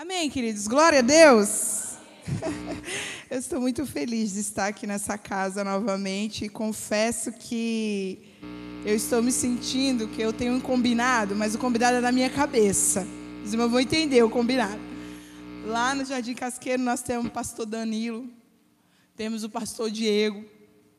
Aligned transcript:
Amém, 0.00 0.30
queridos. 0.30 0.68
Glória 0.68 1.00
a 1.00 1.02
Deus. 1.02 1.96
Eu 3.28 3.36
estou 3.36 3.60
muito 3.60 3.84
feliz 3.84 4.34
de 4.34 4.38
estar 4.38 4.68
aqui 4.68 4.86
nessa 4.86 5.18
casa 5.18 5.64
novamente 5.64 6.44
e 6.44 6.48
confesso 6.48 7.32
que 7.32 8.38
eu 8.86 8.94
estou 8.94 9.20
me 9.20 9.32
sentindo 9.32 10.06
que 10.06 10.22
eu 10.22 10.32
tenho 10.32 10.54
um 10.54 10.60
combinado, 10.60 11.34
mas 11.34 11.56
o 11.56 11.58
combinado 11.58 11.96
é 11.96 12.00
na 12.00 12.12
minha 12.12 12.30
cabeça. 12.30 13.04
Os 13.44 13.52
irmãos 13.52 13.70
vão 13.72 13.80
entender 13.80 14.22
o 14.22 14.30
combinado. 14.30 14.80
Lá 15.66 15.96
no 15.96 16.04
Jardim 16.04 16.32
Casqueiro 16.32 16.80
nós 16.80 17.02
temos 17.02 17.26
o 17.26 17.30
pastor 17.30 17.66
Danilo, 17.66 18.30
temos 19.16 19.42
o 19.42 19.50
pastor 19.50 19.90
Diego. 19.90 20.44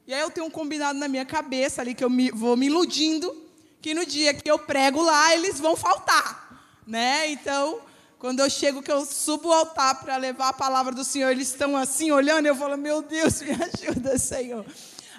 E 0.05 0.13
aí 0.13 0.19
eu 0.19 0.29
tenho 0.29 0.45
um 0.45 0.51
combinado 0.51 0.99
na 0.99 1.07
minha 1.07 1.25
cabeça 1.25 1.81
ali 1.81 1.95
que 1.95 2.03
eu 2.03 2.09
me, 2.09 2.31
vou 2.31 2.57
me 2.57 2.65
iludindo 2.65 3.33
que 3.81 3.93
no 3.93 4.05
dia 4.05 4.33
que 4.33 4.51
eu 4.51 4.59
prego 4.59 5.01
lá 5.01 5.33
eles 5.33 5.57
vão 5.57 5.77
faltar, 5.77 6.83
né? 6.85 7.31
Então 7.31 7.87
quando 8.19 8.41
eu 8.41 8.49
chego, 8.49 8.83
que 8.83 8.91
eu 8.91 9.05
subo 9.05 9.47
o 9.47 9.53
altar 9.53 10.01
para 10.01 10.17
levar 10.17 10.49
a 10.49 10.53
palavra 10.53 10.93
do 10.93 11.05
Senhor, 11.05 11.29
eles 11.29 11.47
estão 11.47 11.77
assim 11.77 12.11
olhando, 12.11 12.47
eu 12.47 12.55
falo, 12.55 12.77
meu 12.77 13.01
Deus, 13.01 13.41
me 13.41 13.51
ajuda, 13.55 14.19
Senhor. 14.19 14.65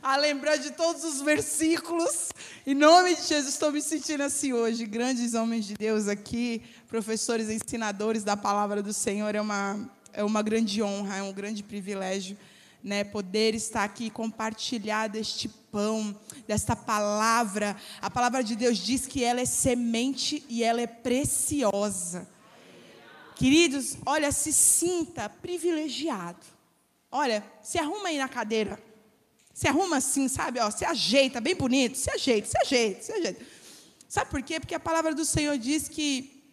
A 0.02 0.16
lembrar 0.16 0.56
de 0.56 0.70
todos 0.72 1.02
os 1.02 1.22
versículos. 1.22 2.28
Em 2.66 2.74
nome 2.74 3.14
de 3.14 3.22
Jesus, 3.22 3.54
estou 3.54 3.72
me 3.72 3.80
sentindo 3.80 4.22
assim 4.22 4.52
hoje. 4.52 4.84
Grandes 4.84 5.32
homens 5.32 5.64
de 5.64 5.74
Deus 5.74 6.08
aqui, 6.08 6.62
professores, 6.88 7.48
ensinadores 7.48 8.22
da 8.22 8.36
palavra 8.36 8.82
do 8.82 8.92
Senhor. 8.92 9.34
É 9.34 9.40
uma, 9.40 9.90
é 10.12 10.22
uma 10.22 10.42
grande 10.42 10.82
honra, 10.82 11.16
é 11.16 11.22
um 11.22 11.32
grande 11.32 11.62
privilégio. 11.62 12.36
Né, 12.82 13.04
poder 13.04 13.54
estar 13.54 13.84
aqui 13.84 14.06
e 14.06 14.10
compartilhar 14.10 15.06
deste 15.06 15.48
pão, 15.48 16.18
desta 16.48 16.74
palavra. 16.74 17.76
A 18.00 18.10
palavra 18.10 18.42
de 18.42 18.56
Deus 18.56 18.78
diz 18.78 19.06
que 19.06 19.22
ela 19.22 19.40
é 19.40 19.44
semente 19.44 20.42
e 20.48 20.64
ela 20.64 20.80
é 20.80 20.86
preciosa. 20.86 22.26
Queridos, 23.40 23.96
olha, 24.04 24.30
se 24.32 24.52
sinta 24.52 25.26
privilegiado. 25.26 26.44
Olha, 27.10 27.42
se 27.62 27.78
arruma 27.78 28.10
aí 28.10 28.18
na 28.18 28.28
cadeira. 28.28 28.78
Se 29.54 29.66
arruma 29.66 29.96
assim, 29.96 30.28
sabe? 30.28 30.60
Ó, 30.60 30.70
se 30.70 30.84
ajeita, 30.84 31.40
bem 31.40 31.54
bonito. 31.54 31.96
Se 31.96 32.10
ajeita, 32.10 32.46
se 32.46 32.58
ajeita, 32.58 33.02
se 33.02 33.12
ajeita. 33.12 33.42
Sabe 34.06 34.30
por 34.30 34.42
quê? 34.42 34.60
Porque 34.60 34.74
a 34.74 34.78
palavra 34.78 35.14
do 35.14 35.24
Senhor 35.24 35.56
diz 35.56 35.88
que 35.88 36.44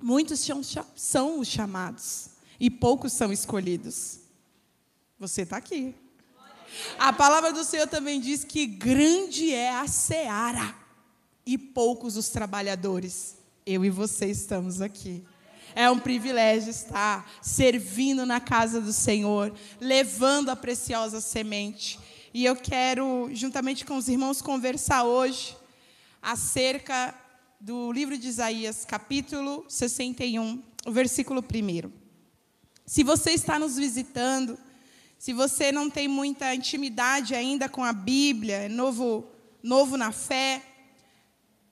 muitos 0.00 0.48
são, 0.94 1.40
os 1.40 1.48
chamados 1.48 2.28
e 2.60 2.70
poucos 2.70 3.12
são 3.12 3.32
escolhidos. 3.32 4.20
Você 5.18 5.42
está 5.42 5.56
aqui. 5.56 5.92
A 7.00 7.12
palavra 7.12 7.52
do 7.52 7.64
Senhor 7.64 7.88
também 7.88 8.20
diz 8.20 8.44
que 8.44 8.64
grande 8.64 9.52
é 9.52 9.74
a 9.74 9.88
seara 9.88 10.72
e 11.44 11.58
poucos 11.58 12.16
os 12.16 12.28
trabalhadores. 12.28 13.36
Eu 13.66 13.84
e 13.84 13.90
você 13.90 14.26
estamos 14.26 14.80
aqui. 14.80 15.26
É 15.74 15.90
um 15.90 15.98
privilégio 15.98 16.70
estar 16.70 17.30
servindo 17.42 18.24
na 18.26 18.40
casa 18.40 18.80
do 18.80 18.92
Senhor, 18.92 19.54
levando 19.80 20.50
a 20.50 20.56
preciosa 20.56 21.20
semente. 21.20 21.98
E 22.32 22.44
eu 22.44 22.56
quero, 22.56 23.28
juntamente 23.32 23.84
com 23.84 23.96
os 23.96 24.08
irmãos, 24.08 24.42
conversar 24.42 25.04
hoje 25.04 25.56
acerca 26.20 27.14
do 27.60 27.90
livro 27.92 28.16
de 28.16 28.28
Isaías, 28.28 28.84
capítulo 28.84 29.64
61, 29.68 30.62
o 30.86 30.92
versículo 30.92 31.42
1. 31.42 31.90
Se 32.86 33.02
você 33.02 33.32
está 33.32 33.58
nos 33.58 33.76
visitando, 33.76 34.58
se 35.18 35.32
você 35.32 35.72
não 35.72 35.90
tem 35.90 36.06
muita 36.06 36.54
intimidade 36.54 37.34
ainda 37.34 37.68
com 37.68 37.82
a 37.82 37.92
Bíblia, 37.92 38.56
é 38.56 38.68
novo, 38.68 39.26
novo 39.62 39.96
na 39.96 40.12
fé, 40.12 40.62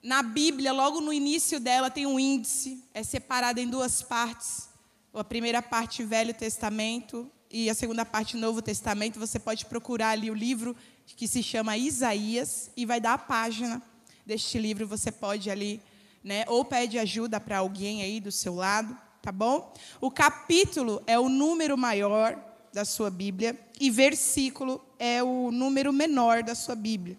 na 0.07 0.23
Bíblia, 0.23 0.71
logo 0.71 1.01
no 1.01 1.11
início 1.11 1.59
dela, 1.59 1.91
tem 1.91 2.05
um 2.05 2.17
índice, 2.17 2.81
é 2.93 3.03
separado 3.03 3.59
em 3.59 3.67
duas 3.67 4.01
partes. 4.01 4.69
A 5.13 5.21
primeira 5.21 5.61
parte, 5.61 6.01
Velho 6.01 6.33
Testamento, 6.33 7.29
e 7.51 7.69
a 7.69 7.73
segunda 7.73 8.05
parte, 8.05 8.37
Novo 8.37 8.61
Testamento. 8.61 9.19
Você 9.19 9.37
pode 9.37 9.65
procurar 9.65 10.11
ali 10.11 10.31
o 10.31 10.33
livro 10.33 10.77
que 11.05 11.27
se 11.27 11.43
chama 11.43 11.75
Isaías, 11.75 12.71
e 12.77 12.85
vai 12.85 13.01
dar 13.01 13.15
a 13.15 13.17
página 13.17 13.81
deste 14.25 14.57
livro. 14.57 14.87
Você 14.87 15.11
pode 15.11 15.51
ali, 15.51 15.81
né, 16.23 16.45
ou 16.47 16.63
pede 16.63 16.97
ajuda 16.97 17.37
para 17.37 17.57
alguém 17.57 18.01
aí 18.01 18.21
do 18.21 18.31
seu 18.31 18.55
lado, 18.55 18.97
tá 19.21 19.29
bom? 19.29 19.73
O 19.99 20.09
capítulo 20.09 21.03
é 21.05 21.19
o 21.19 21.27
número 21.27 21.77
maior 21.77 22.41
da 22.71 22.85
sua 22.85 23.09
Bíblia, 23.09 23.59
e 23.77 23.91
versículo 23.91 24.81
é 24.97 25.21
o 25.21 25.51
número 25.51 25.91
menor 25.91 26.43
da 26.43 26.55
sua 26.55 26.75
Bíblia. 26.75 27.17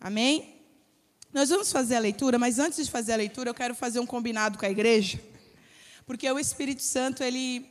Amém? 0.00 0.55
Nós 1.36 1.50
vamos 1.50 1.70
fazer 1.70 1.96
a 1.96 1.98
leitura, 1.98 2.38
mas 2.38 2.58
antes 2.58 2.86
de 2.86 2.90
fazer 2.90 3.12
a 3.12 3.16
leitura, 3.16 3.50
eu 3.50 3.54
quero 3.54 3.74
fazer 3.74 4.00
um 4.00 4.06
combinado 4.06 4.56
com 4.56 4.64
a 4.64 4.70
igreja, 4.70 5.20
porque 6.06 6.32
o 6.32 6.38
Espírito 6.38 6.80
Santo 6.80 7.22
ele 7.22 7.70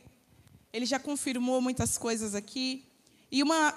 ele 0.72 0.86
já 0.86 1.00
confirmou 1.00 1.60
muitas 1.60 1.98
coisas 1.98 2.36
aqui, 2.36 2.84
e 3.28 3.42
uma 3.42 3.74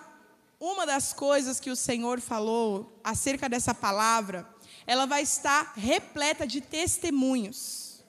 uma 0.60 0.86
das 0.86 1.12
coisas 1.12 1.60
que 1.60 1.72
o 1.72 1.76
Senhor 1.76 2.22
falou 2.22 3.02
acerca 3.04 3.50
dessa 3.50 3.74
palavra, 3.74 4.48
ela 4.86 5.08
vai 5.08 5.24
estar 5.24 5.74
repleta 5.76 6.46
de 6.46 6.62
testemunhos. 6.62 8.04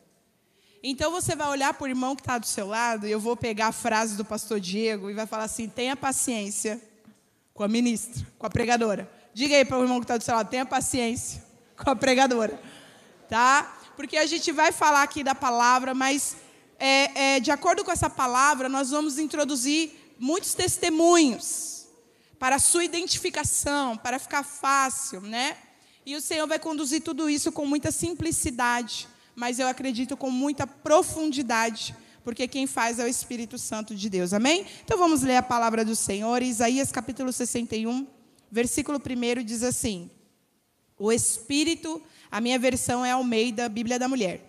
Então 0.83 1.11
você 1.11 1.35
vai 1.35 1.49
olhar 1.49 1.73
para 1.73 1.85
o 1.87 1.89
irmão 1.89 2.15
que 2.15 2.21
está 2.21 2.37
do 2.37 2.47
seu 2.47 2.67
lado, 2.67 3.07
e 3.07 3.11
eu 3.11 3.19
vou 3.19 3.39
pegar 3.39 3.69
a 3.69 3.73
frase 3.73 4.19
do 4.19 4.25
pastor 4.25 4.61
Diego 4.61 5.09
e 5.09 5.15
vai 5.15 5.27
falar 5.27 5.45
assim: 5.45 5.67
tenha 5.67 5.97
paciência 5.97 6.79
com 7.55 7.63
a 7.63 7.69
ministra, 7.69 8.27
com 8.39 8.47
a 8.47 8.51
pregadora. 8.51 9.11
Diga 9.33 9.57
aí 9.57 9.65
para 9.65 9.79
o 9.79 9.83
irmão 9.83 9.99
que 9.99 10.05
está 10.05 10.19
do 10.19 10.23
seu 10.23 10.35
lado: 10.35 10.51
tenha 10.51 10.67
paciência 10.67 11.49
com 11.83 11.91
a 11.91 11.97
pregadora, 11.97 12.61
tá? 13.29 13.79
Porque 13.97 14.17
a 14.17 14.27
gente 14.27 14.53
vai 14.53 14.73
falar 14.73 15.03
aqui 15.03 15.25
da 15.25 15.35
palavra, 15.35 15.95
mas 15.95 16.37
é, 16.79 17.37
é, 17.37 17.41
de 17.41 17.51
acordo 17.51 17.85
com 17.85 17.93
essa 17.93 18.09
palavra, 18.09 18.69
nós 18.69 18.91
vamos 18.91 19.19
introduzir 19.19 20.15
muitos 20.19 20.55
testemunhos 20.55 21.87
para 22.39 22.57
a 22.57 22.59
sua 22.59 22.85
identificação, 22.85 23.97
para 23.97 24.19
ficar 24.19 24.43
fácil, 24.43 25.21
né? 25.21 25.57
E 26.05 26.17
o 26.17 26.21
Senhor 26.21 26.47
vai 26.47 26.59
conduzir 26.59 27.03
tudo 27.03 27.29
isso 27.29 27.53
com 27.53 27.67
muita 27.67 27.91
simplicidade, 27.91 29.07
mas 29.35 29.59
eu 29.59 29.69
acredito 29.69 30.17
com 30.17 30.31
muita 30.31 30.67
profundidade, 30.67 31.95
porque 32.25 32.49
quem 32.49 32.67
faz 32.67 32.99
é 32.99 33.05
o 33.05 33.09
Espírito 33.09 33.59
Santo 33.59 33.95
de 33.95 34.09
Deus. 34.09 34.33
Amém? 34.33 34.67
Então 34.85 34.99
vamos 34.99 35.23
ler 35.23 35.37
a 35.37 35.43
palavra 35.43 35.85
do 35.85 35.95
Senhor. 35.95 36.43
Isaías 36.43 36.91
capítulo 36.91 37.33
61, 37.33 38.07
versículo 38.51 38.99
1 38.99 39.45
diz 39.45 39.63
assim: 39.63 40.11
o 41.01 41.11
Espírito, 41.11 42.01
a 42.31 42.43
minha 42.43 42.59
versão 42.59 43.03
é 43.03 43.13
Almeida, 43.13 43.71
Bíblia 43.71 43.99
da 43.99 44.07
Mulher. 44.07 44.47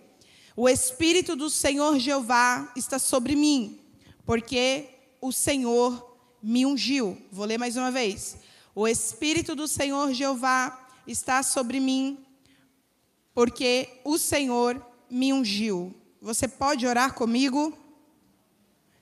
O 0.54 0.68
Espírito 0.68 1.34
do 1.34 1.48
Senhor 1.48 1.98
Jeová 1.98 2.70
está 2.76 2.98
sobre 2.98 3.34
mim, 3.34 3.80
porque 4.26 4.90
o 5.18 5.32
Senhor 5.32 6.14
me 6.42 6.66
ungiu. 6.66 7.16
Vou 7.32 7.46
ler 7.46 7.56
mais 7.56 7.74
uma 7.74 7.90
vez. 7.90 8.36
O 8.74 8.86
Espírito 8.86 9.56
do 9.56 9.66
Senhor 9.66 10.12
Jeová 10.12 10.90
está 11.06 11.42
sobre 11.42 11.80
mim, 11.80 12.18
porque 13.34 13.88
o 14.04 14.18
Senhor 14.18 14.84
me 15.10 15.32
ungiu. 15.32 15.94
Você 16.20 16.46
pode 16.46 16.86
orar 16.86 17.14
comigo? 17.14 17.72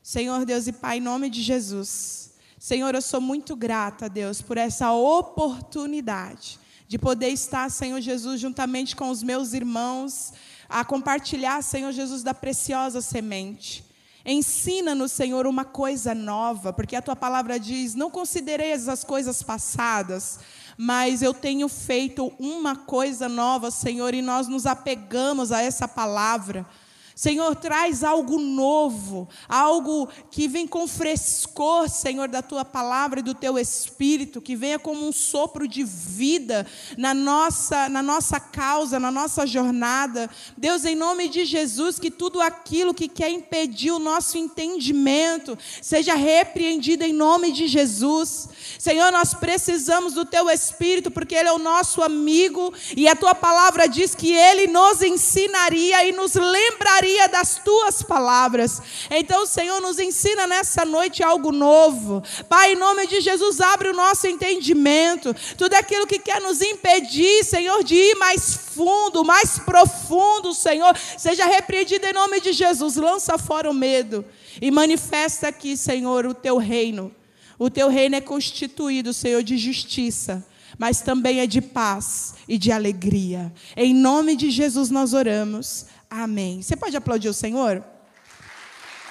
Senhor 0.01 0.45
Deus 0.45 0.69
e 0.69 0.73
Pai, 0.73 0.99
em 0.99 1.01
nome 1.01 1.29
de 1.29 1.43
Jesus. 1.43 2.35
Senhor, 2.61 2.95
eu 2.95 3.03
sou 3.03 3.21
muito 3.21 3.57
grata, 3.57 4.09
Deus, 4.09 4.41
por 4.41 4.57
essa 4.57 4.93
oportunidade 4.93 6.61
de 6.91 6.99
poder 6.99 7.29
estar, 7.29 7.71
Senhor 7.71 8.01
Jesus, 8.01 8.41
juntamente 8.41 8.97
com 8.97 9.11
os 9.11 9.23
meus 9.23 9.53
irmãos, 9.53 10.33
a 10.69 10.85
compartilhar, 10.85 11.63
Senhor 11.63 11.93
Jesus, 11.93 12.25
da 12.25 12.35
preciosa 12.35 13.01
semente. 13.01 13.85
Ensina-nos, 14.27 15.13
Senhor, 15.13 15.47
uma 15.47 15.65
coisa 15.65 16.17
nova, 16.17 16.73
porque 16.73 16.97
a 16.97 17.01
tua 17.01 17.15
palavra 17.15 17.61
diz: 17.61 17.95
não 17.95 18.11
considerei 18.11 18.73
as 18.73 19.05
coisas 19.05 19.41
passadas, 19.41 20.41
mas 20.77 21.23
eu 21.23 21.33
tenho 21.33 21.69
feito 21.69 22.33
uma 22.41 22.75
coisa 22.75 23.29
nova, 23.29 23.71
Senhor, 23.71 24.13
e 24.13 24.21
nós 24.21 24.49
nos 24.49 24.67
apegamos 24.67 25.53
a 25.53 25.63
essa 25.63 25.87
palavra. 25.87 26.67
Senhor, 27.15 27.55
traz 27.57 28.03
algo 28.03 28.39
novo, 28.39 29.29
algo 29.49 30.09
que 30.31 30.49
vem 30.49 30.67
com 30.67 30.87
frescor, 30.87 31.89
Senhor, 31.89 32.29
da 32.29 32.41
tua 32.41 32.65
palavra 32.65 33.21
e 33.21 33.23
do 33.23 33.35
teu 33.35 33.59
espírito, 33.59 34.41
que 34.41 34.57
venha 34.57 34.79
como 34.79 35.07
um 35.07 35.13
sopro 35.13 35.69
de 35.69 35.85
vida 35.85 36.67
na 36.97 37.13
nossa, 37.13 37.89
na 37.89 38.03
nossa 38.03 38.41
causa, 38.41 38.99
na 38.99 39.11
nossa 39.11 39.47
jornada. 39.47 40.31
Deus, 40.57 40.85
em 40.85 40.95
nome 40.95 41.29
de 41.29 41.45
Jesus, 41.45 41.99
que 41.99 42.11
tudo 42.11 42.41
aquilo 42.41 42.95
que 42.95 43.09
quer 43.09 43.31
impedir 43.31 43.91
o 43.91 43.99
nosso 43.99 44.39
entendimento 44.39 45.59
seja 45.83 46.15
repreendido 46.15 47.05
em 47.05 47.13
nome 47.13 47.53
de 47.53 47.67
Jesus. 47.67 48.49
Senhor, 48.79 49.13
nós 49.13 49.35
precisamos 49.35 50.15
do 50.15 50.25
teu 50.25 50.49
espírito, 50.49 51.11
porque 51.11 51.35
ele 51.35 51.49
é 51.49 51.53
o 51.53 51.59
nosso 51.59 52.03
amigo 52.03 52.73
e 52.97 53.09
a 53.09 53.17
tua 53.17 53.35
palavra 53.35 53.87
diz 53.87 54.15
que 54.15 54.33
ele 54.33 54.67
nos 54.69 55.03
ensinaria 55.03 56.05
e 56.09 56.13
nos 56.13 56.35
lembraria 56.35 57.10
sabedoria 57.11 57.29
das 57.29 57.57
tuas 57.57 58.03
palavras. 58.03 58.81
Então, 59.11 59.45
Senhor, 59.45 59.81
nos 59.81 59.99
ensina 59.99 60.47
nessa 60.47 60.85
noite 60.85 61.23
algo 61.23 61.51
novo. 61.51 62.23
Pai, 62.49 62.73
em 62.73 62.77
nome 62.77 63.07
de 63.07 63.21
Jesus, 63.21 63.61
abre 63.61 63.89
o 63.89 63.95
nosso 63.95 64.27
entendimento. 64.27 65.35
Tudo 65.57 65.75
aquilo 65.75 66.07
que 66.07 66.19
quer 66.19 66.41
nos 66.41 66.61
impedir, 66.61 67.45
Senhor, 67.45 67.83
de 67.83 67.95
ir 67.95 68.15
mais 68.17 68.55
fundo, 68.55 69.25
mais 69.25 69.59
profundo, 69.59 70.55
Senhor, 70.55 70.97
seja 71.19 71.45
repreendido 71.47 72.07
em 72.07 72.13
nome 72.13 72.41
de 72.41 72.53
Jesus. 72.53 72.97
Lança 72.97 73.37
fora 73.37 73.71
o 73.71 73.75
medo 73.75 74.25
e 74.61 74.71
manifesta 74.71 75.49
aqui, 75.49 75.77
Senhor, 75.77 76.27
o 76.27 76.35
teu 76.35 76.57
reino. 76.57 77.13
O 77.59 77.69
teu 77.69 77.89
reino 77.89 78.17
é 78.17 78.21
constituído, 78.21 79.13
Senhor, 79.13 79.43
de 79.43 79.59
justiça, 79.59 80.47
mas 80.79 81.03
também 81.03 81.41
é 81.41 81.47
de 81.47 81.61
paz 81.61 82.35
e 82.49 82.57
de 82.57 82.73
alegria. 82.73 83.53
Em 83.77 83.93
nome 83.93 84.35
de 84.35 84.51
Jesus 84.51 84.89
nós 84.89 85.13
oramos. 85.13 85.85
Amém. 86.11 86.61
Você 86.61 86.77
pode 86.77 86.97
aplaudir 86.97 87.29
o 87.29 87.35
Senhor? 87.35 87.85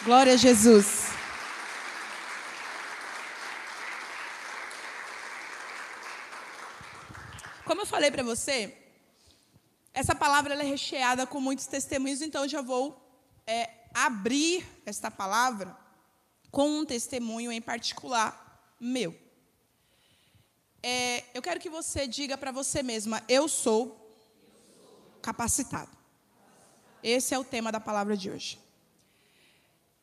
Glória 0.04 0.34
a 0.34 0.36
Jesus. 0.36 1.06
Como 7.64 7.84
eu 7.84 7.86
falei 7.86 8.12
para 8.12 8.22
você, 8.22 8.78
essa 9.94 10.14
palavra 10.14 10.56
é 10.56 10.64
recheada 10.64 11.26
com 11.26 11.40
muitos 11.40 11.68
testemunhos, 11.68 12.22
então 12.22 12.44
eu 12.44 12.50
já 12.50 12.62
vou 12.62 13.02
é, 13.48 13.70
abrir 13.94 14.68
esta 14.86 15.10
palavra 15.10 15.78
com 16.52 16.68
um 16.80 16.86
testemunho 16.86 17.50
em 17.50 17.62
particular 17.62 18.76
meu. 18.78 19.18
É, 20.84 21.24
eu 21.34 21.42
quero 21.42 21.62
que 21.62 21.70
você 21.70 22.06
diga 22.06 22.38
para 22.38 22.52
você 22.52 22.84
mesma: 22.84 23.24
eu 23.30 23.48
sou 23.48 23.96
capacitado. 25.22 25.99
Esse 27.04 27.34
é 27.34 27.40
o 27.40 27.44
tema 27.44 27.72
da 27.72 27.80
palavra 27.80 28.16
de 28.16 28.30
hoje. 28.30 28.60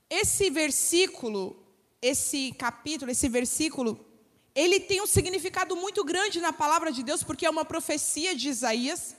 Esse 0.09 0.51
versículo, 0.51 1.57
esse 2.01 2.53
capítulo, 2.53 3.11
esse 3.11 3.29
versículo, 3.29 4.05
ele 4.55 4.81
tem 4.81 5.03
um 5.03 5.07
significado 5.07 5.77
muito 5.77 6.05
grande 6.05 6.41
na 6.41 6.53
palavra 6.53 6.91
de 6.91 7.03
Deus, 7.03 7.23
porque 7.23 7.45
é 7.45 7.51
uma 7.51 7.65
profecia 7.65 8.35
de 8.35 8.49
Isaías. 8.49 9.17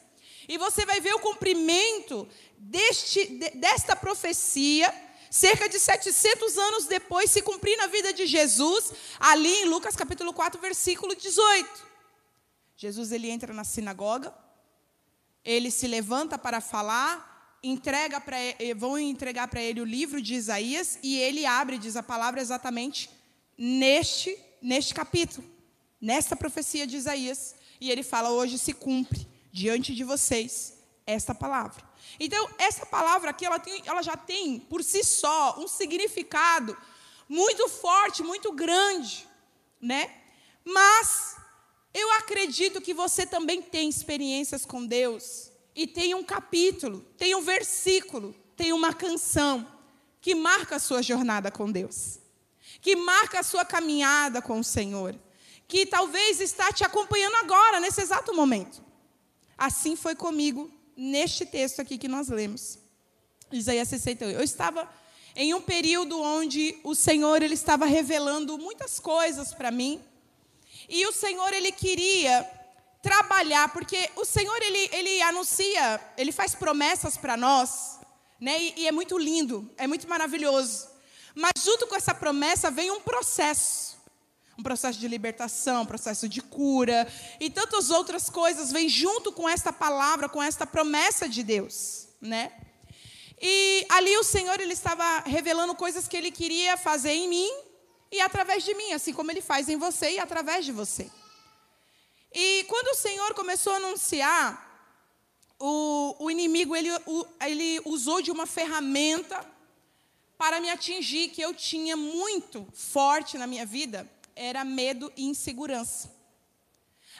E 0.48 0.58
você 0.58 0.86
vai 0.86 1.00
ver 1.02 1.14
o 1.14 1.20
cumprimento 1.20 2.28
deste, 2.58 3.26
desta 3.56 3.96
profecia 3.96 4.94
cerca 5.30 5.68
de 5.68 5.78
700 5.78 6.58
anos 6.58 6.86
depois, 6.86 7.30
se 7.30 7.42
cumprir 7.42 7.78
na 7.78 7.88
vida 7.88 8.14
de 8.14 8.26
Jesus, 8.26 8.92
ali 9.20 9.54
em 9.54 9.66
Lucas 9.66 9.96
capítulo 9.96 10.34
4, 10.34 10.60
versículo 10.60 11.16
18. 11.16 11.86
Jesus 12.76 13.12
ele 13.12 13.30
entra 13.30 13.54
na 13.54 13.64
sinagoga, 13.64 14.34
ele 15.44 15.70
se 15.72 15.88
levanta 15.88 16.38
para 16.38 16.62
falar, 16.62 17.37
entrega 17.64 18.20
para 18.20 18.38
vão 18.76 18.98
entregar 18.98 19.48
para 19.48 19.62
ele 19.62 19.82
o 19.82 19.86
livro 19.86 20.22
de 20.22 20.36
Isaías 20.36 21.00
e 21.04 21.18
ele 21.20 21.46
abre, 21.46 21.78
diz 21.78 21.96
a 21.96 22.04
palavra 22.04 22.42
exatamente 22.42 23.10
neste 23.58 24.38
neste 24.62 24.94
capítulo, 24.94 25.48
nesta 26.02 26.36
profecia 26.36 26.88
de 26.88 26.98
Isaías, 26.98 27.56
e 27.80 27.92
ele 27.92 28.04
fala: 28.04 28.32
"Hoje 28.32 28.58
se 28.58 28.74
cumpre 28.74 29.28
diante 29.52 29.94
de 29.94 30.04
vocês 30.04 30.74
esta 31.06 31.34
palavra". 31.34 31.88
Então, 32.20 32.50
essa 32.58 32.86
palavra 32.86 33.32
aqui, 33.32 33.46
ela, 33.46 33.60
tem, 33.60 33.84
ela 33.86 34.02
já 34.02 34.16
tem, 34.16 34.60
por 34.60 34.84
si 34.84 35.04
só, 35.04 35.60
um 35.60 35.68
significado 35.68 36.76
muito 37.28 37.68
forte, 37.68 38.24
muito 38.24 38.52
grande, 38.54 39.28
né? 39.82 40.10
Mas 40.64 41.36
eu 41.94 42.12
acredito 42.14 42.82
que 42.82 42.94
você 42.94 43.26
também 43.26 43.62
tem 43.62 43.90
experiências 43.90 44.66
com 44.66 44.86
Deus 44.86 45.52
e 45.78 45.86
tem 45.86 46.16
um 46.16 46.24
capítulo, 46.24 47.02
tem 47.16 47.36
um 47.36 47.42
versículo, 47.42 48.36
tem 48.56 48.74
uma 48.74 48.96
canção 48.96 49.66
que 50.20 50.34
marca 50.34 50.78
a 50.78 50.80
sua 50.80 51.04
jornada 51.04 51.52
com 51.52 51.72
Deus, 51.72 52.18
que 52.82 52.96
marca 52.96 53.42
a 53.42 53.44
sua 53.44 53.64
caminhada 53.64 54.42
com 54.42 54.60
o 54.60 54.64
Senhor, 54.64 55.16
que 55.68 55.86
talvez 55.86 56.42
está 56.42 56.74
te 56.74 56.84
acompanhando 56.84 57.36
agora, 57.36 57.80
nesse 57.80 58.02
exato 58.02 58.34
momento. 58.34 58.84
Assim 59.56 59.96
foi 59.96 60.16
comigo 60.16 60.72
neste 60.96 61.46
texto 61.46 61.80
aqui 61.80 62.00
que 62.00 62.08
nós 62.08 62.28
lemos. 62.28 62.80
Isaías 63.52 63.88
61. 63.88 64.32
Eu 64.32 64.42
estava 64.42 64.92
em 65.36 65.54
um 65.54 65.62
período 65.62 66.20
onde 66.20 66.80
o 66.84 66.96
Senhor 66.96 67.44
ele 67.44 67.54
estava 67.54 67.86
revelando 67.86 68.58
muitas 68.58 69.00
coisas 69.00 69.54
para 69.54 69.70
mim. 69.70 70.02
E 70.90 71.06
o 71.06 71.12
Senhor 71.12 71.54
ele 71.54 71.72
queria 71.72 72.57
trabalhar, 73.08 73.70
porque 73.70 74.10
o 74.18 74.26
Senhor 74.26 74.62
ele, 74.62 74.90
ele 74.92 75.22
anuncia, 75.22 76.02
ele 76.18 76.34
faz 76.34 76.54
promessas 76.54 77.16
para 77.16 77.38
nós, 77.38 78.00
né? 78.38 78.62
E, 78.62 78.82
e 78.82 78.88
é 78.88 78.92
muito 78.92 79.18
lindo, 79.18 79.72
é 79.78 79.88
muito 79.88 80.10
maravilhoso. 80.10 80.90
Mas 81.34 81.64
junto 81.64 81.88
com 81.88 81.96
essa 81.96 82.14
promessa 82.14 82.70
vem 82.70 82.92
um 82.92 83.00
processo 83.00 83.96
um 84.60 84.64
processo 84.64 85.00
de 85.00 85.08
libertação, 85.08 85.84
um 85.84 85.86
processo 85.86 86.28
de 86.28 86.42
cura 86.42 87.08
e 87.40 87.48
tantas 87.48 87.92
outras 87.92 88.28
coisas 88.28 88.72
vêm 88.72 88.90
junto 88.90 89.32
com 89.32 89.48
esta 89.48 89.72
palavra, 89.72 90.28
com 90.28 90.42
esta 90.42 90.66
promessa 90.66 91.30
de 91.30 91.44
Deus, 91.44 92.08
né? 92.20 92.52
E 93.40 93.86
ali 93.88 94.18
o 94.18 94.24
Senhor 94.24 94.60
ele 94.60 94.74
estava 94.74 95.20
revelando 95.20 95.76
coisas 95.76 96.08
que 96.08 96.18
ele 96.18 96.32
queria 96.32 96.76
fazer 96.76 97.12
em 97.12 97.30
mim 97.30 97.52
e 98.12 98.20
através 98.20 98.64
de 98.64 98.74
mim, 98.74 98.94
assim 98.94 99.14
como 99.14 99.30
ele 99.30 99.42
faz 99.42 99.70
em 99.70 99.78
você 99.78 100.14
e 100.14 100.20
através 100.20 100.66
de 100.66 100.72
você. 100.72 101.08
E 102.34 102.64
quando 102.66 102.88
o 102.88 102.96
Senhor 102.96 103.34
começou 103.34 103.74
a 103.74 103.78
anunciar, 103.78 104.68
o, 105.60 106.16
o 106.20 106.32
inimigo 106.32 106.76
ele, 106.76 106.92
o, 107.06 107.26
ele 107.42 107.82
usou 107.86 108.22
de 108.22 108.32
uma 108.32 108.46
ferramenta 108.46 109.46
para 110.38 110.62
me 110.62 110.70
atingir 110.70 111.30
que 111.30 111.42
eu 111.42 111.54
tinha 111.54 111.98
muito 111.98 112.68
forte 112.74 113.38
na 113.38 113.48
minha 113.48 113.66
vida, 113.66 114.10
era 114.36 114.64
medo 114.64 115.12
e 115.18 115.26
insegurança. 115.26 116.16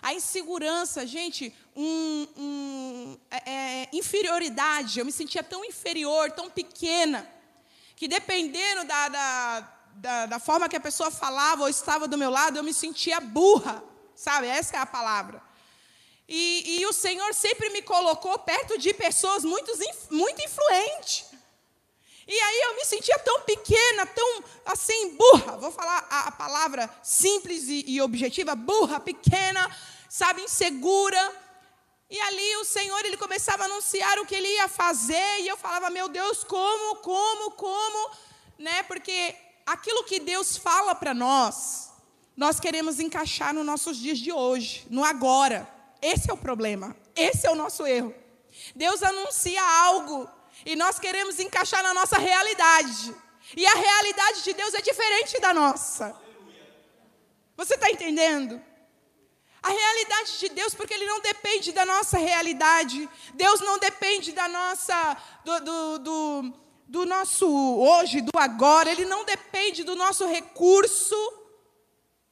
A 0.02 0.14
insegurança, 0.14 1.08
gente, 1.08 1.52
um, 1.76 2.28
um, 2.38 3.18
é, 3.32 3.52
é, 3.52 3.90
inferioridade. 3.92 5.00
Eu 5.00 5.06
me 5.06 5.12
sentia 5.12 5.42
tão 5.42 5.66
inferior, 5.66 6.32
tão 6.32 6.50
pequena, 6.50 7.28
que 7.96 8.08
dependendo 8.08 8.86
da, 8.86 9.10
da, 9.10 9.60
da, 9.96 10.26
da, 10.28 10.40
forma 10.40 10.70
que 10.70 10.76
a 10.76 10.80
pessoa 10.80 11.10
falava 11.10 11.64
ou 11.64 11.70
estava 11.70 12.08
do 12.08 12.18
meu 12.18 12.30
lado, 12.30 12.58
eu 12.58 12.64
me 12.64 12.74
sentia 12.74 13.20
burra, 13.20 13.84
sabe? 14.18 14.48
Essa 14.48 14.78
é 14.78 14.80
a 14.80 14.86
palavra. 14.86 15.42
E, 16.28 16.80
e 16.80 16.86
o 16.86 16.92
Senhor 16.92 17.34
sempre 17.34 17.70
me 17.70 17.82
colocou 17.82 18.38
perto 18.40 18.78
de 18.78 18.94
pessoas 18.94 19.46
muito, 19.46 19.72
muito 20.12 20.44
influentes. 20.44 21.26
E 22.28 22.38
aí 22.38 22.62
eu 22.64 22.76
me 22.76 22.84
sentia 22.84 23.18
tão 23.20 23.42
pequena, 23.42 24.06
tão 24.08 24.44
assim, 24.66 25.16
burra. 25.16 25.56
Vou 25.58 25.72
falar 25.72 26.06
a, 26.10 26.28
a 26.28 26.32
palavra 26.32 26.90
simples 27.02 27.70
e, 27.70 27.86
e, 27.88 28.02
objetiva: 28.02 28.54
burra, 28.56 29.00
pequena, 29.00 29.74
sabe, 30.10 30.42
insegura. 30.42 31.46
E 32.10 32.20
ali 32.20 32.58
o 32.58 32.66
Senhor, 32.66 33.06
ele 33.06 33.16
começava 33.16 33.64
a 33.64 33.66
anunciar 33.68 34.20
o 34.20 34.26
que 34.26 34.36
ele 34.36 34.50
ia 34.50 34.68
fazer. 34.68 35.40
E 35.40 35.48
eu 35.48 35.56
falava: 35.56 35.90
Meu 35.90 36.10
Deus, 36.10 36.44
como, 36.44 36.98
como, 36.98 37.52
como? 37.52 38.12
Né? 38.60 38.84
Porque 38.84 39.34
aquilo 39.66 40.04
que 40.04 40.20
Deus 40.20 40.58
fala 40.58 40.94
para 40.94 41.14
nós, 41.14 41.87
nós 42.38 42.60
queremos 42.60 43.00
encaixar 43.00 43.52
nos 43.52 43.66
nossos 43.66 43.98
dias 43.98 44.20
de 44.20 44.32
hoje, 44.32 44.86
no 44.92 45.04
agora. 45.04 45.68
Esse 46.00 46.30
é 46.30 46.34
o 46.34 46.38
problema. 46.38 46.96
Esse 47.16 47.48
é 47.48 47.52
o 47.52 47.56
nosso 47.56 47.84
erro. 47.88 48.14
Deus 48.76 49.02
anuncia 49.02 49.64
algo 49.64 50.30
e 50.64 50.76
nós 50.76 51.00
queremos 51.00 51.40
encaixar 51.40 51.82
na 51.82 51.96
nossa 51.96 52.20
realidade. 52.20 53.16
E 53.56 53.66
a 53.66 53.74
realidade 53.74 54.44
de 54.44 54.54
Deus 54.54 54.72
é 54.76 54.82
diferente 54.82 55.42
da 55.42 55.52
nossa. 55.52 56.16
Você 57.56 57.74
está 57.74 57.90
entendendo? 57.90 58.62
A 59.64 59.70
realidade 59.70 60.38
de 60.38 60.50
Deus, 60.50 60.76
porque 60.76 60.94
Ele 60.94 61.08
não 61.08 61.20
depende 61.20 61.72
da 61.72 61.88
nossa 61.88 62.20
realidade. 62.20 63.10
Deus 63.34 63.62
não 63.62 63.80
depende 63.80 64.32
da 64.32 64.48
nossa, 64.48 65.18
do, 65.44 65.60
do, 65.62 66.00
do, 66.00 66.54
do 66.88 67.06
nosso 67.08 67.48
hoje, 67.48 68.22
do 68.22 68.38
agora. 68.38 68.92
Ele 68.92 69.06
não 69.06 69.26
depende 69.26 69.84
do 69.84 69.96
nosso 69.96 70.28
recurso. 70.28 71.16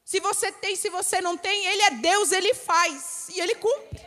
Se 0.05 0.19
você 0.19 0.51
tem, 0.51 0.75
se 0.75 0.87
você 0.89 1.19
não 1.19 1.35
tem, 1.35 1.65
Ele 1.65 1.81
é 1.81 1.91
Deus, 1.91 2.31
Ele 2.31 2.53
faz 2.53 3.27
e 3.29 3.39
Ele 3.39 3.55
cumpre. 3.55 4.05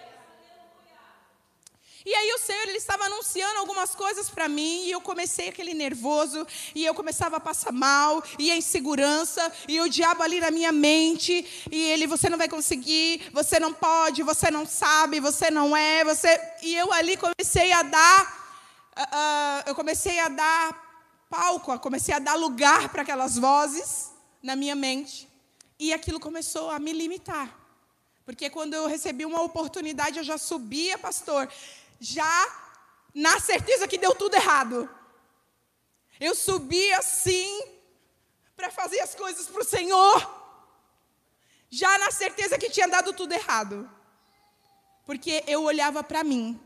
E 2.07 2.15
aí 2.15 2.33
o 2.33 2.39
Senhor 2.39 2.63
ele 2.63 2.79
estava 2.79 3.05
anunciando 3.05 3.59
algumas 3.59 3.95
coisas 3.95 4.31
para 4.31 4.49
mim 4.49 4.85
e 4.87 4.91
eu 4.91 4.99
comecei 4.99 5.51
aquele 5.51 5.75
nervoso 5.75 6.47
e 6.75 6.83
eu 6.83 6.95
começava 6.95 7.37
a 7.37 7.41
passar 7.41 7.71
mal 7.71 8.25
e 8.39 8.51
a 8.51 8.57
insegurança 8.57 9.53
e 9.69 9.79
o 9.79 9.91
diabo 9.91 10.23
ali 10.23 10.41
na 10.41 10.51
minha 10.51 10.73
mente 10.73 11.67
e 11.71 11.91
ele 11.91 12.07
você 12.07 12.31
não 12.31 12.39
vai 12.39 12.49
conseguir, 12.49 13.29
você 13.31 13.61
não 13.61 13.75
pode, 13.75 14.23
você 14.23 14.51
não 14.51 14.65
sabe, 14.65 15.21
você 15.21 15.51
não 15.51 15.77
é, 15.77 16.03
você 16.03 16.41
e 16.63 16.75
eu 16.75 16.91
ali 16.95 17.15
comecei 17.15 17.73
a 17.73 17.83
dar 17.83 18.55
uh, 18.97 19.69
eu 19.69 19.75
comecei 19.75 20.19
a 20.21 20.29
dar 20.29 21.05
palco, 21.29 21.79
comecei 21.79 22.15
a 22.15 22.19
dar 22.19 22.37
lugar 22.37 22.89
para 22.89 23.03
aquelas 23.03 23.37
vozes 23.37 24.13
na 24.43 24.57
minha 24.57 24.75
mente 24.75 25.28
e 25.79 25.93
aquilo 25.93 26.19
começou 26.19 26.71
a 26.71 26.79
me 26.79 26.93
limitar. 26.93 27.57
Porque 28.25 28.51
quando 28.51 28.75
eu 28.75 28.87
recebi 28.87 29.25
uma 29.25 29.43
oportunidade, 29.43 30.19
eu 30.19 30.25
já 30.25 30.37
subia, 30.37 30.99
pastor, 30.99 31.51
já 31.99 32.69
na 33.15 33.41
certeza 33.41 33.89
que 33.89 33.97
deu 33.97 34.15
tudo 34.15 34.35
errado. 34.35 34.89
Eu 36.21 36.35
subia 36.35 36.99
assim 36.99 37.63
para 38.57 38.71
fazer 38.71 39.01
as 39.01 39.15
coisas 39.15 39.47
para 39.47 39.63
o 39.63 39.65
Senhor, 39.65 40.39
já 41.71 41.97
na 41.99 42.11
certeza 42.11 42.59
que 42.59 42.69
tinha 42.69 42.89
dado 42.89 43.13
tudo 43.13 43.33
errado. 43.33 43.89
Porque 45.07 45.45
eu 45.47 45.63
olhava 45.63 46.03
para 46.03 46.23
mim, 46.23 46.61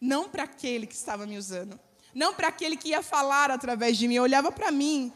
não 0.00 0.28
para 0.28 0.44
aquele 0.44 0.86
que 0.86 0.94
estava 0.94 1.26
me 1.26 1.36
usando, 1.36 1.80
não 2.14 2.34
para 2.34 2.48
aquele 2.48 2.76
que 2.76 2.90
ia 2.90 3.02
falar 3.02 3.50
através 3.50 3.96
de 3.96 4.06
mim, 4.06 4.14
eu 4.14 4.22
olhava 4.22 4.52
para 4.52 4.70
mim. 4.70 5.12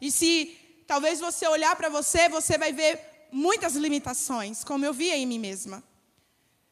E 0.00 0.10
se 0.10 0.65
talvez 0.86 1.20
você 1.20 1.46
olhar 1.48 1.74
para 1.76 1.88
você, 1.88 2.28
você 2.28 2.56
vai 2.56 2.72
ver 2.72 3.00
muitas 3.32 3.74
limitações, 3.74 4.64
como 4.64 4.84
eu 4.84 4.92
via 4.92 5.16
em 5.16 5.26
mim 5.26 5.38
mesma. 5.38 5.82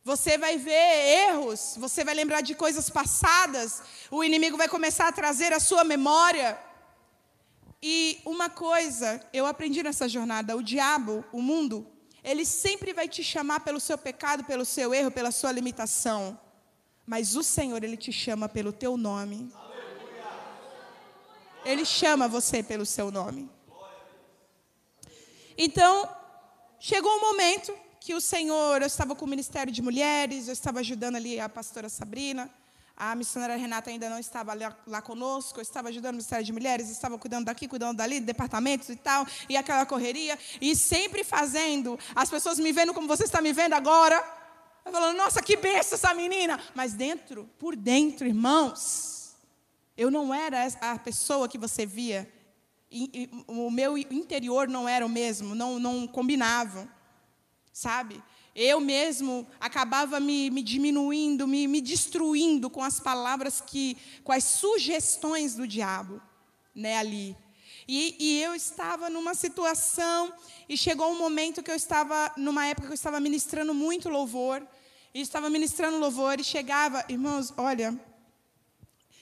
Você 0.05 0.37
vai 0.37 0.59
ver 0.59 1.29
erros, 1.31 1.77
você 1.79 2.05
vai 2.05 2.15
lembrar 2.15 2.43
de 2.43 2.55
coisas 2.55 2.91
passadas, 2.91 3.83
o 4.11 4.23
inimigo 4.23 4.57
vai 4.57 4.69
começar 4.69 5.09
a 5.09 5.13
trazer 5.13 5.53
a 5.53 5.59
sua 5.59 5.83
memória. 5.83 6.59
E 7.83 8.21
uma 8.25 8.51
coisa 8.51 9.21
eu 9.33 9.47
aprendi 9.47 9.83
nessa 9.83 10.09
jornada: 10.09 10.57
o 10.57 10.63
diabo, 10.63 11.25
o 11.33 11.41
mundo, 11.41 11.87
ele 12.23 12.45
sempre 12.45 12.93
vai 12.93 13.09
te 13.09 13.25
chamar 13.25 13.61
pelo 13.61 13.81
seu 13.81 13.97
pecado, 13.97 14.45
pelo 14.45 14.65
seu 14.65 14.93
erro, 14.93 15.11
pela 15.11 15.31
sua 15.31 15.51
limitação. 15.53 16.39
Mas 17.07 17.35
o 17.37 17.43
Senhor, 17.43 17.83
ele 17.83 17.97
te 17.97 18.13
chama 18.13 18.49
pelo 18.49 18.73
teu 18.73 18.97
nome. 18.97 19.53
Ele 21.65 21.85
chama 21.85 22.29
você 22.29 22.63
pelo 22.63 22.85
seu 22.85 23.11
nome. 23.11 23.51
Então, 25.57 26.09
chegou 26.81 27.11
um 27.17 27.21
momento 27.21 27.73
que 28.01 28.13
o 28.13 28.21
Senhor, 28.21 28.83
eu 28.83 28.87
estava 28.87 29.15
com 29.15 29.25
o 29.25 29.29
Ministério 29.29 29.73
de 29.73 29.81
Mulheres, 29.81 30.49
eu 30.49 30.53
estava 30.53 30.81
ajudando 30.81 31.17
ali 31.17 31.39
a 31.39 31.49
pastora 31.49 31.89
Sabrina, 31.89 32.51
a 32.97 33.15
missionária 33.15 33.57
Renata 33.57 33.89
ainda 33.89 34.11
não 34.11 34.19
estava 34.19 34.53
lá, 34.53 34.77
lá, 34.87 35.01
conosco, 35.01 35.59
eu 35.59 35.63
estava 35.63 35.89
ajudando 35.89 36.11
o 36.11 36.17
Ministério 36.17 36.45
de 36.45 36.53
Mulheres, 36.53 36.91
estava 36.91 37.17
cuidando 37.19 37.47
daqui, 37.47 37.67
cuidando 37.67 37.97
dali, 37.97 38.21
departamentos 38.21 38.89
e 38.89 38.97
tal, 38.97 39.27
e 39.49 39.57
aquela 39.57 39.87
correria, 39.87 40.39
e 40.61 40.77
sempre 40.77 41.25
fazendo, 41.25 41.99
as 42.15 42.29
pessoas 42.29 42.59
me 42.59 42.73
vendo 42.73 42.93
como 42.93 43.09
você 43.09 43.25
está 43.25 43.41
me 43.41 43.53
vendo 43.53 43.75
agora, 43.75 44.23
falando, 44.85 45.17
nossa, 45.17 45.41
que 45.41 45.57
benção 45.57 45.95
essa 45.95 46.13
menina, 46.15 46.61
mas 46.75 46.95
dentro, 46.95 47.49
por 47.59 47.75
dentro, 47.75 48.27
irmãos, 48.27 49.35
eu 49.97 50.11
não 50.11 50.35
era 50.35 50.67
a 50.81 50.99
pessoa 50.99 51.49
que 51.49 51.57
você 51.57 51.87
via, 51.87 52.31
o 53.47 53.71
meu 53.71 53.99
interior 53.99 54.69
não 54.69 54.89
era 54.89 55.05
o 55.05 55.09
mesmo, 55.09 55.55
não, 55.55 55.79
não 55.79 56.07
combinavam 56.07 56.89
sabe? 57.75 58.23
Eu 58.55 58.81
mesmo 58.81 59.45
acabava 59.59 60.21
me, 60.21 60.49
me 60.49 60.63
diminuindo, 60.63 61.47
me, 61.47 61.67
me, 61.67 61.81
destruindo 61.81 62.71
com 62.71 62.83
as 62.83 63.01
palavras 63.01 63.61
que, 63.61 63.99
com 64.23 64.31
as 64.31 64.45
sugestões 64.45 65.57
do 65.57 65.67
diabo, 65.67 66.23
né, 66.73 66.97
ali. 66.97 67.37
E, 67.87 68.17
e, 68.19 68.41
eu 68.41 68.55
estava 68.55 69.11
numa 69.11 69.35
situação, 69.35 70.33
e 70.69 70.77
chegou 70.77 71.11
um 71.11 71.19
momento 71.19 71.65
que 71.65 71.71
eu 71.71 71.75
estava, 71.75 72.33
numa 72.37 72.65
época 72.67 72.87
que 72.87 72.93
eu 72.93 73.03
estava 73.03 73.19
ministrando 73.19 73.75
muito 73.75 74.09
louvor, 74.09 74.65
e 75.13 75.21
estava 75.21 75.51
ministrando 75.51 75.99
louvor, 75.99 76.39
e 76.39 76.45
chegava, 76.45 77.05
irmãos, 77.09 77.53
olha, 77.57 78.01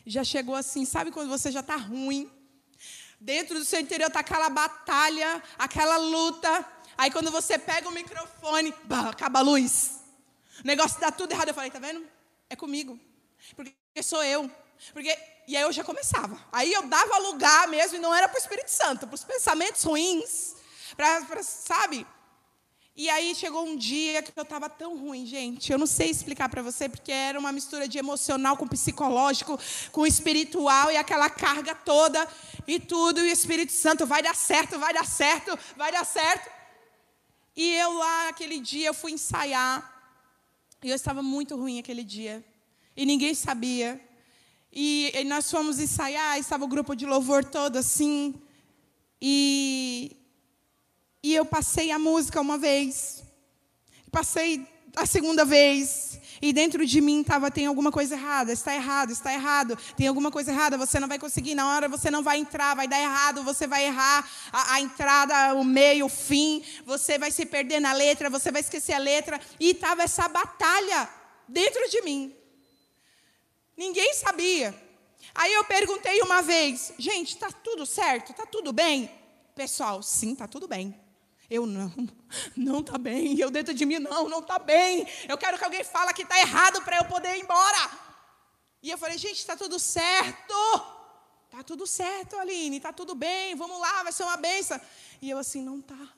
já 0.07 0.23
chegou 0.23 0.55
assim, 0.55 0.85
sabe 0.85 1.11
quando 1.11 1.31
você 1.31 1.51
já 1.51 1.61
está 1.61 1.77
ruim? 1.77 2.31
Dentro 3.23 3.59
do 3.59 3.65
seu 3.65 3.81
interior 3.81 4.09
está 4.09 4.21
aquela 4.21 4.49
batalha, 4.51 5.43
aquela 5.59 5.97
luta, 5.97 6.67
Aí 6.97 7.11
quando 7.11 7.31
você 7.31 7.59
pega 7.59 7.89
o 7.89 7.93
microfone, 7.93 8.75
bah, 8.85 9.11
acaba 9.11 9.41
a 9.41 9.43
luz. 9.43 10.01
O 10.63 10.67
negócio 10.67 11.01
dá 11.01 11.11
tudo 11.11 11.33
errado. 11.33 11.49
Eu 11.49 11.55
falei, 11.55 11.71
tá 11.71 11.79
vendo? 11.79 12.07
É 12.49 12.57
comigo. 12.57 12.99
Porque 13.57 13.75
sou 14.03 14.23
eu. 14.23 14.51
Porque, 14.93 15.17
e 15.49 15.57
aí 15.57 15.63
eu 15.63 15.73
já 15.73 15.83
começava. 15.83 16.39
Aí 16.53 16.73
eu 16.73 16.87
dava 16.87 17.19
lugar 17.19 17.69
mesmo, 17.69 17.97
e 17.97 18.01
não 18.01 18.15
era 18.15 18.29
para 18.29 18.37
o 18.37 18.41
Espírito 18.41 18.71
Santo, 18.71 19.07
para 19.07 19.15
os 19.15 19.25
pensamentos 19.25 19.83
ruins. 19.83 20.55
Para, 20.97 21.43
sabe? 21.43 22.07
E 22.95 23.09
aí 23.09 23.35
chegou 23.35 23.65
um 23.65 23.75
dia 23.75 24.23
que 24.23 24.33
eu 24.37 24.43
estava 24.43 24.69
tão 24.69 24.99
ruim, 24.99 25.25
gente. 25.25 25.73
Eu 25.73 25.79
não 25.79 25.87
sei 25.87 26.11
explicar 26.11 26.51
para 26.51 26.61
você, 26.61 26.91
porque 26.91 27.11
era 27.11 27.39
uma 27.39 27.51
mistura 27.51 27.89
de 27.89 27.97
emocional 27.97 28.55
com 28.55 28.69
psicológico, 28.69 29.59
com 29.91 30.07
espiritual 30.07 30.91
e 30.91 30.97
aquela 30.99 31.31
carga 31.31 31.75
toda 31.75 32.29
e 32.67 32.79
tudo. 32.79 33.21
E 33.21 33.31
o 33.31 33.33
Espírito 33.33 33.73
Santo 33.73 34.07
vai 34.07 34.23
dar 34.23 34.37
certo, 34.37 34.79
vai 34.79 34.93
dar 34.93 35.07
certo, 35.07 35.59
vai 35.75 35.91
dar 35.91 36.05
certo. 36.05 36.51
E 37.57 37.75
eu 37.77 37.95
lá, 37.95 38.29
aquele 38.29 38.61
dia, 38.61 38.89
eu 38.89 38.95
fui 38.95 39.13
ensaiar. 39.13 39.91
E 40.83 40.91
eu 40.91 40.97
estava 40.97 41.23
muito 41.23 41.57
ruim 41.57 41.79
aquele 41.79 42.05
dia. 42.05 42.45
E 42.95 43.07
ninguém 43.07 43.35
sabia. 43.35 43.99
E, 44.71 45.13
e 45.15 45.25
nós 45.25 45.51
fomos 45.51 45.81
ensaiar, 45.81 46.39
estava 46.39 46.65
o 46.65 46.69
grupo 46.69 46.95
de 46.95 47.07
louvor 47.07 47.43
todo 47.43 47.77
assim. 47.77 48.35
E, 49.21 50.15
e 51.23 51.35
eu 51.35 51.45
passei 51.45 51.91
a 51.91 51.99
música 51.99 52.41
uma 52.41 52.59
vez. 52.59 53.23
Passei 54.11 54.67
a 54.97 55.07
segunda 55.07 55.45
vez. 55.45 56.21
E 56.41 56.53
dentro 56.53 56.85
de 56.85 57.01
mim 57.01 57.21
estava, 57.21 57.53
tem 57.53 57.67
alguma 57.67 57.93
coisa 57.93 58.17
errada, 58.17 58.53
está 58.53 58.75
errado, 58.75 59.13
está 59.13 59.33
errado, 59.33 59.79
tem 59.97 60.09
alguma 60.09 60.29
coisa 60.29 60.51
errada, 60.51 60.77
você 60.77 60.99
não 60.99 61.07
vai 61.07 61.17
conseguir, 61.17 61.55
na 61.55 61.69
hora 61.69 61.89
você 61.89 62.11
não 62.11 62.21
vai 62.21 62.39
entrar, 62.39 62.75
vai 62.75 62.89
dar 62.89 63.01
errado, 63.01 63.45
você 63.45 63.65
vai 63.65 63.87
errar 63.87 64.29
a, 64.53 64.75
a 64.75 64.81
entrada, 64.81 65.55
o 65.55 65.63
meio, 65.63 66.07
o 66.07 66.09
fim, 66.09 66.65
você 66.85 67.17
vai 67.17 67.31
se 67.31 67.47
perder 67.47 67.79
na 67.79 67.93
letra, 67.93 68.29
você 68.29 68.51
vai 68.51 68.61
esquecer 68.61 68.93
a 68.93 68.99
letra. 68.99 69.41
E 69.61 69.71
estava 69.71 70.03
essa 70.03 70.27
batalha 70.27 71.09
dentro 71.47 71.89
de 71.89 72.03
mim. 72.03 72.35
Ninguém 73.77 74.13
sabia. 74.15 74.75
Aí 75.33 75.53
eu 75.53 75.63
perguntei 75.65 76.21
uma 76.23 76.43
vez, 76.43 76.93
gente, 76.99 77.35
está 77.35 77.53
tudo 77.53 77.87
certo? 77.87 78.33
Está 78.33 78.45
tudo 78.45 78.73
bem? 78.73 79.09
Pessoal, 79.55 80.03
sim, 80.03 80.33
está 80.33 80.49
tudo 80.49 80.67
bem. 80.67 81.02
Eu 81.53 81.67
não, 81.67 81.93
não 82.57 82.81
está 82.81 82.97
bem. 82.97 83.39
Eu 83.39 83.51
dentro 83.51 83.75
de 83.75 83.85
mim, 83.85 83.99
não, 83.99 84.27
não 84.27 84.39
está 84.39 84.59
bem. 84.59 85.07
Eu 85.29 85.37
quero 85.37 85.59
que 85.59 85.65
alguém 85.65 85.85
fale 85.85 86.15
que 86.15 86.23
está 86.23 86.39
errado 86.39 86.81
para 86.81 86.97
eu 86.97 87.05
poder 87.05 87.37
ir 87.37 87.43
embora. 87.43 87.91
E 88.83 88.89
eu 88.91 88.97
falei, 88.97 89.19
gente, 89.19 89.39
está 89.39 89.55
tudo 89.55 89.79
certo. 89.79 90.55
Está 91.45 91.63
tudo 91.63 91.87
certo, 91.87 92.39
Aline, 92.39 92.79
está 92.79 92.95
tudo 92.95 93.15
bem, 93.15 93.55
vamos 93.55 93.79
lá, 93.79 94.03
vai 94.03 94.11
ser 94.11 94.23
uma 94.23 94.39
benção. 94.39 94.81
E 95.21 95.29
eu 95.29 95.37
assim, 95.37 95.63
não 95.63 95.81
está. 95.81 96.09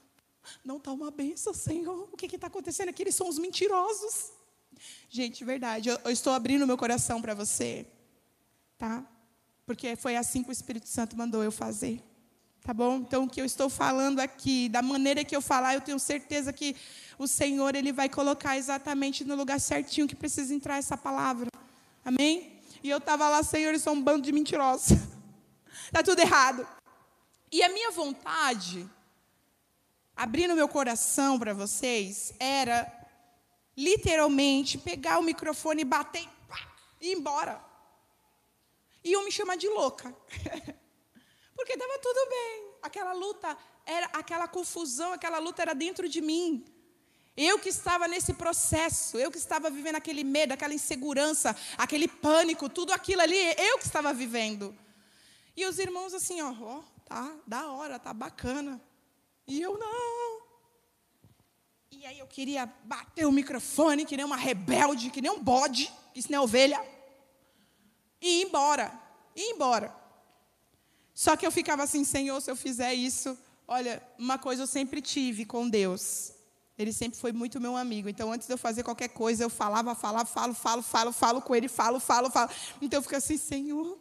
Não 0.65 0.77
está 0.77 0.93
uma 0.93 1.11
benção, 1.11 1.53
Senhor. 1.53 2.09
O 2.13 2.17
que 2.17 2.33
está 2.33 2.47
acontecendo 2.47 2.91
aqui? 2.91 3.03
Eles 3.03 3.17
são 3.17 3.29
os 3.29 3.37
mentirosos. 3.37 4.31
Gente, 5.09 5.45
verdade, 5.45 5.89
eu, 5.89 5.99
eu 6.05 6.11
estou 6.13 6.33
abrindo 6.33 6.65
meu 6.65 6.79
coração 6.79 7.21
para 7.21 7.35
você. 7.35 7.85
Tá? 8.79 9.05
Porque 9.67 9.97
foi 9.97 10.15
assim 10.15 10.45
que 10.45 10.51
o 10.51 10.53
Espírito 10.53 10.89
Santo 10.89 11.17
mandou 11.17 11.43
eu 11.43 11.51
fazer. 11.51 12.01
Tá 12.65 12.73
bom? 12.73 12.97
Então, 12.97 13.25
o 13.25 13.29
que 13.29 13.43
eu 13.43 13.45
estou 13.45 13.69
falando 13.69 14.21
aqui, 14.21 14.71
da 14.71 14.81
maneira 14.81 15.23
que 15.23 15.37
eu 15.37 15.43
falar, 15.43 15.75
eu 15.75 15.83
tenho 15.83 15.99
certeza 15.99 16.51
que 16.51 16.75
o 17.19 17.27
Senhor 17.27 17.77
ele 17.77 17.93
vai 17.93 18.09
colocar 18.09 18.57
exatamente 18.57 19.23
no 19.23 19.35
lugar 19.35 19.61
certinho 19.61 20.09
que 20.09 20.17
precisa 20.17 20.55
entrar 20.55 20.79
essa 20.79 20.97
palavra. 20.97 21.51
Amém? 22.03 22.59
E 22.83 22.89
eu 22.89 22.97
estava 22.97 23.29
lá, 23.29 23.43
Senhor, 23.43 23.69
eles 23.69 23.83
são 23.83 23.93
um 23.93 24.03
bando 24.03 24.23
de 24.23 24.33
mentirosos. 24.33 24.97
Está 25.85 26.03
tudo 26.03 26.21
errado. 26.21 26.67
E 27.53 27.63
a 27.63 27.69
minha 27.69 27.91
vontade, 27.91 28.89
abrindo 30.17 30.57
meu 30.57 30.67
coração 30.67 31.39
para 31.39 31.53
vocês, 31.53 32.33
era 32.41 32.91
literalmente 33.77 34.79
pegar 34.79 35.19
o 35.19 35.23
microfone 35.23 35.83
e 35.83 35.85
bater 35.85 36.27
e 36.99 37.09
ir 37.13 37.13
embora. 37.19 37.63
E 39.05 39.13
eu 39.13 39.23
me 39.23 39.31
chamar 39.31 39.59
de 39.59 39.69
louca. 39.69 40.17
Porque 41.55 41.73
estava 41.73 41.99
tudo 41.99 42.29
bem. 42.29 42.71
Aquela 42.83 43.13
luta, 43.13 43.57
era 43.87 44.07
aquela 44.07 44.49
confusão, 44.49 45.13
aquela 45.13 45.39
luta 45.39 45.63
era 45.63 45.75
dentro 45.75 46.09
de 46.09 46.21
mim. 46.21 46.65
Eu 47.37 47.59
que 47.59 47.69
estava 47.69 48.07
nesse 48.07 48.33
processo, 48.35 49.19
eu 49.19 49.31
que 49.31 49.39
estava 49.39 49.69
vivendo 49.69 49.97
aquele 49.97 50.23
medo, 50.23 50.53
aquela 50.53 50.73
insegurança, 50.73 51.57
aquele 51.77 52.07
pânico, 52.07 52.69
tudo 52.69 52.93
aquilo 52.93 53.23
ali, 53.23 53.37
eu 53.59 53.79
que 53.79 53.85
estava 53.85 54.13
vivendo. 54.13 54.77
E 55.57 55.67
os 55.67 55.79
irmãos 55.79 56.15
assim, 56.15 56.41
ó, 56.41 56.81
tá, 57.05 57.35
da 57.47 57.73
hora, 57.73 57.99
tá 57.99 58.13
bacana. 58.13 58.81
E 59.47 59.61
eu 59.61 59.77
não. 59.77 60.43
E 61.91 62.07
aí 62.07 62.19
eu 62.19 62.27
queria 62.27 62.67
bater 62.85 63.27
o 63.27 63.33
microfone, 63.33 64.05
que 64.05 64.17
nem 64.17 64.25
uma 64.25 64.37
rebelde, 64.37 65.11
que 65.11 65.21
nem 65.21 65.31
um 65.31 65.43
bode, 65.43 65.93
que 66.13 66.31
nem 66.31 66.39
ovelha. 66.39 66.81
E 68.21 68.41
ir 68.41 68.47
embora. 68.47 68.93
E 69.35 69.41
ir 69.41 69.55
embora. 69.55 70.04
Só 71.15 71.37
que 71.37 71.47
eu 71.47 71.53
ficava 71.53 71.85
assim, 71.85 72.05
Senhor, 72.05 72.41
se 72.41 72.51
eu 72.51 72.57
fizer 72.57 72.93
isso, 72.93 73.39
olha, 73.69 74.03
uma 74.19 74.37
coisa 74.37 74.65
eu 74.65 74.67
sempre 74.67 75.01
tive 75.01 75.45
com 75.45 75.69
Deus. 75.69 76.33
Ele 76.77 76.93
sempre 76.93 77.19
foi 77.19 77.31
muito 77.31 77.61
meu 77.61 77.77
amigo. 77.77 78.09
Então, 78.09 78.33
antes 78.33 78.49
de 78.49 78.53
eu 78.53 78.59
fazer 78.59 78.83
qualquer 78.83 79.09
coisa, 79.09 79.45
eu 79.45 79.51
falava, 79.51 79.95
falava, 79.95 80.27
falo, 80.27 80.53
falo, 80.53 80.83
falo, 80.83 81.13
falo 81.13 81.41
com 81.41 81.55
ele, 81.55 81.69
falo, 81.69 82.01
falo, 82.01 82.29
falo. 82.31 82.51
Então 82.83 82.99
eu 82.99 83.03
fico 83.03 83.15
assim, 83.15 83.39
Senhor, 83.39 83.97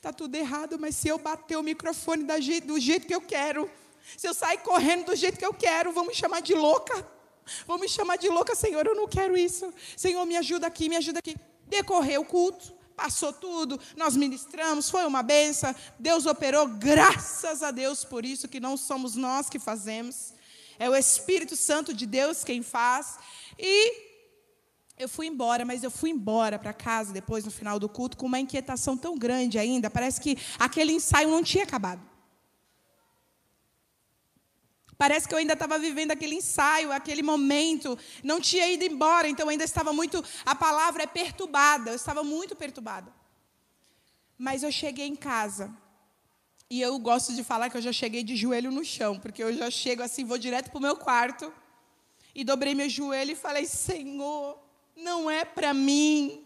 tá 0.00 0.12
tudo 0.12 0.34
errado, 0.34 0.78
mas 0.80 0.96
se 0.96 1.06
eu 1.06 1.16
bater 1.16 1.56
o 1.56 1.62
microfone 1.62 2.24
do 2.24 2.80
jeito 2.80 3.06
que 3.06 3.14
eu 3.14 3.20
quero, 3.20 3.70
se 4.16 4.26
eu 4.26 4.34
sair 4.34 4.58
correndo 4.58 5.06
do 5.06 5.16
jeito 5.16 5.38
que 5.38 5.46
eu 5.46 5.54
quero, 5.54 5.92
vão 5.92 6.06
me 6.06 6.14
chamar 6.14 6.42
de 6.42 6.54
louca. 6.54 7.06
Vão 7.66 7.78
me 7.78 7.88
chamar 7.88 8.16
de 8.16 8.28
louca, 8.28 8.54
Senhor, 8.54 8.84
eu 8.84 8.96
não 8.96 9.06
quero 9.06 9.36
isso. 9.36 9.72
Senhor, 9.96 10.24
me 10.26 10.36
ajuda 10.36 10.66
aqui, 10.66 10.88
me 10.88 10.96
ajuda 10.96 11.20
aqui. 11.20 11.36
Decorreu 11.66 12.22
o 12.22 12.24
culto, 12.24 12.74
passou 12.96 13.32
tudo, 13.32 13.80
nós 13.96 14.16
ministramos, 14.16 14.90
foi 14.90 15.04
uma 15.04 15.22
benção, 15.22 15.74
Deus 15.98 16.26
operou, 16.26 16.66
graças 16.68 17.62
a 17.62 17.70
Deus 17.70 18.04
por 18.04 18.24
isso, 18.24 18.48
que 18.48 18.60
não 18.60 18.76
somos 18.76 19.16
nós 19.16 19.48
que 19.48 19.58
fazemos, 19.58 20.32
é 20.78 20.88
o 20.88 20.94
Espírito 20.94 21.56
Santo 21.56 21.94
de 21.94 22.06
Deus 22.06 22.44
quem 22.44 22.62
faz. 22.62 23.18
E 23.58 24.12
eu 24.98 25.08
fui 25.08 25.26
embora, 25.26 25.64
mas 25.64 25.82
eu 25.82 25.90
fui 25.90 26.10
embora 26.10 26.58
para 26.58 26.72
casa 26.72 27.12
depois, 27.12 27.44
no 27.44 27.50
final 27.50 27.78
do 27.78 27.88
culto, 27.88 28.16
com 28.16 28.26
uma 28.26 28.40
inquietação 28.40 28.96
tão 28.96 29.16
grande 29.16 29.58
ainda, 29.58 29.90
parece 29.90 30.20
que 30.20 30.36
aquele 30.58 30.92
ensaio 30.92 31.30
não 31.30 31.42
tinha 31.42 31.64
acabado. 31.64 32.11
Parece 34.98 35.26
que 35.26 35.34
eu 35.34 35.38
ainda 35.38 35.54
estava 35.54 35.78
vivendo 35.78 36.10
aquele 36.10 36.36
ensaio, 36.36 36.92
aquele 36.92 37.22
momento, 37.22 37.98
não 38.22 38.40
tinha 38.40 38.68
ido 38.68 38.84
embora, 38.84 39.28
então 39.28 39.48
ainda 39.48 39.64
estava 39.64 39.92
muito. 39.92 40.22
A 40.44 40.54
palavra 40.54 41.02
é 41.02 41.06
perturbada, 41.06 41.90
eu 41.90 41.96
estava 41.96 42.22
muito 42.22 42.54
perturbada. 42.54 43.12
Mas 44.38 44.62
eu 44.62 44.70
cheguei 44.70 45.06
em 45.06 45.16
casa, 45.16 45.74
e 46.68 46.80
eu 46.80 46.98
gosto 46.98 47.34
de 47.34 47.44
falar 47.44 47.68
que 47.68 47.76
eu 47.76 47.82
já 47.82 47.92
cheguei 47.92 48.22
de 48.22 48.34
joelho 48.34 48.70
no 48.70 48.84
chão, 48.84 49.18
porque 49.18 49.42
eu 49.42 49.52
já 49.54 49.70
chego 49.70 50.02
assim, 50.02 50.24
vou 50.24 50.38
direto 50.38 50.70
para 50.70 50.78
o 50.78 50.82
meu 50.82 50.96
quarto, 50.96 51.52
e 52.34 52.44
dobrei 52.44 52.74
meu 52.74 52.88
joelho 52.88 53.32
e 53.32 53.36
falei: 53.36 53.66
Senhor, 53.66 54.58
não 54.96 55.30
é 55.30 55.44
para 55.44 55.74
mim. 55.74 56.41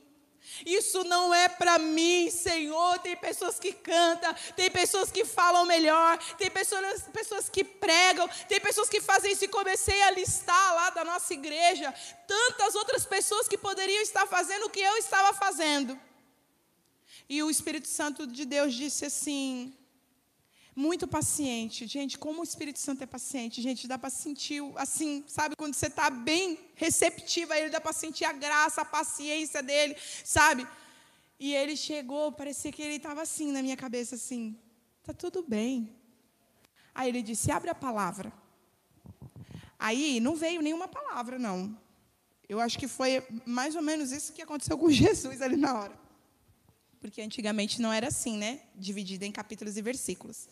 Isso 0.64 1.04
não 1.04 1.34
é 1.34 1.48
para 1.48 1.78
mim, 1.78 2.30
Senhor. 2.30 2.98
Tem 3.00 3.16
pessoas 3.16 3.58
que 3.58 3.72
cantam, 3.72 4.34
tem 4.54 4.70
pessoas 4.70 5.10
que 5.10 5.24
falam 5.24 5.66
melhor, 5.66 6.18
tem 6.36 6.50
pessoas, 6.50 7.02
pessoas 7.12 7.48
que 7.48 7.64
pregam, 7.64 8.28
tem 8.48 8.60
pessoas 8.60 8.88
que 8.88 9.00
fazem 9.00 9.32
isso. 9.32 9.44
E 9.44 9.48
comecei 9.48 10.00
a 10.02 10.10
listar 10.10 10.74
lá 10.74 10.90
da 10.90 11.04
nossa 11.04 11.32
igreja 11.34 11.92
tantas 12.26 12.74
outras 12.74 13.04
pessoas 13.04 13.48
que 13.48 13.58
poderiam 13.58 14.02
estar 14.02 14.26
fazendo 14.26 14.66
o 14.66 14.70
que 14.70 14.80
eu 14.80 14.96
estava 14.96 15.36
fazendo. 15.36 15.98
E 17.28 17.42
o 17.42 17.50
Espírito 17.50 17.88
Santo 17.88 18.26
de 18.26 18.44
Deus 18.44 18.74
disse 18.74 19.04
assim: 19.04 19.74
muito 20.76 21.08
paciente. 21.08 21.86
Gente, 21.86 22.18
como 22.18 22.42
o 22.42 22.44
Espírito 22.44 22.78
Santo 22.78 23.02
é 23.02 23.06
paciente. 23.06 23.62
Gente, 23.62 23.88
dá 23.88 23.98
para 23.98 24.10
sentir, 24.10 24.62
assim, 24.76 25.24
sabe, 25.26 25.56
quando 25.56 25.74
você 25.74 25.86
está 25.86 26.10
bem 26.10 26.58
receptiva 26.74 27.54
a 27.54 27.58
Ele, 27.58 27.70
dá 27.70 27.80
para 27.80 27.94
sentir 27.94 28.26
a 28.26 28.32
graça, 28.32 28.82
a 28.82 28.84
paciência 28.84 29.62
dEle, 29.62 29.96
sabe? 30.22 30.68
E 31.38 31.54
ele 31.54 31.76
chegou, 31.76 32.32
parecia 32.32 32.72
que 32.72 32.80
ele 32.80 32.94
estava 32.94 33.22
assim 33.22 33.52
na 33.52 33.62
minha 33.62 33.76
cabeça, 33.76 34.14
assim, 34.14 34.58
tá 35.02 35.12
tudo 35.12 35.42
bem. 35.42 35.94
Aí 36.94 37.10
ele 37.10 37.22
disse, 37.22 37.50
abre 37.50 37.68
a 37.68 37.74
palavra. 37.74 38.32
Aí 39.78 40.18
não 40.18 40.34
veio 40.34 40.62
nenhuma 40.62 40.88
palavra, 40.88 41.38
não. 41.38 41.78
Eu 42.48 42.58
acho 42.58 42.78
que 42.78 42.88
foi 42.88 43.22
mais 43.44 43.76
ou 43.76 43.82
menos 43.82 44.12
isso 44.12 44.32
que 44.32 44.40
aconteceu 44.40 44.78
com 44.78 44.88
Jesus 44.90 45.42
ali 45.42 45.56
na 45.56 45.78
hora. 45.78 46.06
Porque 47.00 47.20
antigamente 47.20 47.82
não 47.82 47.92
era 47.92 48.08
assim, 48.08 48.38
né? 48.38 48.60
Dividido 48.74 49.24
em 49.24 49.32
capítulos 49.32 49.76
e 49.76 49.82
versículos. 49.82 50.48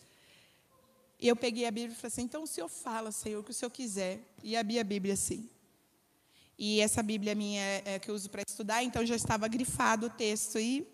E 1.19 1.27
eu 1.27 1.35
peguei 1.35 1.65
a 1.65 1.71
Bíblia 1.71 1.93
e 1.93 1.95
falei 1.95 2.07
assim: 2.07 2.23
então 2.23 2.43
o 2.43 2.47
senhor 2.47 2.67
fala, 2.67 3.11
Senhor, 3.11 3.39
o 3.39 3.43
que 3.43 3.51
o 3.51 3.53
senhor 3.53 3.71
quiser. 3.71 4.19
E 4.43 4.55
abri 4.55 4.79
a 4.79 4.83
Bíblia 4.83 5.13
assim. 5.13 5.49
E 6.57 6.79
essa 6.79 7.03
Bíblia 7.03 7.35
minha 7.35 7.61
é, 7.61 7.83
é 7.95 7.99
que 7.99 8.09
eu 8.09 8.15
uso 8.15 8.29
para 8.29 8.43
estudar, 8.47 8.83
então 8.83 9.05
já 9.05 9.15
estava 9.15 9.47
grifado 9.47 10.07
o 10.07 10.09
texto. 10.09 10.59
E 10.59 10.87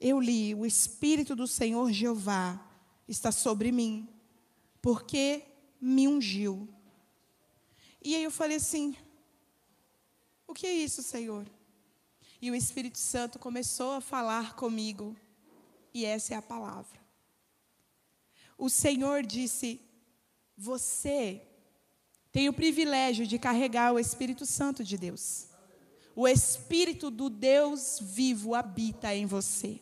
eu 0.00 0.20
li: 0.20 0.54
O 0.54 0.66
Espírito 0.66 1.36
do 1.36 1.46
Senhor 1.46 1.90
Jeová 1.92 2.60
está 3.08 3.30
sobre 3.30 3.70
mim, 3.72 4.08
porque 4.80 5.42
me 5.80 6.06
ungiu. 6.08 6.68
E 8.02 8.16
aí 8.16 8.24
eu 8.24 8.30
falei 8.30 8.56
assim: 8.56 8.96
O 10.46 10.54
que 10.54 10.66
é 10.66 10.72
isso, 10.72 11.02
Senhor? 11.02 11.46
E 12.40 12.50
o 12.50 12.56
Espírito 12.56 12.98
Santo 12.98 13.38
começou 13.38 13.92
a 13.92 14.00
falar 14.00 14.56
comigo, 14.56 15.16
e 15.94 16.04
essa 16.04 16.34
é 16.34 16.36
a 16.36 16.42
palavra 16.42 17.01
o 18.58 18.68
Senhor 18.68 19.22
disse: 19.24 19.80
Você 20.56 21.42
tem 22.30 22.48
o 22.48 22.52
privilégio 22.52 23.26
de 23.26 23.38
carregar 23.38 23.92
o 23.92 23.98
Espírito 23.98 24.46
Santo 24.46 24.82
de 24.82 24.96
Deus. 24.96 25.48
O 26.14 26.28
Espírito 26.28 27.10
do 27.10 27.28
Deus 27.30 27.98
vivo 28.00 28.54
habita 28.54 29.14
em 29.14 29.26
você. 29.26 29.80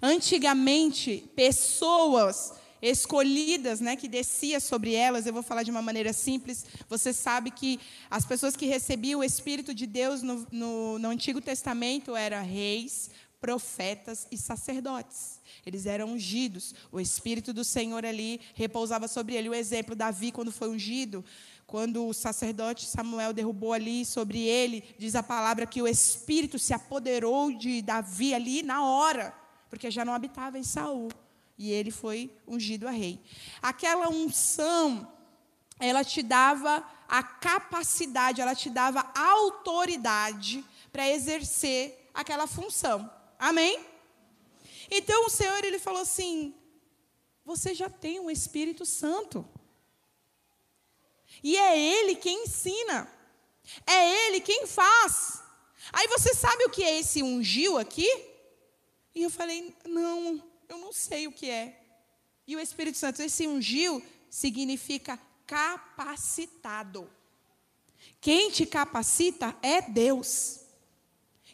Antigamente, 0.00 1.30
pessoas 1.36 2.54
escolhidas, 2.82 3.80
né, 3.80 3.94
que 3.94 4.08
descia 4.08 4.58
sobre 4.58 4.92
elas, 4.94 5.24
eu 5.24 5.32
vou 5.32 5.42
falar 5.42 5.62
de 5.62 5.70
uma 5.70 5.80
maneira 5.80 6.12
simples. 6.12 6.66
Você 6.88 7.12
sabe 7.12 7.52
que 7.52 7.78
as 8.10 8.26
pessoas 8.26 8.56
que 8.56 8.66
recebiam 8.66 9.20
o 9.20 9.24
Espírito 9.24 9.72
de 9.72 9.86
Deus 9.86 10.20
no, 10.20 10.44
no, 10.50 10.98
no 10.98 11.08
Antigo 11.08 11.40
Testamento 11.40 12.16
eram 12.16 12.44
reis, 12.44 13.10
profetas 13.42 14.28
e 14.30 14.38
sacerdotes. 14.38 15.40
Eles 15.66 15.84
eram 15.84 16.12
ungidos. 16.12 16.72
O 16.92 17.00
Espírito 17.00 17.52
do 17.52 17.64
Senhor 17.64 18.06
ali 18.06 18.40
repousava 18.54 19.08
sobre 19.08 19.34
ele. 19.34 19.48
O 19.48 19.54
exemplo, 19.54 19.96
Davi, 19.96 20.30
quando 20.30 20.52
foi 20.52 20.68
ungido, 20.68 21.24
quando 21.66 22.06
o 22.06 22.14
sacerdote 22.14 22.86
Samuel 22.86 23.32
derrubou 23.32 23.72
ali 23.72 24.04
sobre 24.04 24.38
ele, 24.38 24.84
diz 24.96 25.16
a 25.16 25.24
palavra 25.24 25.66
que 25.66 25.82
o 25.82 25.88
Espírito 25.88 26.56
se 26.56 26.72
apoderou 26.72 27.52
de 27.52 27.82
Davi 27.82 28.32
ali 28.32 28.62
na 28.62 28.84
hora, 28.84 29.34
porque 29.68 29.90
já 29.90 30.04
não 30.04 30.14
habitava 30.14 30.56
em 30.56 30.62
Saul. 30.62 31.10
E 31.58 31.68
ele 31.72 31.90
foi 31.90 32.32
ungido 32.46 32.86
a 32.86 32.92
rei. 32.92 33.20
Aquela 33.60 34.08
unção, 34.08 35.10
ela 35.80 36.04
te 36.04 36.22
dava 36.22 36.86
a 37.08 37.24
capacidade, 37.24 38.40
ela 38.40 38.54
te 38.54 38.70
dava 38.70 39.10
autoridade 39.16 40.64
para 40.92 41.10
exercer 41.10 42.08
aquela 42.14 42.46
função. 42.46 43.10
Amém? 43.42 43.84
Então 44.88 45.26
o 45.26 45.28
Senhor 45.28 45.64
ele 45.64 45.80
falou 45.80 46.00
assim: 46.00 46.54
você 47.44 47.74
já 47.74 47.90
tem 47.90 48.20
o 48.20 48.26
um 48.26 48.30
Espírito 48.30 48.86
Santo. 48.86 49.44
E 51.42 51.56
é 51.56 51.76
Ele 51.76 52.14
quem 52.14 52.44
ensina. 52.44 53.12
É 53.84 54.26
Ele 54.26 54.40
quem 54.40 54.64
faz. 54.64 55.42
Aí 55.92 56.06
você 56.06 56.32
sabe 56.34 56.62
o 56.66 56.70
que 56.70 56.84
é 56.84 57.00
esse 57.00 57.20
ungiu 57.20 57.78
aqui? 57.78 58.08
E 59.12 59.24
eu 59.24 59.30
falei: 59.30 59.74
não, 59.86 60.40
eu 60.68 60.78
não 60.78 60.92
sei 60.92 61.26
o 61.26 61.32
que 61.32 61.50
é. 61.50 61.84
E 62.46 62.54
o 62.54 62.60
Espírito 62.60 62.96
Santo, 62.96 63.22
esse 63.22 63.48
ungiu 63.48 64.00
significa 64.30 65.18
capacitado. 65.48 67.10
Quem 68.20 68.52
te 68.52 68.64
capacita 68.64 69.56
é 69.60 69.82
Deus. 69.82 70.61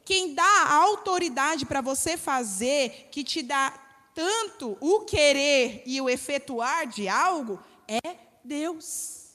Quem 0.09 0.33
dá 0.33 0.43
a 0.43 0.75
autoridade 0.77 1.67
para 1.67 1.83
você 1.83 2.17
fazer, 2.17 3.11
que 3.13 3.23
te 3.23 3.43
dá 3.43 3.79
tanto 4.15 4.79
o 4.81 5.01
querer 5.01 5.83
e 5.85 6.01
o 6.01 6.09
efetuar 6.09 6.87
de 6.87 7.07
algo, 7.07 7.63
é 7.87 8.17
Deus. 8.43 9.35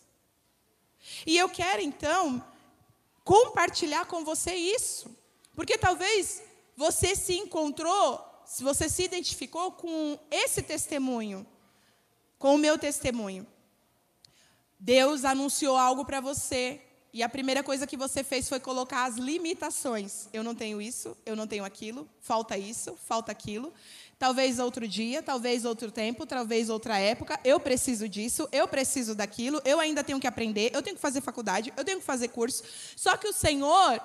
E 1.28 1.38
eu 1.38 1.48
quero 1.48 1.80
então 1.80 2.44
compartilhar 3.24 4.08
com 4.08 4.26
você 4.26 4.56
isso, 4.56 5.16
porque 5.54 5.78
talvez 5.78 6.42
você 6.76 7.16
se 7.16 7.38
encontrou, 7.38 8.20
se 8.44 8.64
você 8.64 8.90
se 8.90 9.04
identificou 9.04 9.74
com 9.74 10.18
esse 10.32 10.64
testemunho, 10.64 11.46
com 12.40 12.56
o 12.56 12.58
meu 12.58 12.80
testemunho. 12.80 13.46
Deus 14.80 15.24
anunciou 15.24 15.78
algo 15.78 16.04
para 16.04 16.20
você, 16.20 16.82
e 17.14 17.22
a 17.22 17.30
primeira 17.30 17.62
coisa 17.62 17.86
que 17.86 17.96
você 17.96 18.24
fez 18.24 18.50
foi 18.50 18.60
colocar 18.60 19.06
as 19.06 19.18
limitações. 19.18 20.28
Eu 20.34 20.44
não 20.44 20.56
tenho 20.56 20.82
isso, 20.82 21.16
eu 21.24 21.36
não 21.36 21.46
tenho 21.46 21.64
aquilo, 21.64 22.10
falta 22.20 22.58
isso, 22.58 22.98
falta 23.08 23.32
aquilo. 23.32 23.72
Talvez 24.18 24.58
outro 24.58 24.88
dia, 24.88 25.22
talvez 25.22 25.64
outro 25.64 25.92
tempo, 25.92 26.26
talvez 26.26 26.72
outra 26.72 26.98
época. 26.98 27.40
Eu 27.44 27.60
preciso 27.60 28.10
disso, 28.10 28.50
eu 28.52 28.68
preciso 28.68 29.14
daquilo, 29.14 29.62
eu 29.64 29.80
ainda 29.80 30.04
tenho 30.04 30.20
que 30.20 30.26
aprender, 30.26 30.72
eu 30.74 30.82
tenho 30.82 30.96
que 30.96 31.02
fazer 31.02 31.22
faculdade, 31.22 31.72
eu 31.78 31.86
tenho 31.86 32.00
que 32.00 32.06
fazer 32.06 32.30
curso. 32.30 32.64
Só 32.96 33.16
que 33.16 33.28
o 33.28 33.34
Senhor, 33.34 34.02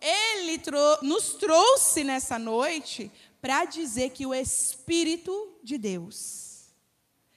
Ele 0.00 0.58
nos 1.02 1.34
trouxe 1.34 2.04
nessa 2.04 2.38
noite 2.38 3.12
para 3.38 3.66
dizer 3.66 4.10
que 4.10 4.24
o 4.24 4.32
Espírito 4.32 5.58
de 5.62 5.76
Deus 5.76 6.70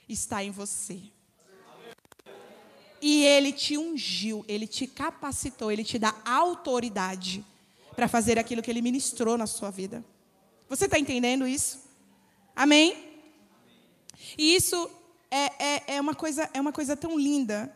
está 0.08 0.42
em 0.42 0.52
você. 0.52 1.02
E 3.02 3.24
ele 3.24 3.52
te 3.52 3.78
ungiu, 3.78 4.44
ele 4.48 4.68
te 4.68 4.86
capacitou, 4.86 5.72
ele 5.72 5.84
te 5.84 5.98
dá 5.98 6.14
autoridade 6.26 7.46
para 7.96 8.08
fazer 8.08 8.38
aquilo 8.38 8.62
que 8.62 8.70
ele 8.70 8.82
ministrou 8.82 9.38
na 9.38 9.48
sua 9.48 9.72
vida. 9.72 10.04
Você 10.68 10.86
está 10.86 11.00
entendendo 11.00 11.48
isso? 11.48 11.80
Amém? 12.56 13.10
E 14.38 14.56
isso 14.56 14.90
é, 15.32 15.66
é, 15.66 15.96
é, 15.96 16.02
uma 16.02 16.14
coisa, 16.14 16.50
é 16.54 16.60
uma 16.60 16.72
coisa 16.72 16.96
tão 16.96 17.18
linda. 17.18 17.74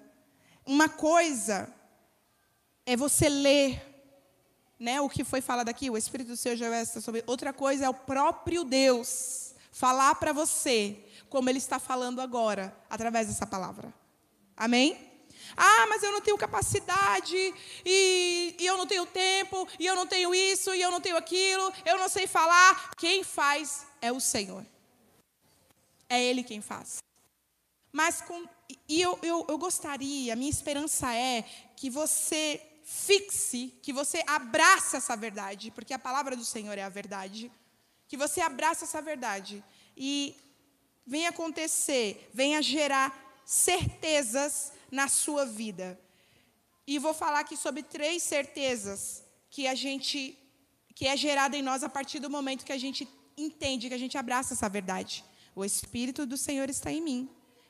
Uma 0.65 0.89
coisa 0.89 1.73
é 2.85 2.95
você 2.95 3.29
ler 3.29 3.81
né, 4.79 4.99
o 4.99 5.09
que 5.09 5.23
foi 5.23 5.39
falado 5.39 5.69
aqui, 5.69 5.89
o 5.89 5.97
Espírito 5.97 6.29
do 6.29 6.37
Senhor 6.37 6.55
já 6.57 6.81
está 6.81 6.99
sobre. 6.99 7.23
Outra 7.25 7.53
coisa 7.53 7.85
é 7.85 7.89
o 7.89 7.93
próprio 7.93 8.63
Deus 8.63 9.55
falar 9.71 10.15
para 10.15 10.33
você 10.33 10.97
como 11.29 11.49
ele 11.49 11.57
está 11.57 11.79
falando 11.79 12.19
agora, 12.19 12.75
através 12.89 13.27
dessa 13.27 13.47
palavra. 13.47 13.93
Amém? 14.55 15.12
Ah, 15.55 15.85
mas 15.87 16.03
eu 16.03 16.11
não 16.11 16.21
tenho 16.21 16.37
capacidade, 16.37 17.35
e, 17.85 18.55
e, 18.59 18.65
eu 18.65 18.77
não 18.77 18.87
tenho 18.87 19.05
tempo, 19.05 19.67
e 19.79 19.85
eu 19.85 19.95
não 19.95 20.07
tenho 20.07 20.33
isso, 20.33 20.73
e 20.73 20.81
eu 20.81 20.91
não 20.91 21.01
tenho 21.01 21.17
aquilo, 21.17 21.71
eu 21.85 21.97
não 21.97 22.09
sei 22.09 22.27
falar. 22.27 22.91
Quem 22.97 23.23
faz 23.23 23.85
é 24.01 24.11
o 24.11 24.19
Senhor. 24.19 24.65
É 26.09 26.21
Ele 26.21 26.43
quem 26.43 26.61
faz. 26.61 26.97
Mas 27.91 28.21
com, 28.21 28.47
e 28.87 29.01
eu, 29.01 29.19
eu, 29.21 29.45
eu 29.47 29.57
gostaria, 29.57 30.33
a 30.33 30.35
minha 30.35 30.49
esperança 30.49 31.13
é 31.13 31.43
que 31.75 31.89
você 31.89 32.61
fixe, 32.83 33.73
que 33.81 33.93
você 33.93 34.23
abrace 34.27 34.95
essa 34.95 35.15
verdade, 35.15 35.71
porque 35.71 35.93
a 35.93 35.99
palavra 35.99 36.35
do 36.35 36.43
Senhor 36.43 36.77
é 36.77 36.83
a 36.83 36.89
verdade. 36.89 37.51
Que 38.07 38.17
você 38.17 38.41
abrace 38.41 38.83
essa 38.83 39.01
verdade 39.01 39.63
e 39.97 40.35
venha 41.05 41.29
acontecer, 41.29 42.29
venha 42.33 42.61
gerar 42.61 43.41
certezas 43.45 44.71
na 44.93 45.07
sua 45.07 45.43
vida. 45.43 45.99
E 46.85 46.99
vou 46.99 47.15
falar 47.15 47.39
aqui 47.39 47.57
sobre 47.57 47.81
três 47.81 48.21
certezas 48.21 49.23
que 49.49 49.65
a 49.67 49.73
gente 49.73 50.37
que 50.95 51.07
é 51.07 51.17
gerada 51.17 51.57
em 51.57 51.63
nós 51.63 51.81
a 51.83 51.89
partir 51.89 52.19
do 52.19 52.29
momento 52.29 52.63
que 52.63 52.71
a 52.71 52.77
gente 52.77 53.09
entende, 53.35 53.87
que 53.87 53.95
a 53.95 53.97
gente 53.97 54.15
abraça 54.15 54.53
essa 54.53 54.69
verdade. 54.69 55.25
O 55.55 55.65
espírito 55.65 56.27
do 56.27 56.37
Senhor 56.37 56.69
está 56.69 56.91
em 56.91 57.01
mim 57.01 57.29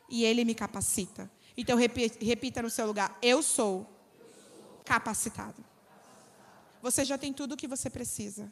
e 0.10 0.26
ele 0.26 0.44
me 0.44 0.54
capacita. 0.54 1.32
Então 1.56 1.78
repita 1.78 2.62
no 2.62 2.70
seu 2.70 2.86
lugar: 2.86 3.18
eu 3.22 3.42
sou 3.42 3.90
capacitado. 4.84 5.64
Você 6.82 7.06
já 7.06 7.18
tem 7.18 7.32
tudo 7.32 7.54
o 7.54 7.58
que 7.58 7.70
você 7.70 7.90
precisa. 7.90 8.52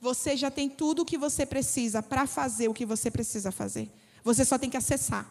Você 0.00 0.34
já 0.34 0.50
tem 0.50 0.70
tudo 0.70 1.02
o 1.02 1.04
que 1.04 1.18
você 1.18 1.44
precisa 1.44 2.02
para 2.02 2.26
fazer 2.26 2.68
o 2.68 2.74
que 2.74 2.86
você 2.86 3.10
precisa 3.10 3.52
fazer. 3.52 3.90
Você 4.22 4.46
só 4.46 4.56
tem 4.56 4.70
que 4.70 4.78
acessar. 4.78 5.28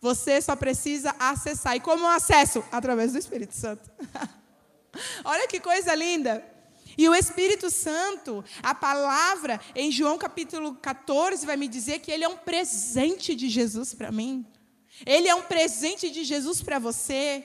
Você 0.00 0.40
só 0.40 0.56
precisa 0.56 1.14
acessar. 1.18 1.76
E 1.76 1.80
como 1.80 2.04
eu 2.04 2.10
acesso? 2.10 2.64
Através 2.72 3.12
do 3.12 3.18
Espírito 3.18 3.54
Santo. 3.54 3.90
Olha 5.24 5.46
que 5.46 5.60
coisa 5.60 5.94
linda. 5.94 6.44
E 6.96 7.08
o 7.08 7.14
Espírito 7.14 7.70
Santo, 7.70 8.44
a 8.62 8.74
palavra 8.74 9.60
em 9.74 9.90
João 9.90 10.18
capítulo 10.18 10.74
14 10.74 11.46
vai 11.46 11.56
me 11.56 11.68
dizer 11.68 12.00
que 12.00 12.10
ele 12.10 12.24
é 12.24 12.28
um 12.28 12.36
presente 12.36 13.34
de 13.34 13.48
Jesus 13.48 13.94
para 13.94 14.10
mim. 14.10 14.44
Ele 15.06 15.28
é 15.28 15.34
um 15.34 15.42
presente 15.42 16.10
de 16.10 16.24
Jesus 16.24 16.62
para 16.62 16.78
você. 16.78 17.44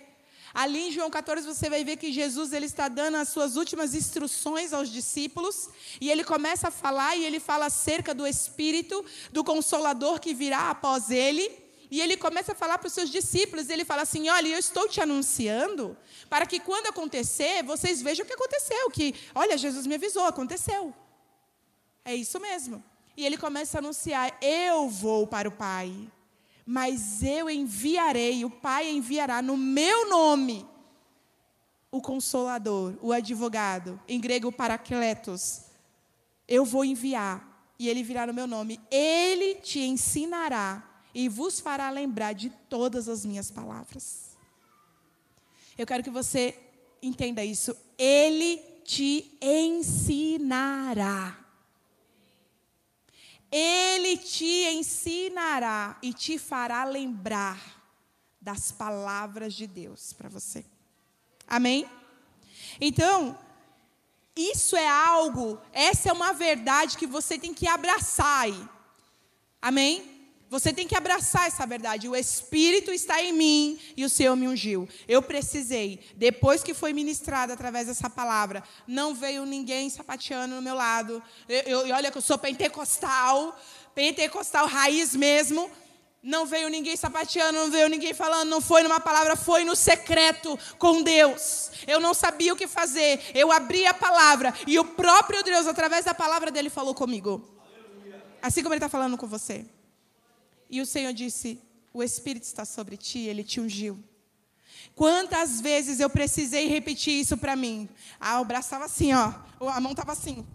Ali 0.53 0.87
em 0.87 0.91
João 0.91 1.09
14 1.09 1.45
você 1.45 1.69
vai 1.69 1.83
ver 1.83 1.97
que 1.97 2.13
Jesus 2.13 2.53
ele 2.53 2.65
está 2.65 2.87
dando 2.87 3.15
as 3.15 3.27
suas 3.27 3.57
últimas 3.57 3.93
instruções 3.93 4.71
aos 4.71 4.89
discípulos 4.89 5.69
e 5.99 6.09
ele 6.09 6.23
começa 6.23 6.69
a 6.69 6.71
falar 6.71 7.17
e 7.17 7.25
ele 7.25 7.41
fala 7.41 7.65
acerca 7.65 8.13
do 8.13 8.25
Espírito, 8.25 9.03
do 9.33 9.43
Consolador 9.43 10.19
que 10.19 10.33
virá 10.33 10.69
após 10.69 11.11
ele. 11.11 11.64
E 11.95 12.01
ele 12.01 12.17
começa 12.17 12.51
a 12.51 12.55
falar 12.55 12.77
para 12.77 12.88
os 12.88 12.93
seus 12.93 13.10
discípulos, 13.10 13.69
ele 13.69 13.86
fala 13.86 14.01
assim: 14.01 14.27
Olha, 14.27 14.49
eu 14.49 14.60
estou 14.60 14.86
te 14.88 14.99
anunciando 14.99 15.95
para 16.29 16.45
que 16.45 16.60
quando 16.60 16.88
acontecer, 16.88 17.63
vocês 17.63 18.01
vejam 18.01 18.25
o 18.25 18.27
que 18.27 18.34
aconteceu. 18.34 18.89
Que, 18.91 19.15
olha, 19.34 19.58
Jesus 19.58 19.86
me 19.88 19.95
avisou, 19.95 20.25
aconteceu. 20.25 20.93
É 22.03 22.13
isso 22.13 22.38
mesmo. 22.39 22.84
E 23.15 23.25
ele 23.25 23.38
começa 23.38 23.77
a 23.77 23.79
anunciar: 23.79 24.38
Eu 24.41 24.89
vou 24.89 25.25
para 25.25 25.47
o 25.47 25.53
Pai 25.53 25.89
mas 26.65 27.21
eu 27.21 27.47
enviarei, 27.47 28.43
o 28.43 28.49
Pai 28.49 28.89
enviará 28.89 29.39
no 29.41 29.55
meu 29.55 30.10
nome 30.10 30.67
o 31.91 32.01
consolador, 32.01 32.95
o 33.01 33.13
advogado, 33.13 34.01
em 34.08 34.19
grego 34.19 34.51
paracletos. 34.51 35.62
Eu 36.47 36.65
vou 36.65 36.84
enviar 36.84 37.73
e 37.77 37.88
ele 37.88 38.03
virá 38.03 38.25
no 38.25 38.34
meu 38.34 38.47
nome. 38.47 38.81
Ele 38.89 39.55
te 39.55 39.79
ensinará 39.79 40.94
e 41.15 41.30
vos 41.30 41.62
fará 41.62 41.89
lembrar 41.89 42.34
de 42.34 42.49
todas 42.49 43.08
as 43.08 43.25
minhas 43.25 43.49
palavras. 43.49 44.36
Eu 45.78 45.88
quero 45.88 46.04
que 46.04 46.10
você 46.10 46.60
entenda 47.01 47.41
isso. 47.41 47.73
Ele 47.97 48.58
te 48.84 49.38
ensinará. 49.41 51.39
Ele 53.49 54.17
te 54.17 54.65
ensinará 54.73 55.97
e 56.01 56.12
te 56.12 56.38
fará 56.38 56.84
lembrar 56.84 57.82
das 58.41 58.73
palavras 58.73 59.54
de 59.54 59.65
Deus 59.67 60.12
para 60.12 60.28
você. 60.28 60.65
Amém? 61.47 61.89
Então, 62.82 63.39
isso 64.36 64.75
é 64.75 64.88
algo, 64.88 65.62
essa 65.71 66.10
é 66.10 66.12
uma 66.12 66.34
verdade 66.34 66.97
que 66.97 67.08
você 67.08 67.39
tem 67.39 67.54
que 67.54 67.69
abraçar 67.69 68.41
aí. 68.41 68.69
Amém? 69.62 70.14
Você 70.49 70.71
tem 70.71 70.88
que 70.88 70.95
abraçar 70.95 71.47
essa 71.47 71.65
verdade. 71.65 72.08
O 72.08 72.15
Espírito 72.15 72.91
está 72.91 73.21
em 73.21 73.34
mim 73.34 73.79
e 73.97 74.05
o 74.05 74.10
Senhor 74.10 74.36
me 74.36 74.47
ungiu. 74.47 74.88
Eu 75.08 75.21
precisei, 75.21 75.99
depois 76.15 76.63
que 76.63 76.73
foi 76.73 76.93
ministrado 76.93 77.51
através 77.51 77.88
dessa 77.88 78.10
palavra, 78.10 78.63
não 78.88 79.15
veio 79.15 79.45
ninguém 79.45 79.89
sapateando 79.89 80.55
no 80.55 80.62
meu 80.62 80.75
lado. 80.75 81.21
Eu, 81.49 81.88
eu, 81.88 81.95
olha 81.95 82.12
que 82.12 82.17
eu 82.17 82.21
sou 82.21 82.38
pentecostal, 82.38 83.60
pentecostal 83.95 84.67
raiz 84.67 85.15
mesmo. 85.15 85.69
Não 86.21 86.45
veio 86.45 86.69
ninguém 86.69 86.95
sapateando, 86.95 87.60
não 87.60 87.69
veio 87.69 87.88
ninguém 87.88 88.13
falando, 88.13 88.49
não 88.49 88.60
foi 88.60 88.81
numa 88.81 88.99
palavra, 88.99 89.36
foi 89.36 89.63
no 89.63 89.75
secreto 89.75 90.58
com 90.79 91.03
Deus. 91.03 91.71
Eu 91.86 91.99
não 91.99 92.15
sabia 92.15 92.53
o 92.53 92.55
que 92.55 92.67
fazer. 92.67 93.19
Eu 93.34 93.51
abri 93.51 93.86
a 93.86 93.93
palavra 93.93 94.53
e 94.65 94.79
o 94.79 94.86
próprio 94.86 95.43
Deus, 95.43 95.67
através 95.67 96.05
da 96.05 96.13
palavra 96.13 96.49
dele, 96.51 96.69
falou 96.69 96.95
comigo. 96.95 97.47
Assim 98.41 98.62
como 98.62 98.73
ele 98.73 98.79
está 98.79 98.89
falando 98.89 99.17
com 99.17 99.27
você. 99.27 99.65
E 100.75 100.81
o 100.81 100.85
Senhor 100.85 101.13
disse: 101.13 101.61
O 101.93 102.03
Espírito 102.03 102.43
está 102.43 102.65
sobre 102.65 102.97
ti, 102.97 103.19
ele 103.19 103.45
te 103.45 103.61
ungiu. 103.61 103.97
Quantas 104.93 105.61
vezes 105.61 106.01
eu 106.01 106.09
precisei 106.09 106.67
repetir 106.67 107.13
isso 107.13 107.38
para 107.38 107.55
mim? 107.55 107.88
Ah, 108.19 108.41
o 108.41 108.45
braço 108.45 108.67
estava 108.67 108.83
assim, 108.83 109.13
ó. 109.13 109.33
A 109.69 109.79
mão 109.79 109.93
estava 109.93 110.11
assim. 110.11 110.45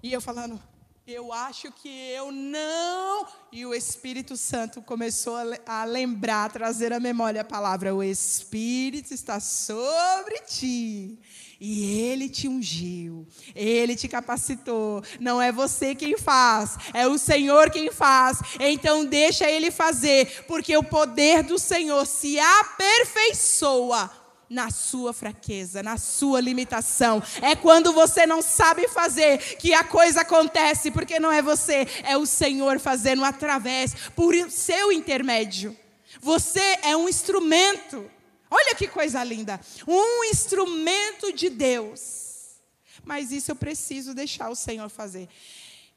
E 0.00 0.12
eu 0.12 0.20
falando, 0.20 0.62
eu 1.04 1.32
acho 1.32 1.72
que 1.72 1.88
eu 1.88 2.30
não. 2.30 3.26
E 3.50 3.66
o 3.66 3.74
Espírito 3.74 4.36
Santo 4.36 4.80
começou 4.80 5.36
a 5.66 5.84
lembrar, 5.84 6.44
a 6.44 6.50
trazer 6.50 6.92
à 6.92 7.00
memória 7.00 7.40
a 7.40 7.44
palavra: 7.44 7.92
O 7.92 8.00
Espírito 8.00 9.12
está 9.12 9.40
sobre 9.40 10.38
ti. 10.42 11.18
E 11.60 12.00
Ele 12.00 12.28
te 12.28 12.48
ungiu, 12.48 13.26
Ele 13.54 13.96
te 13.96 14.08
capacitou. 14.08 15.02
Não 15.20 15.40
é 15.40 15.52
você 15.52 15.94
quem 15.94 16.16
faz, 16.16 16.76
é 16.92 17.06
o 17.06 17.18
Senhor 17.18 17.70
quem 17.70 17.90
faz. 17.90 18.40
Então 18.60 19.04
deixa 19.04 19.50
Ele 19.50 19.70
fazer, 19.70 20.44
porque 20.46 20.76
o 20.76 20.82
poder 20.82 21.42
do 21.42 21.58
Senhor 21.58 22.06
se 22.06 22.38
aperfeiçoa 22.38 24.10
na 24.48 24.70
sua 24.70 25.12
fraqueza, 25.12 25.82
na 25.82 25.96
sua 25.96 26.40
limitação. 26.40 27.22
É 27.42 27.56
quando 27.56 27.92
você 27.92 28.26
não 28.26 28.42
sabe 28.42 28.88
fazer 28.88 29.38
que 29.56 29.74
a 29.74 29.82
coisa 29.82 30.20
acontece, 30.20 30.90
porque 30.90 31.18
não 31.18 31.32
é 31.32 31.42
você, 31.42 31.86
é 32.04 32.16
o 32.16 32.26
Senhor 32.26 32.78
fazendo 32.78 33.24
através, 33.24 33.94
por 34.14 34.34
seu 34.50 34.92
intermédio. 34.92 35.76
Você 36.20 36.78
é 36.82 36.96
um 36.96 37.08
instrumento. 37.08 38.10
Olha 38.56 38.76
que 38.76 38.86
coisa 38.86 39.24
linda! 39.24 39.60
Um 39.84 40.22
instrumento 40.24 41.32
de 41.32 41.50
Deus. 41.50 42.60
Mas 43.02 43.32
isso 43.32 43.50
eu 43.50 43.56
preciso 43.56 44.14
deixar 44.14 44.48
o 44.48 44.54
Senhor 44.54 44.88
fazer. 44.88 45.28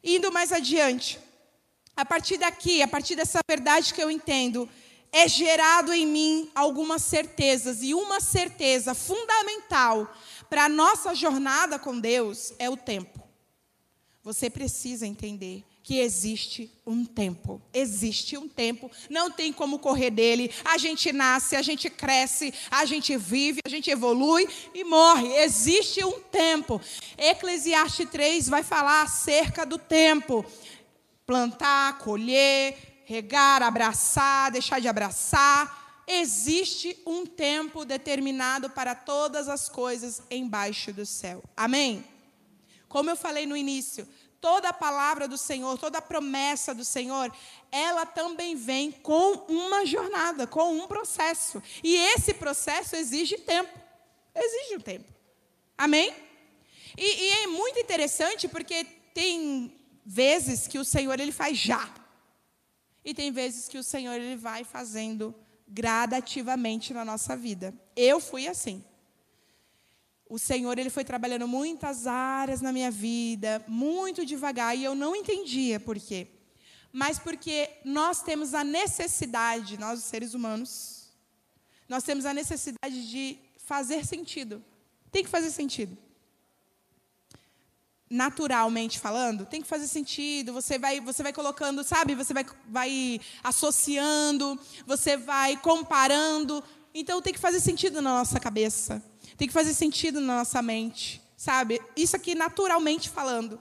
Indo 0.04 0.32
mais 0.32 0.52
adiante, 0.52 1.20
a 1.96 2.04
partir 2.04 2.38
daqui, 2.38 2.82
a 2.82 2.88
partir 2.88 3.16
dessa 3.16 3.42
verdade 3.48 3.94
que 3.94 4.02
eu 4.02 4.10
entendo, 4.10 4.68
é 5.12 5.28
gerado 5.28 5.94
em 5.94 6.08
mim 6.08 6.52
algumas 6.56 7.04
certezas, 7.04 7.84
e 7.84 7.94
uma 7.94 8.20
certeza 8.20 8.96
fundamental 8.96 10.12
para 10.50 10.66
a 10.66 10.70
nossa 10.70 11.14
jornada 11.14 11.78
com 11.78 12.00
Deus 12.00 12.54
é 12.58 12.68
o 12.72 12.76
tempo. 12.76 13.22
Você 14.24 14.50
precisa 14.50 15.06
entender 15.06 15.64
que 15.88 16.00
existe 16.00 16.70
um 16.86 17.06
tempo. 17.06 17.62
Existe 17.74 18.38
um 18.38 18.46
tempo, 18.46 18.92
não 19.10 19.32
tem 19.32 19.54
como 19.54 19.80
correr 19.80 20.10
dele. 20.10 20.54
A 20.66 20.78
gente 20.78 21.14
nasce, 21.14 21.56
a 21.56 21.62
gente 21.62 21.90
cresce, 21.90 22.54
a 22.70 22.84
gente 22.84 23.16
vive, 23.16 23.62
a 23.66 23.70
gente 23.70 23.90
evolui 23.90 24.50
e 24.74 24.84
morre. 24.84 25.34
Existe 25.38 26.04
um 26.04 26.20
tempo. 26.20 26.82
Eclesiastes 27.18 28.10
3 28.10 28.50
vai 28.50 28.64
falar 28.64 29.04
acerca 29.04 29.66
do 29.66 29.78
tempo: 29.78 30.46
plantar, 31.26 32.00
colher, 32.00 33.04
regar, 33.06 33.64
abraçar, 33.64 34.52
deixar 34.52 34.82
de 34.82 34.90
abraçar. 34.90 36.04
Existe 36.06 37.02
um 37.06 37.26
tempo 37.26 37.86
determinado 37.86 38.70
para 38.70 38.94
todas 38.94 39.48
as 39.48 39.70
coisas 39.70 40.22
embaixo 40.30 40.92
do 40.92 41.06
céu. 41.06 41.42
Amém? 41.56 42.04
Como 42.90 43.10
eu 43.10 43.16
falei 43.16 43.46
no 43.46 43.56
início, 43.56 44.08
toda 44.40 44.70
a 44.70 44.74
palavra 44.74 45.28
do 45.28 45.38
Senhor, 45.38 45.78
toda 45.78 45.98
a 45.98 46.02
promessa 46.02 46.74
do 46.74 46.86
Senhor, 46.86 47.32
ela 47.72 48.06
também 48.06 48.56
vem 48.56 48.92
com 48.92 49.34
uma 49.48 49.86
jornada, 49.86 50.48
com 50.48 50.78
um 50.78 50.88
processo. 50.88 51.62
E 51.84 51.96
esse 51.96 52.34
processo 52.34 52.96
exige 52.96 53.38
tempo. 53.38 53.78
Exige 54.34 54.76
um 54.76 54.80
tempo. 54.80 55.12
Amém? 55.78 56.14
E, 56.98 57.24
e 57.24 57.30
é 57.44 57.48
muito 57.48 57.80
interessante 57.80 58.48
porque 58.48 58.84
tem 59.14 59.76
vezes 60.06 60.68
que 60.68 60.80
o 60.80 60.86
Senhor 60.86 61.20
ele 61.20 61.32
faz 61.32 61.58
já. 61.58 61.90
E 63.04 63.14
tem 63.14 63.32
vezes 63.32 63.68
que 63.68 63.78
o 63.78 63.84
Senhor 63.84 64.14
ele 64.14 64.36
vai 64.36 64.64
fazendo 64.64 65.34
gradativamente 65.68 66.94
na 66.94 67.04
nossa 67.04 67.36
vida. 67.36 67.74
Eu 67.96 68.20
fui 68.20 68.48
assim. 68.48 68.84
O 70.30 70.38
Senhor 70.38 70.78
ele 70.78 70.90
foi 70.90 71.06
trabalhando 71.06 71.48
muitas 71.48 72.06
áreas 72.06 72.62
na 72.62 72.74
minha 72.74 72.92
vida, 72.92 73.64
muito 73.68 74.26
devagar, 74.26 74.78
e 74.78 74.84
eu 74.84 74.94
não 74.94 75.16
entendia 75.16 75.80
por 75.80 75.98
quê. 75.98 76.28
Mas 76.92 77.18
porque 77.18 77.70
nós 77.86 78.22
temos 78.22 78.54
a 78.54 78.64
necessidade, 78.64 79.78
nós 79.78 80.00
os 80.00 80.06
seres 80.06 80.34
humanos, 80.34 81.12
nós 81.88 82.04
temos 82.04 82.26
a 82.26 82.34
necessidade 82.34 83.10
de 83.10 83.38
fazer 83.58 84.06
sentido. 84.06 84.64
Tem 85.12 85.24
que 85.24 85.30
fazer 85.30 85.52
sentido. 85.52 85.98
Naturalmente 88.10 89.00
falando, 89.00 89.46
tem 89.46 89.62
que 89.62 89.68
fazer 89.68 89.88
sentido. 89.88 90.54
Você 90.54 90.80
vai, 90.80 91.00
você 91.00 91.24
vai 91.24 91.34
colocando, 91.34 91.84
sabe? 91.84 92.16
Você 92.16 92.34
vai, 92.34 92.46
vai 92.68 93.22
associando, 93.44 94.60
você 94.86 95.16
vai 95.18 95.58
comparando. 95.58 96.64
Então 96.94 97.22
tem 97.22 97.34
que 97.34 97.40
fazer 97.40 97.60
sentido 97.60 98.02
na 98.02 98.12
nossa 98.12 98.40
cabeça. 98.40 99.04
Tem 99.36 99.48
que 99.48 99.54
fazer 99.54 99.74
sentido 99.74 100.22
na 100.22 100.38
nossa 100.38 100.62
mente, 100.62 101.22
sabe? 101.36 101.82
Isso 101.96 102.16
aqui 102.16 102.36
naturalmente 102.36 103.10
falando. 103.10 103.60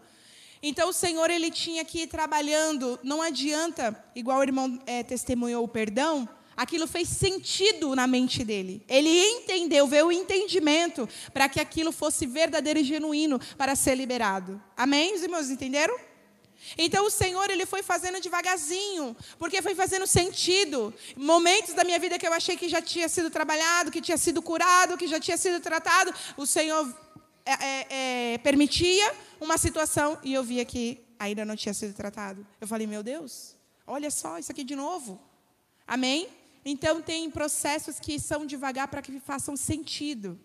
Então 0.63 0.89
o 0.89 0.93
Senhor 0.93 1.31
ele 1.31 1.51
tinha 1.51 1.85
que 1.85 2.03
ir 2.03 2.07
trabalhando. 2.07 2.99
Não 3.03 3.23
adianta, 3.23 4.05
igual 4.15 4.41
o 4.41 4.43
irmão 4.43 4.81
é, 4.87 5.03
testemunhou 5.03 5.65
o 5.65 5.69
perdão, 5.69 6.29
aquilo 6.57 6.87
fez 6.87 7.09
sentido 7.09 7.95
na 7.95 8.07
mente 8.07 8.43
dele. 8.45 8.83
Ele 8.89 9.09
entendeu, 9.09 9.87
veio 9.87 10.07
o 10.07 10.13
entendimento 10.13 11.09
para 11.33 11.49
que 11.49 11.61
aquilo 11.61 11.93
fosse 11.93 12.27
verdadeiro 12.27 12.81
e 12.81 12.85
genuíno 12.85 13.39
para 13.59 13.77
ser 13.77 13.95
liberado. 13.95 14.61
Amém, 14.77 15.15
os 15.15 15.23
irmãos 15.23 15.51
entenderam? 15.51 15.97
Então 16.77 17.07
o 17.07 17.11
Senhor 17.11 17.51
ele 17.51 17.67
foi 17.67 17.83
fazendo 17.83 18.21
devagarzinho, 18.21 19.17
porque 19.39 19.63
foi 19.63 19.75
fazendo 19.75 20.07
sentido. 20.07 20.93
Momentos 21.17 21.75
da 21.75 21.85
minha 21.85 21.99
vida 21.99 22.19
que 22.19 22.27
eu 22.27 22.33
achei 22.33 22.57
que 22.57 22.69
já 22.69 22.83
tinha 22.83 23.09
sido 23.09 23.31
trabalhado, 23.31 23.91
que 23.91 24.01
tinha 24.01 24.17
sido 24.17 24.43
curado, 24.43 24.97
que 24.97 25.07
já 25.07 25.21
tinha 25.21 25.37
sido 25.37 25.61
tratado, 25.61 26.13
o 26.37 26.47
Senhor 26.47 26.95
é, 27.45 27.53
é, 27.53 27.87
é, 28.35 28.39
permitia 28.39 29.15
uma 29.41 29.57
situação 29.59 30.19
e 30.23 30.35
eu 30.35 30.43
via 30.43 30.65
que 30.65 31.05
ainda 31.19 31.45
não 31.45 31.57
tinha 31.57 31.75
sido 31.75 31.95
tratado. 31.95 32.47
Eu 32.61 32.67
falei, 32.67 32.87
meu 32.87 33.03
Deus, 33.03 33.57
olha 33.87 34.11
só 34.11 34.39
isso 34.39 34.51
aqui 34.51 34.65
de 34.65 34.75
novo. 34.75 35.21
Amém? 35.87 36.29
Então 36.65 37.01
tem 37.01 37.31
processos 37.31 38.01
que 38.01 38.19
são 38.19 38.45
devagar 38.45 38.89
para 38.89 39.01
que 39.01 39.21
façam 39.21 39.57
sentido 39.57 40.39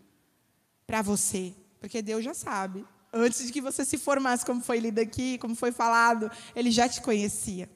para 0.86 1.02
você, 1.02 1.54
porque 1.80 2.02
Deus 2.02 2.24
já 2.24 2.34
sabe 2.34 2.86
antes 3.14 3.46
de 3.46 3.52
que 3.52 3.62
você 3.62 3.84
se 3.84 3.98
formasse, 3.98 4.46
como 4.46 4.62
foi 4.62 4.80
lido 4.80 5.00
aqui, 5.00 5.38
como 5.38 5.56
foi 5.56 5.72
falado, 5.72 6.32
ele 6.56 6.72
já 6.72 6.88
te 6.88 7.02
conhecia. 7.02 7.70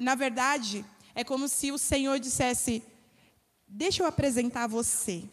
na 0.00 0.14
verdade, 0.14 0.84
é 1.14 1.24
como 1.24 1.48
se 1.48 1.72
o 1.72 1.78
Senhor 1.78 2.18
dissesse: 2.18 2.82
Deixa 3.66 4.02
eu 4.02 4.06
apresentar 4.06 4.66
você. 4.66 5.24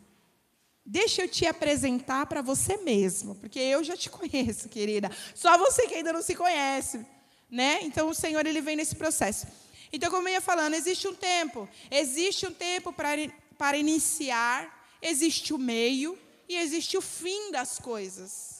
Deixa 0.85 1.23
eu 1.23 1.27
te 1.27 1.45
apresentar 1.45 2.25
para 2.27 2.41
você 2.41 2.77
mesmo, 2.77 3.35
porque 3.35 3.59
eu 3.59 3.83
já 3.83 3.97
te 3.97 4.09
conheço, 4.09 4.69
querida. 4.69 5.11
Só 5.35 5.57
você 5.57 5.85
que 5.85 5.95
ainda 5.95 6.13
não 6.13 6.21
se 6.21 6.33
conhece, 6.33 7.05
né? 7.49 7.79
Então 7.81 8.09
o 8.09 8.13
Senhor 8.13 8.45
ele 8.45 8.61
vem 8.61 8.77
nesse 8.77 8.95
processo. 8.95 9.47
Então, 9.91 10.09
como 10.11 10.27
eu 10.27 10.33
ia 10.33 10.41
falando, 10.41 10.73
existe 10.73 11.07
um 11.07 11.15
tempo, 11.15 11.67
existe 11.89 12.45
um 12.45 12.53
tempo 12.53 12.91
para, 12.93 13.11
para 13.57 13.77
iniciar, 13.77 14.87
existe 15.01 15.53
o 15.53 15.57
meio 15.57 16.17
e 16.47 16.55
existe 16.55 16.97
o 16.97 17.01
fim 17.01 17.51
das 17.51 17.79
coisas. 17.79 18.56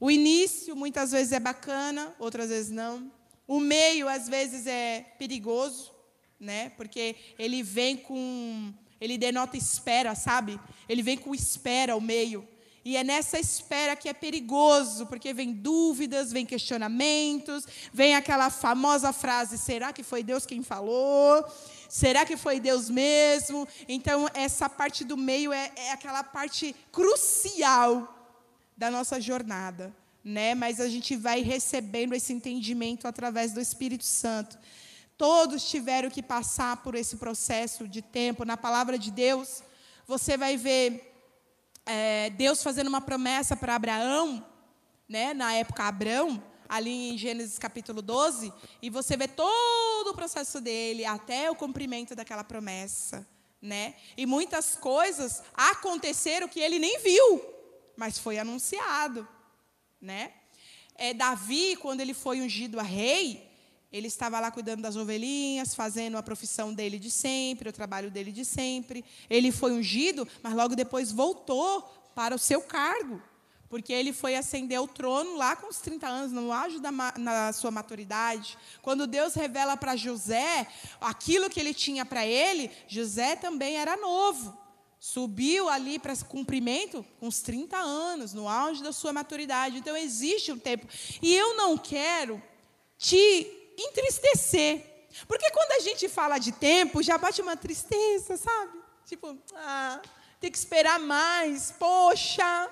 O 0.00 0.10
início 0.10 0.76
muitas 0.76 1.10
vezes 1.10 1.32
é 1.32 1.40
bacana, 1.40 2.14
outras 2.18 2.50
vezes 2.50 2.70
não. 2.70 3.10
O 3.46 3.58
meio 3.58 4.08
às 4.08 4.28
vezes 4.28 4.66
é 4.66 5.00
perigoso, 5.18 5.92
né? 6.38 6.70
Porque 6.70 7.16
ele 7.38 7.62
vem 7.62 7.96
com 7.96 8.72
ele 9.00 9.16
denota 9.16 9.56
espera, 9.56 10.14
sabe? 10.14 10.58
Ele 10.88 11.02
vem 11.02 11.16
com 11.16 11.34
espera 11.34 11.96
o 11.96 12.00
meio. 12.00 12.46
E 12.84 12.96
é 12.96 13.04
nessa 13.04 13.38
espera 13.38 13.94
que 13.94 14.08
é 14.08 14.12
perigoso, 14.12 15.06
porque 15.06 15.32
vem 15.32 15.52
dúvidas, 15.52 16.32
vem 16.32 16.46
questionamentos, 16.46 17.64
vem 17.92 18.14
aquela 18.14 18.50
famosa 18.50 19.12
frase: 19.12 19.58
será 19.58 19.92
que 19.92 20.02
foi 20.02 20.22
Deus 20.22 20.46
quem 20.46 20.62
falou? 20.62 21.44
Será 21.88 22.24
que 22.24 22.36
foi 22.36 22.60
Deus 22.60 22.88
mesmo? 22.88 23.66
Então, 23.88 24.28
essa 24.34 24.68
parte 24.68 25.04
do 25.04 25.16
meio 25.16 25.52
é, 25.52 25.70
é 25.76 25.92
aquela 25.92 26.22
parte 26.22 26.74
crucial 26.92 28.17
da 28.78 28.92
nossa 28.92 29.20
jornada, 29.20 29.92
né? 30.24 30.54
Mas 30.54 30.80
a 30.80 30.88
gente 30.88 31.16
vai 31.16 31.42
recebendo 31.42 32.14
esse 32.14 32.32
entendimento 32.32 33.08
através 33.08 33.52
do 33.52 33.60
Espírito 33.60 34.04
Santo. 34.04 34.56
Todos 35.16 35.68
tiveram 35.68 36.08
que 36.08 36.22
passar 36.22 36.76
por 36.76 36.94
esse 36.94 37.16
processo 37.16 37.88
de 37.88 38.00
tempo. 38.00 38.44
Na 38.44 38.56
palavra 38.56 38.96
de 38.96 39.10
Deus, 39.10 39.64
você 40.06 40.36
vai 40.36 40.56
ver 40.56 41.12
é, 41.84 42.30
Deus 42.30 42.62
fazendo 42.62 42.86
uma 42.86 43.00
promessa 43.00 43.56
para 43.56 43.74
Abraão, 43.74 44.46
né? 45.08 45.34
Na 45.34 45.52
época 45.54 45.82
Abraão, 45.82 46.40
ali 46.68 47.10
em 47.10 47.18
Gênesis 47.18 47.58
capítulo 47.58 48.00
12, 48.00 48.52
e 48.80 48.88
você 48.88 49.16
vê 49.16 49.26
todo 49.26 50.10
o 50.10 50.14
processo 50.14 50.60
dele 50.60 51.04
até 51.04 51.50
o 51.50 51.56
cumprimento 51.56 52.14
daquela 52.14 52.44
promessa, 52.44 53.26
né? 53.60 53.96
E 54.16 54.24
muitas 54.24 54.76
coisas 54.76 55.42
aconteceram 55.52 56.46
que 56.46 56.60
ele 56.60 56.78
nem 56.78 57.00
viu 57.00 57.57
mas 57.98 58.16
foi 58.16 58.38
anunciado, 58.38 59.26
né? 60.00 60.30
É, 60.94 61.12
Davi, 61.12 61.74
quando 61.74 62.00
ele 62.00 62.14
foi 62.14 62.40
ungido 62.40 62.78
a 62.78 62.82
rei, 62.82 63.44
ele 63.92 64.06
estava 64.06 64.38
lá 64.38 64.52
cuidando 64.52 64.82
das 64.82 64.94
ovelhinhas, 64.94 65.74
fazendo 65.74 66.16
a 66.16 66.22
profissão 66.22 66.72
dele 66.72 66.96
de 66.96 67.10
sempre, 67.10 67.68
o 67.68 67.72
trabalho 67.72 68.08
dele 68.08 68.30
de 68.30 68.44
sempre. 68.44 69.04
Ele 69.28 69.50
foi 69.50 69.72
ungido, 69.72 70.28
mas 70.40 70.54
logo 70.54 70.76
depois 70.76 71.10
voltou 71.10 71.82
para 72.14 72.36
o 72.36 72.38
seu 72.38 72.62
cargo, 72.62 73.20
porque 73.68 73.92
ele 73.92 74.12
foi 74.12 74.36
ascender 74.36 74.78
ao 74.78 74.86
trono 74.86 75.36
lá 75.36 75.56
com 75.56 75.66
os 75.68 75.78
30 75.78 76.06
anos, 76.06 76.32
no 76.32 76.52
auge 76.52 76.78
da 76.78 76.92
na 76.92 77.52
sua 77.52 77.72
maturidade. 77.72 78.56
Quando 78.80 79.08
Deus 79.08 79.34
revela 79.34 79.76
para 79.76 79.96
José 79.96 80.68
aquilo 81.00 81.50
que 81.50 81.58
ele 81.58 81.74
tinha 81.74 82.06
para 82.06 82.24
ele, 82.24 82.70
José 82.86 83.34
também 83.34 83.76
era 83.76 83.96
novo. 83.96 84.67
Subiu 85.00 85.68
ali 85.68 85.98
para 85.98 86.16
cumprimento 86.16 87.04
com 87.20 87.28
uns 87.28 87.40
30 87.40 87.76
anos, 87.76 88.34
no 88.34 88.48
auge 88.48 88.82
da 88.82 88.92
sua 88.92 89.12
maturidade. 89.12 89.78
Então 89.78 89.96
existe 89.96 90.50
um 90.50 90.58
tempo. 90.58 90.86
E 91.22 91.34
eu 91.34 91.56
não 91.56 91.78
quero 91.78 92.42
te 92.96 93.46
entristecer. 93.78 94.84
Porque 95.26 95.50
quando 95.50 95.72
a 95.72 95.80
gente 95.80 96.08
fala 96.08 96.38
de 96.38 96.52
tempo, 96.52 97.02
já 97.02 97.16
bate 97.16 97.40
uma 97.40 97.56
tristeza, 97.56 98.36
sabe? 98.36 98.78
Tipo, 99.06 99.38
ah, 99.54 100.00
tem 100.40 100.50
que 100.50 100.58
esperar 100.58 100.98
mais, 100.98 101.70
poxa. 101.72 102.68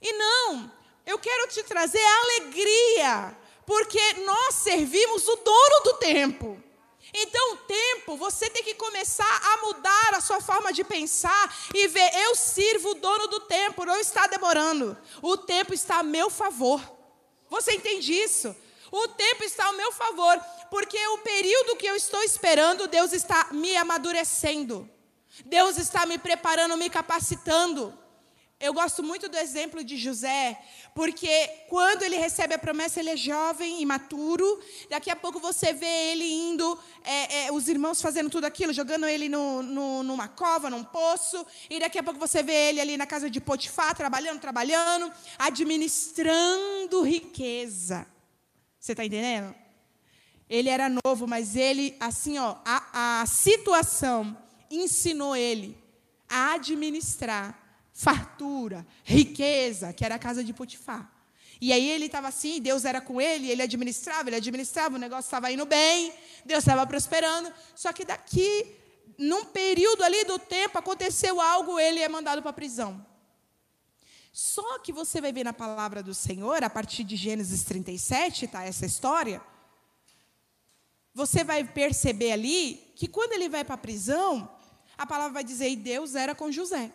E 0.00 0.12
não, 0.12 0.70
eu 1.06 1.18
quero 1.18 1.48
te 1.48 1.62
trazer 1.62 2.00
alegria, 2.02 3.36
porque 3.66 4.00
nós 4.24 4.54
servimos 4.56 5.26
o 5.26 5.36
dono 5.36 5.84
do 5.84 5.94
tempo. 5.94 6.62
Então, 7.12 7.54
o 7.54 7.56
tempo, 7.56 8.16
você 8.16 8.48
tem 8.50 8.62
que 8.62 8.74
começar 8.74 9.24
a 9.24 9.66
mudar 9.66 10.14
a 10.14 10.20
sua 10.20 10.40
forma 10.40 10.72
de 10.72 10.84
pensar 10.84 11.54
e 11.74 11.88
ver: 11.88 12.10
eu 12.14 12.36
sirvo 12.36 12.90
o 12.90 12.94
dono 12.94 13.26
do 13.26 13.40
tempo, 13.40 13.84
não 13.84 13.98
está 13.98 14.26
demorando. 14.26 14.96
O 15.20 15.36
tempo 15.36 15.74
está 15.74 15.98
a 15.98 16.02
meu 16.02 16.30
favor. 16.30 16.80
Você 17.48 17.72
entende 17.72 18.12
isso? 18.12 18.54
O 18.92 19.08
tempo 19.08 19.44
está 19.44 19.66
ao 19.66 19.72
meu 19.72 19.92
favor, 19.92 20.40
porque 20.70 20.98
o 21.08 21.18
período 21.18 21.76
que 21.76 21.86
eu 21.86 21.96
estou 21.96 22.22
esperando, 22.22 22.88
Deus 22.88 23.12
está 23.12 23.48
me 23.52 23.76
amadurecendo. 23.76 24.88
Deus 25.44 25.78
está 25.78 26.06
me 26.06 26.18
preparando, 26.18 26.76
me 26.76 26.90
capacitando. 26.90 27.96
Eu 28.60 28.74
gosto 28.74 29.02
muito 29.02 29.26
do 29.26 29.38
exemplo 29.38 29.82
de 29.82 29.96
José, 29.96 30.60
porque 30.94 31.48
quando 31.66 32.02
ele 32.02 32.18
recebe 32.18 32.52
a 32.52 32.58
promessa, 32.58 33.00
ele 33.00 33.08
é 33.08 33.16
jovem, 33.16 33.80
imaturo. 33.80 34.60
Daqui 34.90 35.10
a 35.10 35.16
pouco 35.16 35.40
você 35.40 35.72
vê 35.72 35.86
ele 35.86 36.30
indo, 36.30 36.78
é, 37.02 37.46
é, 37.46 37.52
os 37.52 37.68
irmãos 37.68 38.02
fazendo 38.02 38.28
tudo 38.28 38.44
aquilo, 38.44 38.74
jogando 38.74 39.06
ele 39.06 39.30
no, 39.30 39.62
no, 39.62 40.02
numa 40.02 40.28
cova, 40.28 40.68
num 40.68 40.84
poço. 40.84 41.46
E 41.70 41.80
daqui 41.80 41.98
a 41.98 42.02
pouco 42.02 42.20
você 42.20 42.42
vê 42.42 42.68
ele 42.68 42.82
ali 42.82 42.98
na 42.98 43.06
casa 43.06 43.30
de 43.30 43.40
Potifar, 43.40 43.96
trabalhando, 43.96 44.38
trabalhando, 44.40 45.10
administrando 45.38 47.02
riqueza. 47.02 48.06
Você 48.78 48.92
está 48.92 49.06
entendendo? 49.06 49.54
Ele 50.50 50.68
era 50.68 50.90
novo, 51.02 51.26
mas 51.26 51.56
ele, 51.56 51.96
assim, 51.98 52.38
ó, 52.38 52.56
a, 52.62 53.20
a 53.22 53.26
situação 53.26 54.36
ensinou 54.70 55.34
ele 55.34 55.78
a 56.28 56.52
administrar 56.54 57.59
fartura, 58.00 58.86
riqueza, 59.04 59.92
que 59.92 60.02
era 60.02 60.14
a 60.14 60.18
casa 60.18 60.42
de 60.42 60.54
Potifar. 60.54 61.12
E 61.60 61.70
aí 61.70 61.90
ele 61.90 62.06
estava 62.06 62.28
assim, 62.28 62.58
Deus 62.58 62.86
era 62.86 62.98
com 62.98 63.20
ele, 63.20 63.50
ele 63.50 63.60
administrava, 63.60 64.30
ele 64.30 64.36
administrava, 64.36 64.96
o 64.96 64.98
negócio 64.98 65.26
estava 65.26 65.52
indo 65.52 65.66
bem, 65.66 66.10
Deus 66.42 66.60
estava 66.60 66.86
prosperando. 66.86 67.52
Só 67.76 67.92
que 67.92 68.02
daqui, 68.02 68.74
num 69.18 69.44
período 69.44 70.02
ali 70.02 70.24
do 70.24 70.38
tempo, 70.38 70.78
aconteceu 70.78 71.42
algo, 71.42 71.78
ele 71.78 72.00
é 72.00 72.08
mandado 72.08 72.40
para 72.40 72.50
a 72.50 72.54
prisão. 72.54 73.04
Só 74.32 74.78
que 74.78 74.94
você 74.94 75.20
vai 75.20 75.30
ver 75.30 75.44
na 75.44 75.52
palavra 75.52 76.02
do 76.02 76.14
Senhor, 76.14 76.64
a 76.64 76.70
partir 76.70 77.04
de 77.04 77.16
Gênesis 77.16 77.64
37, 77.64 78.46
tá 78.46 78.64
essa 78.64 78.86
história. 78.86 79.42
Você 81.12 81.44
vai 81.44 81.64
perceber 81.64 82.32
ali 82.32 82.94
que 82.96 83.06
quando 83.06 83.32
ele 83.34 83.50
vai 83.50 83.62
para 83.62 83.74
a 83.74 83.78
prisão, 83.78 84.50
a 84.96 85.04
palavra 85.04 85.34
vai 85.34 85.44
dizer: 85.44 85.68
e 85.68 85.76
Deus 85.76 86.14
era 86.14 86.34
com 86.34 86.50
José. 86.50 86.90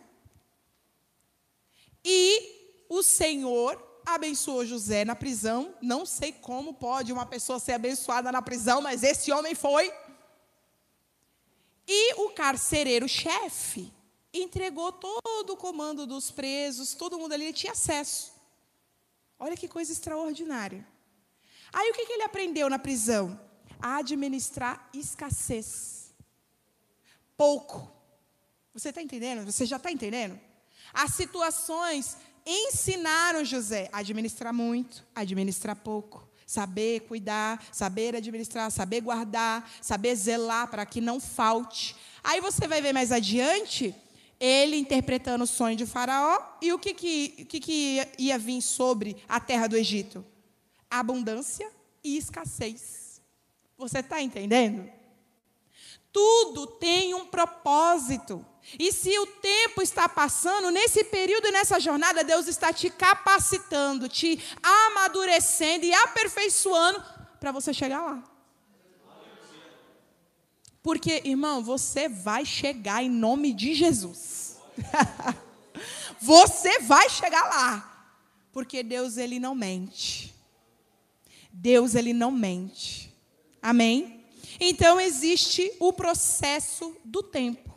E 2.08 2.86
o 2.88 3.02
Senhor 3.02 3.84
abençoou 4.06 4.64
José 4.64 5.04
na 5.04 5.16
prisão. 5.16 5.74
Não 5.82 6.06
sei 6.06 6.30
como 6.30 6.72
pode 6.72 7.12
uma 7.12 7.26
pessoa 7.26 7.58
ser 7.58 7.72
abençoada 7.72 8.30
na 8.30 8.40
prisão, 8.40 8.80
mas 8.80 9.02
esse 9.02 9.32
homem 9.32 9.56
foi. 9.56 9.92
E 11.84 12.14
o 12.14 12.30
carcereiro-chefe 12.30 13.92
entregou 14.32 14.92
todo 14.92 15.54
o 15.54 15.56
comando 15.56 16.06
dos 16.06 16.30
presos, 16.30 16.94
todo 16.94 17.18
mundo 17.18 17.32
ali 17.32 17.52
tinha 17.52 17.72
acesso. 17.72 18.32
Olha 19.36 19.56
que 19.56 19.66
coisa 19.66 19.90
extraordinária. 19.90 20.86
Aí 21.72 21.90
o 21.90 21.94
que, 21.94 22.06
que 22.06 22.12
ele 22.12 22.22
aprendeu 22.22 22.70
na 22.70 22.78
prisão? 22.78 23.38
A 23.80 23.96
administrar 23.96 24.88
escassez. 24.94 26.14
Pouco. 27.36 27.90
Você 28.72 28.90
está 28.90 29.02
entendendo? 29.02 29.44
Você 29.44 29.66
já 29.66 29.76
está 29.76 29.90
entendendo? 29.90 30.40
As 30.96 31.10
situações 31.10 32.16
ensinaram 32.46 33.44
José 33.44 33.90
a 33.92 33.98
administrar 33.98 34.50
muito, 34.50 35.04
a 35.14 35.20
administrar 35.20 35.76
pouco, 35.76 36.26
saber 36.46 37.00
cuidar, 37.00 37.62
saber 37.70 38.16
administrar, 38.16 38.70
saber 38.70 39.02
guardar, 39.02 39.70
saber 39.82 40.14
zelar 40.14 40.68
para 40.68 40.86
que 40.86 41.02
não 41.02 41.20
falte. 41.20 41.94
Aí 42.24 42.40
você 42.40 42.66
vai 42.66 42.80
ver 42.80 42.94
mais 42.94 43.12
adiante 43.12 43.94
ele 44.40 44.78
interpretando 44.78 45.44
o 45.44 45.46
sonho 45.46 45.76
de 45.76 45.84
Faraó 45.84 46.38
e 46.62 46.72
o 46.72 46.78
que, 46.78 46.94
que, 46.94 47.44
que, 47.44 47.60
que 47.60 48.08
ia 48.18 48.38
vir 48.38 48.62
sobre 48.62 49.18
a 49.28 49.38
terra 49.38 49.66
do 49.66 49.76
Egito? 49.76 50.24
Abundância 50.90 51.70
e 52.02 52.16
escassez. 52.16 53.20
Você 53.76 53.98
está 53.98 54.22
entendendo? 54.22 54.90
Tudo 56.16 56.66
tem 56.66 57.12
um 57.12 57.26
propósito. 57.26 58.42
E 58.78 58.90
se 58.90 59.18
o 59.18 59.26
tempo 59.26 59.82
está 59.82 60.08
passando, 60.08 60.70
nesse 60.70 61.04
período 61.04 61.48
e 61.48 61.50
nessa 61.50 61.78
jornada, 61.78 62.24
Deus 62.24 62.46
está 62.48 62.72
te 62.72 62.88
capacitando, 62.88 64.08
te 64.08 64.42
amadurecendo 64.62 65.84
e 65.84 65.92
aperfeiçoando 65.92 67.04
para 67.38 67.52
você 67.52 67.74
chegar 67.74 68.00
lá. 68.00 68.24
Porque, 70.82 71.20
irmão, 71.22 71.62
você 71.62 72.08
vai 72.08 72.46
chegar 72.46 73.04
em 73.04 73.10
nome 73.10 73.52
de 73.52 73.74
Jesus. 73.74 74.56
você 76.18 76.78
vai 76.78 77.10
chegar 77.10 77.44
lá. 77.44 78.08
Porque 78.54 78.82
Deus, 78.82 79.18
ele 79.18 79.38
não 79.38 79.54
mente. 79.54 80.34
Deus, 81.52 81.94
ele 81.94 82.14
não 82.14 82.30
mente. 82.30 83.14
Amém? 83.60 84.15
Então, 84.60 85.00
existe 85.00 85.72
o 85.78 85.92
processo 85.92 86.96
do 87.04 87.22
tempo. 87.22 87.74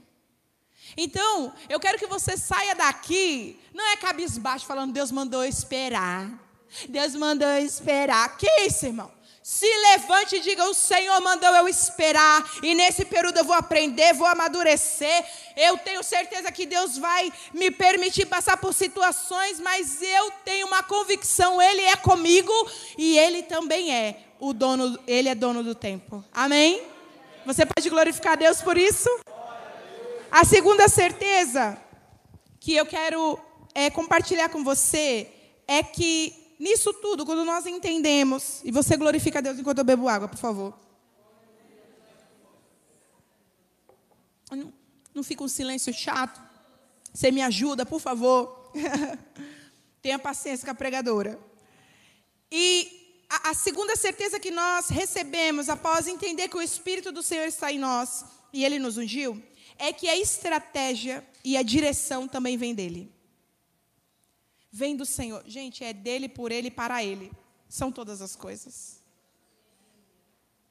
Então, 0.97 1.53
eu 1.69 1.79
quero 1.79 1.97
que 1.97 2.07
você 2.07 2.35
saia 2.35 2.75
daqui, 2.75 3.59
não 3.73 3.85
é 3.91 3.97
cabisbaixo 3.97 4.65
falando, 4.65 4.93
Deus 4.93 5.11
mandou 5.11 5.45
esperar. 5.45 6.29
Deus 6.87 7.15
mandou 7.15 7.49
esperar. 7.57 8.37
Que 8.37 8.47
isso, 8.61 8.85
irmão? 8.85 9.11
Se 9.41 9.65
levante 9.65 10.35
e 10.35 10.39
diga: 10.41 10.63
O 10.65 10.73
Senhor 10.73 11.19
mandou 11.21 11.49
eu 11.55 11.67
esperar, 11.67 12.47
e 12.61 12.75
nesse 12.75 13.03
período 13.05 13.37
eu 13.39 13.43
vou 13.43 13.55
aprender, 13.55 14.13
vou 14.13 14.27
amadurecer. 14.27 15.25
Eu 15.55 15.77
tenho 15.77 16.03
certeza 16.03 16.51
que 16.51 16.65
Deus 16.67 16.97
vai 16.97 17.33
me 17.53 17.71
permitir 17.71 18.27
passar 18.27 18.57
por 18.57 18.73
situações, 18.73 19.59
mas 19.59 20.01
eu 20.01 20.31
tenho 20.45 20.67
uma 20.67 20.83
convicção: 20.83 21.59
Ele 21.59 21.81
é 21.81 21.95
comigo 21.95 22.53
e 22.97 23.17
Ele 23.17 23.41
também 23.41 23.91
é 23.91 24.28
o 24.39 24.53
dono, 24.53 24.97
Ele 25.05 25.29
é 25.29 25.35
dono 25.35 25.63
do 25.63 25.75
tempo. 25.75 26.23
Amém? 26.31 26.81
Você 27.45 27.65
pode 27.65 27.89
glorificar 27.89 28.37
Deus 28.37 28.61
por 28.61 28.77
isso? 28.77 29.09
A 30.31 30.45
segunda 30.45 30.87
certeza 30.87 31.77
que 32.59 32.75
eu 32.75 32.85
quero 32.85 33.39
é, 33.73 33.89
compartilhar 33.89 34.49
com 34.49 34.63
você 34.63 35.31
é 35.67 35.83
que 35.83 36.33
nisso 36.59 36.93
tudo, 36.93 37.25
quando 37.25 37.43
nós 37.45 37.65
entendemos, 37.65 38.61
e 38.63 38.71
você 38.71 38.97
glorifica 38.97 39.41
Deus 39.41 39.59
enquanto 39.59 39.79
eu 39.79 39.83
bebo 39.83 40.07
água, 40.07 40.27
por 40.27 40.37
favor. 40.37 40.73
Não, 44.51 44.73
não 45.13 45.23
fica 45.23 45.43
um 45.43 45.47
silêncio 45.47 45.93
chato. 45.93 46.41
Você 47.13 47.31
me 47.31 47.41
ajuda, 47.41 47.85
por 47.85 47.99
favor. 47.99 48.71
Tenha 50.01 50.17
paciência 50.17 50.65
com 50.65 50.71
a 50.71 50.75
pregadora. 50.75 51.39
E 52.51 52.98
a, 53.29 53.51
a 53.51 53.53
segunda 53.53 53.95
certeza 53.95 54.39
que 54.39 54.51
nós 54.51 54.89
recebemos 54.89 55.69
após 55.69 56.07
entender 56.07 56.47
que 56.47 56.57
o 56.57 56.61
Espírito 56.61 57.11
do 57.11 57.21
Senhor 57.21 57.45
está 57.45 57.71
em 57.71 57.79
nós 57.79 58.25
e 58.51 58.65
Ele 58.65 58.79
nos 58.79 58.97
ungiu 58.97 59.41
é 59.79 59.93
que 59.93 60.09
a 60.09 60.17
estratégia 60.17 61.25
e 61.43 61.55
a 61.55 61.63
direção 61.63 62.27
também 62.27 62.57
vem 62.57 62.75
dele. 62.75 63.09
Vem 64.69 64.95
do 64.95 65.05
Senhor. 65.05 65.41
Gente, 65.47 65.83
é 65.83 65.93
dele, 65.93 66.27
por 66.27 66.51
ele, 66.51 66.69
para 66.69 67.03
ele. 67.03 67.31
São 67.67 67.91
todas 67.91 68.21
as 68.21 68.35
coisas. 68.35 68.99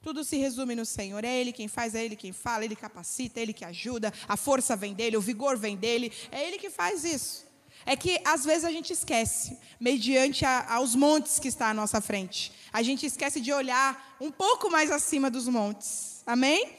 Tudo 0.02 0.22
se 0.22 0.36
resume 0.36 0.74
no 0.74 0.84
Senhor. 0.84 1.24
É 1.24 1.34
Ele 1.34 1.52
quem 1.52 1.66
faz, 1.66 1.94
é 1.94 2.04
Ele 2.04 2.14
quem 2.14 2.32
fala, 2.32 2.64
Ele 2.64 2.76
capacita, 2.76 3.40
é 3.40 3.42
Ele 3.42 3.52
que 3.52 3.64
ajuda, 3.64 4.12
a 4.28 4.36
força 4.36 4.76
vem 4.76 4.94
dele, 4.94 5.16
o 5.16 5.20
vigor 5.20 5.56
vem 5.56 5.76
dele. 5.76 6.12
É 6.30 6.46
Ele 6.46 6.58
que 6.58 6.70
faz 6.70 7.04
isso. 7.04 7.47
É 7.86 7.96
que 7.96 8.20
às 8.24 8.44
vezes 8.44 8.64
a 8.64 8.70
gente 8.70 8.92
esquece, 8.92 9.58
mediante 9.80 10.44
a, 10.44 10.74
aos 10.74 10.94
montes 10.94 11.38
que 11.38 11.48
está 11.48 11.70
à 11.70 11.74
nossa 11.74 12.00
frente. 12.00 12.52
A 12.72 12.82
gente 12.82 13.06
esquece 13.06 13.40
de 13.40 13.52
olhar 13.52 14.16
um 14.20 14.30
pouco 14.30 14.70
mais 14.70 14.90
acima 14.90 15.30
dos 15.30 15.48
montes. 15.48 16.22
Amém? 16.26 16.76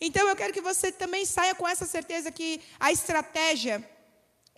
Então 0.00 0.28
eu 0.28 0.36
quero 0.36 0.52
que 0.52 0.60
você 0.60 0.92
também 0.92 1.24
saia 1.24 1.54
com 1.54 1.66
essa 1.66 1.86
certeza 1.86 2.30
que 2.30 2.60
a 2.78 2.92
estratégia 2.92 3.88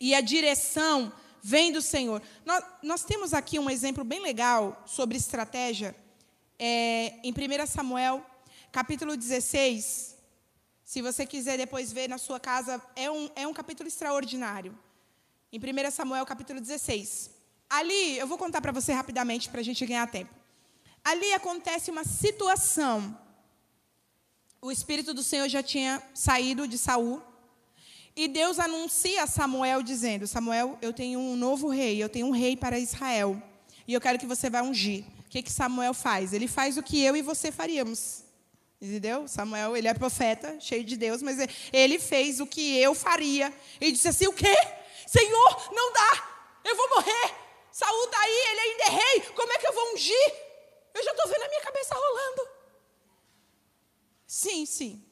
e 0.00 0.14
a 0.14 0.20
direção 0.20 1.12
vem 1.42 1.72
do 1.72 1.80
Senhor. 1.80 2.22
Nós, 2.44 2.64
nós 2.82 3.04
temos 3.04 3.32
aqui 3.32 3.58
um 3.58 3.70
exemplo 3.70 4.04
bem 4.04 4.20
legal 4.20 4.82
sobre 4.86 5.16
estratégia 5.16 5.94
é, 6.58 7.14
em 7.22 7.32
1 7.32 7.66
Samuel, 7.66 8.24
capítulo 8.72 9.16
16. 9.16 10.16
Se 10.84 11.02
você 11.02 11.26
quiser 11.26 11.56
depois 11.56 11.92
ver 11.92 12.08
na 12.08 12.18
sua 12.18 12.40
casa, 12.40 12.82
é 12.96 13.10
um, 13.10 13.30
é 13.36 13.46
um 13.46 13.52
capítulo 13.52 13.88
extraordinário. 13.88 14.76
Em 15.52 15.58
1 15.58 15.90
Samuel, 15.90 16.26
capítulo 16.26 16.60
16. 16.60 17.30
Ali, 17.68 18.18
eu 18.18 18.26
vou 18.26 18.38
contar 18.38 18.60
para 18.60 18.72
você 18.72 18.92
rapidamente 18.92 19.48
para 19.48 19.60
a 19.60 19.64
gente 19.64 19.84
ganhar 19.86 20.06
tempo. 20.10 20.34
Ali 21.04 21.32
acontece 21.32 21.90
uma 21.90 22.04
situação 22.04 23.16
o 24.60 24.72
Espírito 24.72 25.14
do 25.14 25.22
Senhor 25.22 25.48
já 25.48 25.62
tinha 25.62 26.02
saído 26.12 26.66
de 26.66 26.76
Saul. 26.76 27.22
E 28.16 28.26
Deus 28.26 28.58
anuncia 28.58 29.22
a 29.22 29.26
Samuel 29.26 29.82
dizendo: 29.82 30.26
Samuel, 30.26 30.76
eu 30.82 30.92
tenho 30.92 31.20
um 31.20 31.36
novo 31.36 31.68
rei, 31.68 32.02
eu 32.02 32.08
tenho 32.08 32.26
um 32.26 32.32
rei 32.32 32.56
para 32.56 32.78
Israel. 32.78 33.40
E 33.86 33.94
eu 33.94 34.00
quero 34.00 34.18
que 34.18 34.26
você 34.26 34.50
vá 34.50 34.60
ungir. 34.62 35.04
O 35.26 35.30
que, 35.30 35.42
que 35.42 35.52
Samuel 35.52 35.94
faz? 35.94 36.32
Ele 36.32 36.48
faz 36.48 36.76
o 36.76 36.82
que 36.82 37.00
eu 37.00 37.16
e 37.16 37.22
você 37.22 37.52
faríamos. 37.52 38.24
Entendeu? 38.80 39.28
Samuel, 39.28 39.76
ele 39.76 39.86
é 39.86 39.94
profeta, 39.94 40.58
cheio 40.60 40.84
de 40.84 40.96
Deus, 40.96 41.22
mas 41.22 41.38
ele 41.72 41.98
fez 41.98 42.40
o 42.40 42.46
que 42.46 42.76
eu 42.78 42.94
faria. 42.94 43.52
E 43.80 43.92
disse 43.92 44.08
assim: 44.08 44.26
o 44.26 44.32
quê? 44.32 44.56
Senhor, 45.08 45.72
não 45.72 45.90
dá. 45.90 46.28
Eu 46.62 46.76
vou 46.76 46.88
morrer. 46.90 47.34
Saúl 47.72 48.04
está 48.04 48.20
aí, 48.20 48.38
ele 48.50 48.60
ainda 48.60 48.84
é 48.84 48.90
rei. 48.90 49.20
Como 49.34 49.50
é 49.50 49.58
que 49.58 49.66
eu 49.66 49.72
vou 49.72 49.94
ungir? 49.94 50.28
Eu 50.92 51.02
já 51.02 51.12
estou 51.12 51.28
vendo 51.28 51.44
a 51.44 51.48
minha 51.48 51.62
cabeça 51.62 51.94
rolando. 51.94 52.48
Sim, 54.26 54.66
sim. 54.66 55.02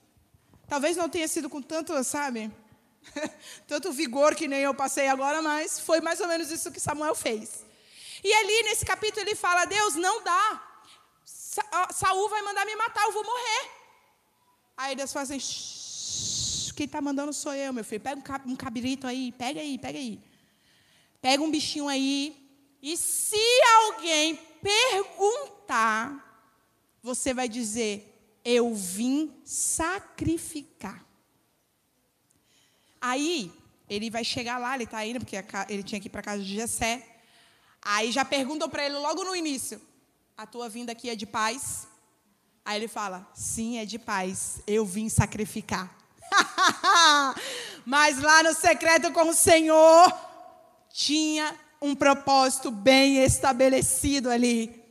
Talvez 0.69 0.99
não 0.99 1.09
tenha 1.09 1.27
sido 1.27 1.49
com 1.49 1.63
tanto, 1.63 2.05
sabe? 2.05 2.53
tanto 3.67 3.91
vigor 3.91 4.35
que 4.35 4.47
nem 4.47 4.61
eu 4.61 4.75
passei 4.75 5.09
agora, 5.09 5.41
mas 5.41 5.81
foi 5.81 6.03
mais 6.03 6.21
ou 6.21 6.29
menos 6.29 6.51
isso 6.51 6.71
que 6.71 6.81
Samuel 6.81 7.15
fez. 7.15 7.65
E 8.23 8.31
ali 8.35 8.65
nesse 8.65 8.85
capítulo 8.85 9.23
ele 9.23 9.35
fala: 9.35 9.65
Deus, 9.65 9.95
não 9.95 10.23
dá. 10.23 10.63
Sa 11.25 11.89
Saul 11.91 12.29
vai 12.29 12.43
mandar 12.43 12.67
me 12.67 12.77
matar, 12.77 13.05
eu 13.05 13.13
vou 13.13 13.25
morrer. 13.25 13.71
Aí 14.77 14.95
Deus 14.95 15.11
fala 15.11 15.23
assim: 15.23 15.41
quem 16.77 16.85
está 16.85 17.01
mandando 17.01 17.33
sou 17.33 17.55
eu, 17.55 17.73
meu 17.73 17.83
filho. 17.83 18.03
Pega 18.03 18.21
um 18.45 18.55
cabrito 18.55 19.07
aí, 19.07 19.33
pega 19.33 19.61
aí, 19.61 19.79
pega 19.79 19.99
aí. 19.99 20.21
Pega 21.23 21.43
um 21.43 21.51
bichinho 21.51 21.89
aí. 21.89 22.37
E 22.83 22.97
se 22.97 23.41
alguém 23.87 24.39
perguntar, 24.62 26.23
você 27.03 27.33
vai 27.33 27.49
dizer: 27.49 28.39
eu 28.45 28.75
vim 28.75 29.33
sacrificar. 29.43 31.05
Aí, 33.01 33.51
ele 33.89 34.11
vai 34.11 34.23
chegar 34.23 34.59
lá, 34.59 34.75
ele 34.75 34.85
está 34.85 35.05
indo, 35.05 35.21
porque 35.21 35.37
ele 35.69 35.83
tinha 35.83 36.01
que 36.01 36.09
ir 36.09 36.11
para 36.11 36.23
casa 36.23 36.43
de 36.43 36.55
Jessé. 36.55 37.21
Aí 37.81 38.13
já 38.13 38.25
perguntam 38.25 38.69
para 38.69 38.85
ele 38.85 38.96
logo 38.98 39.25
no 39.25 39.35
início: 39.35 39.81
A 40.37 40.46
tua 40.46 40.69
vinda 40.69 40.92
aqui 40.92 41.09
é 41.09 41.17
de 41.17 41.25
paz? 41.25 41.88
Aí 42.67 42.79
ele 42.79 42.88
fala: 42.88 43.27
Sim, 43.35 43.79
é 43.79 43.87
de 43.87 43.98
paz. 43.98 44.61
Eu 44.67 44.85
vim 44.85 45.09
sacrificar. 45.09 45.96
Mas 47.85 48.20
lá 48.20 48.42
no 48.42 48.54
secreto 48.54 49.12
com 49.12 49.29
o 49.29 49.35
Senhor, 49.35 50.12
tinha 50.90 51.54
um 51.81 51.94
propósito 51.94 52.70
bem 52.70 53.22
estabelecido 53.22 54.31
ali. 54.31 54.83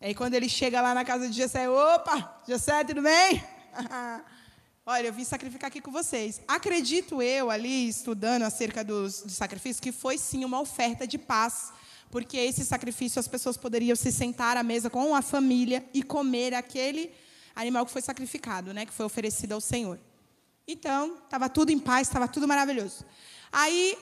Aí 0.00 0.14
quando 0.14 0.34
ele 0.34 0.48
chega 0.48 0.80
lá 0.80 0.94
na 0.94 1.04
casa 1.04 1.28
de 1.28 1.34
Jessé, 1.34 1.68
opa, 1.68 2.40
Jessé, 2.46 2.84
tudo 2.84 3.02
bem? 3.02 3.42
Olha, 4.86 5.08
eu 5.08 5.12
vim 5.12 5.24
sacrificar 5.24 5.68
aqui 5.68 5.80
com 5.80 5.90
vocês. 5.90 6.40
Acredito 6.48 7.20
eu, 7.20 7.50
ali, 7.50 7.88
estudando 7.88 8.44
acerca 8.44 8.82
dos, 8.82 9.22
dos 9.22 9.34
sacrifícios, 9.34 9.80
que 9.80 9.92
foi 9.92 10.16
sim 10.16 10.44
uma 10.44 10.60
oferta 10.60 11.06
de 11.06 11.18
paz. 11.18 11.72
Porque 12.10 12.38
esse 12.38 12.64
sacrifício 12.64 13.20
as 13.20 13.28
pessoas 13.28 13.56
poderiam 13.56 13.94
se 13.94 14.10
sentar 14.10 14.56
à 14.56 14.62
mesa 14.62 14.88
com 14.88 15.14
a 15.14 15.20
família 15.20 15.84
e 15.92 16.02
comer 16.02 16.54
aquele 16.54 17.12
animal 17.54 17.84
que 17.84 17.92
foi 17.92 18.00
sacrificado, 18.00 18.72
né, 18.72 18.86
que 18.86 18.92
foi 18.92 19.04
oferecido 19.04 19.52
ao 19.52 19.60
Senhor. 19.60 19.98
Então, 20.70 21.16
estava 21.24 21.48
tudo 21.48 21.70
em 21.70 21.78
paz, 21.78 22.08
estava 22.08 22.28
tudo 22.28 22.46
maravilhoso. 22.46 23.02
Aí 23.50 23.96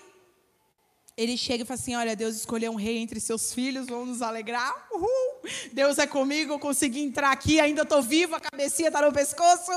ele 1.16 1.36
chega 1.36 1.62
e 1.62 1.66
fala 1.66 1.78
assim: 1.78 1.94
Olha, 1.94 2.16
Deus 2.16 2.34
escolheu 2.34 2.72
um 2.72 2.74
rei 2.74 2.98
entre 2.98 3.20
seus 3.20 3.54
filhos, 3.54 3.86
vamos 3.86 4.08
nos 4.08 4.22
alegrar. 4.22 4.74
Uhul! 4.92 5.48
Deus 5.72 5.96
é 5.98 6.08
comigo, 6.08 6.54
eu 6.54 6.58
consegui 6.58 7.00
entrar 7.00 7.30
aqui, 7.30 7.60
ainda 7.60 7.82
estou 7.82 8.02
vivo, 8.02 8.34
a 8.34 8.40
cabecinha 8.40 8.88
está 8.88 9.00
no 9.00 9.12
pescoço. 9.12 9.70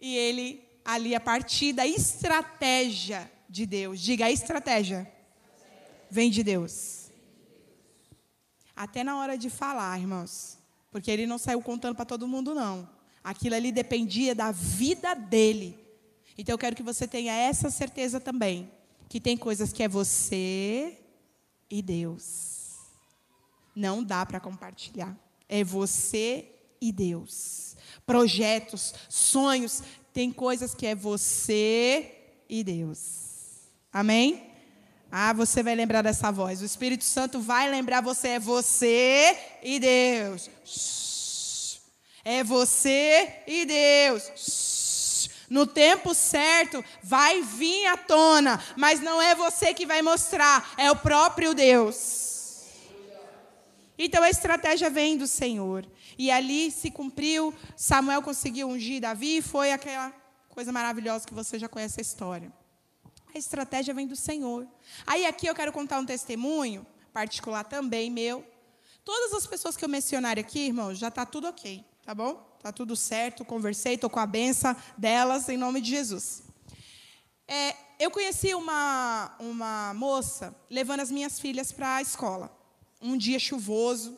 E 0.00 0.16
ele, 0.16 0.68
ali, 0.84 1.14
a 1.14 1.20
partir 1.20 1.72
da 1.72 1.86
estratégia 1.86 3.30
de 3.48 3.64
Deus, 3.64 4.00
diga 4.00 4.26
a 4.26 4.32
estratégia, 4.32 5.08
vem 6.10 6.28
de 6.28 6.42
Deus. 6.42 7.08
Até 8.74 9.04
na 9.04 9.16
hora 9.16 9.38
de 9.38 9.48
falar, 9.48 9.96
irmãos, 10.00 10.58
porque 10.90 11.08
ele 11.08 11.24
não 11.24 11.38
saiu 11.38 11.62
contando 11.62 11.94
para 11.94 12.04
todo 12.04 12.26
mundo, 12.26 12.52
não. 12.52 12.88
Aquilo 13.22 13.54
ali 13.54 13.70
dependia 13.70 14.34
da 14.34 14.50
vida 14.50 15.14
dele. 15.14 15.78
Então 16.36 16.54
eu 16.54 16.58
quero 16.58 16.76
que 16.76 16.82
você 16.82 17.06
tenha 17.06 17.32
essa 17.32 17.70
certeza 17.70 18.18
também, 18.18 18.70
que 19.08 19.20
tem 19.20 19.36
coisas 19.36 19.72
que 19.72 19.82
é 19.82 19.88
você 19.88 20.98
e 21.70 21.82
Deus. 21.82 22.76
Não 23.74 24.02
dá 24.02 24.24
para 24.26 24.40
compartilhar. 24.40 25.16
É 25.48 25.62
você 25.62 26.48
e 26.80 26.90
Deus 26.90 27.72
projetos, 28.06 28.94
sonhos. 29.08 29.82
Tem 30.12 30.30
coisas 30.30 30.74
que 30.74 30.86
é 30.86 30.94
você 30.94 32.14
e 32.48 32.62
Deus. 32.62 33.68
Amém? 33.92 34.50
Ah, 35.10 35.32
você 35.32 35.62
vai 35.62 35.74
lembrar 35.74 36.02
dessa 36.02 36.30
voz. 36.30 36.62
O 36.62 36.64
Espírito 36.64 37.04
Santo 37.04 37.40
vai 37.40 37.70
lembrar 37.70 38.00
você. 38.00 38.28
É 38.28 38.38
você 38.38 39.36
e 39.62 39.78
Deus. 39.78 40.50
É 42.24 42.44
você 42.44 43.42
e 43.46 43.64
Deus. 43.64 45.28
No 45.50 45.66
tempo 45.66 46.14
certo 46.14 46.82
vai 47.02 47.42
vir 47.42 47.86
à 47.86 47.96
tona, 47.96 48.62
mas 48.76 49.00
não 49.00 49.20
é 49.20 49.34
você 49.34 49.74
que 49.74 49.84
vai 49.84 50.00
mostrar, 50.00 50.72
é 50.78 50.90
o 50.90 50.96
próprio 50.96 51.52
Deus. 51.52 52.22
Então 53.98 54.22
a 54.22 54.30
estratégia 54.30 54.88
vem 54.88 55.16
do 55.16 55.26
Senhor. 55.26 55.86
E 56.18 56.30
ali 56.30 56.70
se 56.70 56.90
cumpriu, 56.90 57.54
Samuel 57.76 58.22
conseguiu 58.22 58.68
ungir 58.68 59.00
Davi, 59.00 59.38
e 59.38 59.42
foi 59.42 59.72
aquela 59.72 60.12
coisa 60.48 60.72
maravilhosa 60.72 61.26
que 61.26 61.34
você 61.34 61.58
já 61.58 61.68
conhece 61.68 62.00
a 62.00 62.02
história. 62.02 62.52
A 63.34 63.38
estratégia 63.38 63.94
vem 63.94 64.06
do 64.06 64.16
Senhor. 64.16 64.66
Aí 65.06 65.24
aqui 65.24 65.46
eu 65.46 65.54
quero 65.54 65.72
contar 65.72 65.98
um 65.98 66.06
testemunho, 66.06 66.86
particular 67.12 67.64
também 67.64 68.10
meu. 68.10 68.46
Todas 69.04 69.32
as 69.34 69.46
pessoas 69.46 69.76
que 69.76 69.84
eu 69.84 69.88
mencionar 69.88 70.38
aqui, 70.38 70.60
irmãos, 70.60 70.98
já 70.98 71.08
está 71.08 71.26
tudo 71.26 71.48
ok, 71.48 71.84
tá 72.04 72.14
bom? 72.14 72.52
Está 72.56 72.72
tudo 72.72 72.94
certo, 72.96 73.44
conversei, 73.44 73.94
estou 73.94 74.10
com 74.10 74.20
a 74.20 74.26
benção 74.26 74.76
delas, 74.96 75.48
em 75.48 75.56
nome 75.56 75.80
de 75.80 75.90
Jesus. 75.90 76.42
É, 77.46 77.74
eu 77.98 78.10
conheci 78.10 78.54
uma, 78.54 79.34
uma 79.38 79.92
moça 79.94 80.54
levando 80.70 81.00
as 81.00 81.10
minhas 81.10 81.38
filhas 81.38 81.72
para 81.72 81.96
a 81.96 82.02
escola. 82.02 82.56
Um 83.00 83.16
dia 83.16 83.38
chuvoso, 83.38 84.16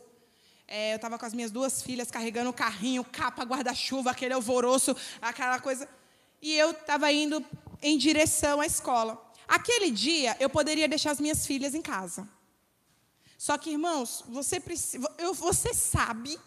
é, 0.66 0.92
eu 0.92 0.96
estava 0.96 1.18
com 1.18 1.26
as 1.26 1.34
minhas 1.34 1.50
duas 1.50 1.82
filhas 1.82 2.10
carregando 2.10 2.50
o 2.50 2.54
carrinho, 2.54 3.04
capa, 3.04 3.44
guarda-chuva, 3.44 4.10
aquele 4.10 4.34
alvoroço, 4.34 4.96
aquela 5.20 5.58
coisa. 5.58 5.88
E 6.40 6.54
eu 6.54 6.70
estava 6.70 7.10
indo 7.12 7.44
em 7.82 7.98
direção 7.98 8.60
à 8.60 8.66
escola. 8.66 9.22
Aquele 9.46 9.90
dia, 9.90 10.36
eu 10.40 10.48
poderia 10.48 10.88
deixar 10.88 11.10
as 11.10 11.20
minhas 11.20 11.46
filhas 11.46 11.74
em 11.74 11.82
casa. 11.82 12.28
Só 13.36 13.58
que, 13.58 13.70
irmãos, 13.70 14.24
você, 14.28 14.58
precisa, 14.58 15.06
eu, 15.18 15.34
você 15.34 15.74
sabe 15.74 16.38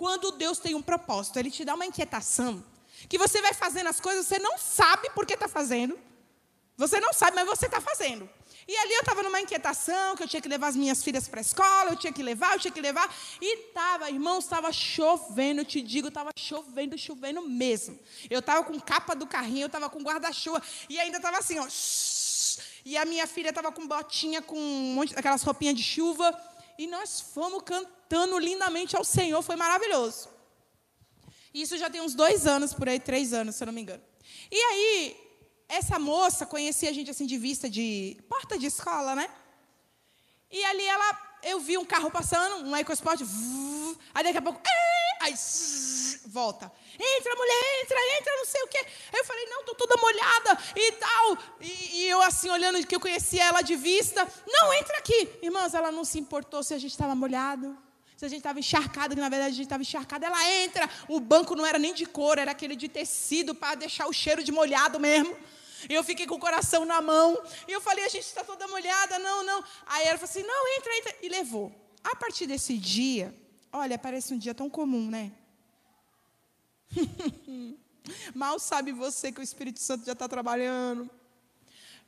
quando 0.00 0.32
Deus 0.32 0.58
tem 0.58 0.74
um 0.74 0.80
propósito. 0.80 1.38
Ele 1.38 1.50
te 1.50 1.62
dá 1.62 1.74
uma 1.74 1.84
inquietação. 1.84 2.64
Que 3.06 3.18
você 3.18 3.42
vai 3.42 3.52
fazendo 3.52 3.88
as 3.88 4.00
coisas, 4.00 4.26
você 4.26 4.38
não 4.38 4.56
sabe 4.56 5.10
por 5.10 5.26
que 5.26 5.34
está 5.34 5.46
fazendo. 5.46 5.98
Você 6.78 6.98
não 6.98 7.12
sabe, 7.12 7.36
mas 7.36 7.46
você 7.46 7.66
está 7.66 7.82
fazendo. 7.82 8.26
E 8.66 8.74
ali 8.78 8.94
eu 8.94 9.00
estava 9.00 9.22
numa 9.22 9.38
inquietação, 9.38 10.16
que 10.16 10.22
eu 10.22 10.28
tinha 10.28 10.40
que 10.40 10.48
levar 10.48 10.68
as 10.68 10.76
minhas 10.76 11.04
filhas 11.04 11.28
para 11.28 11.40
a 11.40 11.42
escola, 11.42 11.90
eu 11.90 11.96
tinha 11.96 12.14
que 12.14 12.22
levar, 12.22 12.54
eu 12.54 12.60
tinha 12.60 12.72
que 12.72 12.80
levar. 12.80 13.14
E 13.42 13.66
estava, 13.66 14.08
irmãos, 14.08 14.44
estava 14.44 14.72
chovendo, 14.72 15.60
eu 15.60 15.66
te 15.66 15.82
digo, 15.82 16.08
estava 16.08 16.30
chovendo, 16.34 16.96
chovendo 16.96 17.42
mesmo. 17.42 17.98
Eu 18.30 18.38
estava 18.38 18.64
com 18.64 18.80
capa 18.80 19.14
do 19.14 19.26
carrinho, 19.26 19.64
eu 19.64 19.66
estava 19.66 19.90
com 19.90 20.00
guarda-chuva, 20.00 20.62
e 20.88 20.98
ainda 20.98 21.18
estava 21.18 21.36
assim, 21.36 21.58
ó. 21.58 21.66
E 22.86 22.96
a 22.96 23.04
minha 23.04 23.26
filha 23.26 23.50
estava 23.50 23.70
com 23.70 23.86
botinha, 23.86 24.40
com 24.40 24.58
um 24.58 24.94
monte 24.94 25.14
daquelas 25.14 25.42
roupinhas 25.42 25.74
de 25.74 25.82
chuva. 25.82 26.32
E 26.80 26.86
nós 26.86 27.20
fomos 27.20 27.62
cantando 27.62 28.38
lindamente 28.38 28.96
ao 28.96 29.04
Senhor, 29.04 29.42
foi 29.42 29.54
maravilhoso. 29.54 30.30
Isso 31.52 31.76
já 31.76 31.90
tem 31.90 32.00
uns 32.00 32.14
dois 32.14 32.46
anos, 32.46 32.72
por 32.72 32.88
aí, 32.88 32.98
três 32.98 33.34
anos, 33.34 33.56
se 33.56 33.62
eu 33.62 33.66
não 33.66 33.74
me 33.74 33.82
engano. 33.82 34.02
E 34.50 34.56
aí, 34.56 35.16
essa 35.68 35.98
moça 35.98 36.46
conhecia 36.46 36.88
a 36.88 36.92
gente 36.94 37.10
assim 37.10 37.26
de 37.26 37.36
vista 37.36 37.68
de 37.68 38.16
porta 38.30 38.58
de 38.58 38.64
escola, 38.64 39.14
né? 39.14 39.28
E 40.50 40.64
ali 40.64 40.86
ela, 40.86 41.38
eu 41.42 41.60
vi 41.60 41.76
um 41.76 41.84
carro 41.84 42.10
passando, 42.10 42.64
um 42.64 42.74
EcoSport, 42.74 43.20
aí 44.14 44.24
daqui 44.24 44.38
a 44.38 44.42
pouco, 44.42 44.62
aí 45.20 45.34
volta. 46.26 46.70
Entra, 46.94 47.34
mulher, 47.34 47.82
entra, 47.82 47.98
entra, 48.18 48.36
não 48.36 48.44
sei 48.44 48.62
o 48.62 48.68
quê. 48.68 48.78
Aí 49.12 49.18
eu 49.18 49.24
falei, 49.24 49.46
não, 49.46 49.64
tô 49.64 49.74
toda 49.74 49.96
molhada 49.96 50.58
e 50.76 50.92
tal. 50.92 51.38
E, 51.60 52.02
e 52.02 52.08
eu 52.08 52.22
assim, 52.22 52.50
olhando 52.50 52.86
que 52.86 52.94
eu 52.94 53.00
conhecia 53.00 53.44
ela 53.44 53.62
de 53.62 53.76
vista, 53.76 54.26
não, 54.46 54.72
entra 54.74 54.98
aqui. 54.98 55.28
Irmãs, 55.42 55.74
ela 55.74 55.90
não 55.90 56.04
se 56.04 56.18
importou 56.18 56.62
se 56.62 56.74
a 56.74 56.78
gente 56.78 56.92
estava 56.92 57.14
molhado 57.14 57.76
se 58.20 58.26
a 58.26 58.28
gente 58.28 58.40
estava 58.40 58.58
encharcado, 58.58 59.14
que 59.14 59.20
na 59.20 59.30
verdade 59.30 59.52
a 59.52 59.56
gente 59.56 59.64
estava 59.64 59.80
encharcado, 59.80 60.26
ela 60.26 60.46
entra. 60.62 60.86
O 61.08 61.18
banco 61.18 61.56
não 61.56 61.64
era 61.64 61.78
nem 61.78 61.94
de 61.94 62.04
couro, 62.04 62.38
era 62.38 62.50
aquele 62.50 62.76
de 62.76 62.86
tecido 62.86 63.54
para 63.54 63.76
deixar 63.76 64.06
o 64.08 64.12
cheiro 64.12 64.44
de 64.44 64.52
molhado 64.52 65.00
mesmo. 65.00 65.34
E 65.88 65.94
eu 65.94 66.04
fiquei 66.04 66.26
com 66.26 66.34
o 66.34 66.38
coração 66.38 66.84
na 66.84 67.00
mão. 67.00 67.40
E 67.66 67.72
eu 67.72 67.80
falei, 67.80 68.04
a 68.04 68.10
gente 68.10 68.26
está 68.26 68.44
toda 68.44 68.68
molhada, 68.68 69.18
não, 69.18 69.42
não. 69.42 69.64
Aí 69.86 70.06
ela 70.06 70.18
falou 70.18 70.30
assim, 70.30 70.42
não, 70.42 70.68
entra, 70.76 70.96
entra. 70.98 71.16
E 71.22 71.30
levou. 71.30 71.72
A 72.04 72.14
partir 72.14 72.46
desse 72.46 72.76
dia, 72.76 73.34
olha, 73.72 73.98
parece 73.98 74.34
um 74.34 74.38
dia 74.38 74.54
tão 74.54 74.68
comum, 74.68 75.08
né? 75.08 75.32
Mal 78.34 78.58
sabe 78.58 78.92
você 78.92 79.30
que 79.30 79.40
o 79.40 79.42
Espírito 79.42 79.80
Santo 79.80 80.04
já 80.04 80.12
está 80.12 80.28
trabalhando. 80.28 81.08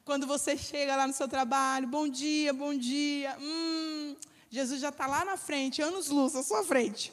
Quando 0.05 0.27
você 0.27 0.57
chega 0.57 0.97
lá 0.97 1.07
no 1.07 1.13
seu 1.13 1.29
trabalho, 1.29 1.87
bom 1.87 2.09
dia, 2.09 2.53
bom 2.53 2.77
dia. 2.77 3.37
Hum, 3.41 4.17
Jesus 4.51 4.81
já 4.81 4.89
está 4.89 5.07
lá 5.07 5.25
na 5.25 5.37
frente, 5.37 5.81
anos 5.81 6.09
luz 6.09 6.35
à 6.35 6.43
sua 6.43 6.65
frente. 6.65 7.13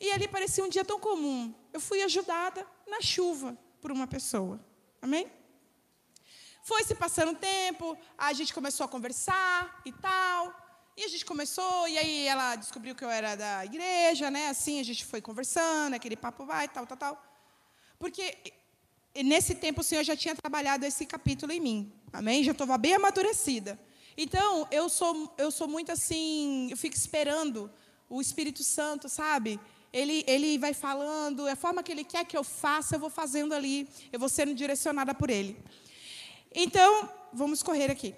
E 0.00 0.10
ali 0.12 0.28
parecia 0.28 0.64
um 0.64 0.68
dia 0.68 0.84
tão 0.84 1.00
comum. 1.00 1.52
Eu 1.72 1.80
fui 1.80 2.02
ajudada 2.02 2.66
na 2.86 3.00
chuva 3.00 3.56
por 3.80 3.90
uma 3.90 4.06
pessoa. 4.06 4.60
Amém? 5.00 5.30
Foi 6.62 6.84
se 6.84 6.94
passando 6.94 7.32
o 7.32 7.36
tempo, 7.36 7.96
a 8.16 8.32
gente 8.34 8.52
começou 8.52 8.84
a 8.84 8.88
conversar 8.88 9.80
e 9.86 9.92
tal. 9.92 10.67
E 10.98 11.04
a 11.04 11.08
gente 11.08 11.24
começou, 11.24 11.86
e 11.86 11.96
aí 11.96 12.26
ela 12.26 12.56
descobriu 12.56 12.92
que 12.92 13.04
eu 13.04 13.08
era 13.08 13.36
da 13.36 13.64
igreja, 13.64 14.32
né? 14.32 14.48
Assim, 14.48 14.80
a 14.80 14.82
gente 14.82 15.04
foi 15.04 15.20
conversando, 15.20 15.94
aquele 15.94 16.16
papo 16.16 16.44
vai, 16.44 16.66
tal, 16.66 16.84
tal, 16.88 16.96
tal. 16.96 17.22
Porque 18.00 18.36
nesse 19.22 19.54
tempo 19.54 19.80
o 19.80 19.84
Senhor 19.84 20.02
já 20.02 20.16
tinha 20.16 20.34
trabalhado 20.34 20.84
esse 20.84 21.06
capítulo 21.06 21.52
em 21.52 21.60
mim. 21.60 21.92
Amém? 22.12 22.42
Já 22.42 22.50
estava 22.50 22.76
bem 22.76 22.94
amadurecida. 22.94 23.78
Então, 24.16 24.66
eu 24.72 24.88
sou, 24.88 25.32
eu 25.38 25.52
sou 25.52 25.68
muito 25.68 25.92
assim, 25.92 26.66
eu 26.68 26.76
fico 26.76 26.96
esperando 26.96 27.70
o 28.10 28.20
Espírito 28.20 28.64
Santo, 28.64 29.08
sabe? 29.08 29.60
Ele, 29.92 30.24
ele 30.26 30.58
vai 30.58 30.74
falando, 30.74 31.46
a 31.46 31.54
forma 31.54 31.80
que 31.80 31.92
ele 31.92 32.02
quer 32.02 32.24
que 32.24 32.36
eu 32.36 32.42
faça, 32.42 32.96
eu 32.96 32.98
vou 32.98 33.08
fazendo 33.08 33.54
ali, 33.54 33.88
eu 34.12 34.18
vou 34.18 34.28
sendo 34.28 34.52
direcionada 34.52 35.14
por 35.14 35.30
ele. 35.30 35.56
Então, 36.52 37.08
vamos 37.32 37.62
correr 37.62 37.88
aqui. 37.88 38.16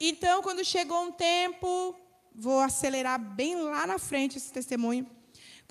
Então, 0.00 0.42
quando 0.42 0.64
chegou 0.64 1.00
um 1.02 1.12
tempo, 1.12 1.94
vou 2.34 2.60
acelerar 2.60 3.18
bem 3.18 3.56
lá 3.56 3.86
na 3.86 3.98
frente 3.98 4.38
esse 4.38 4.52
testemunho. 4.52 5.08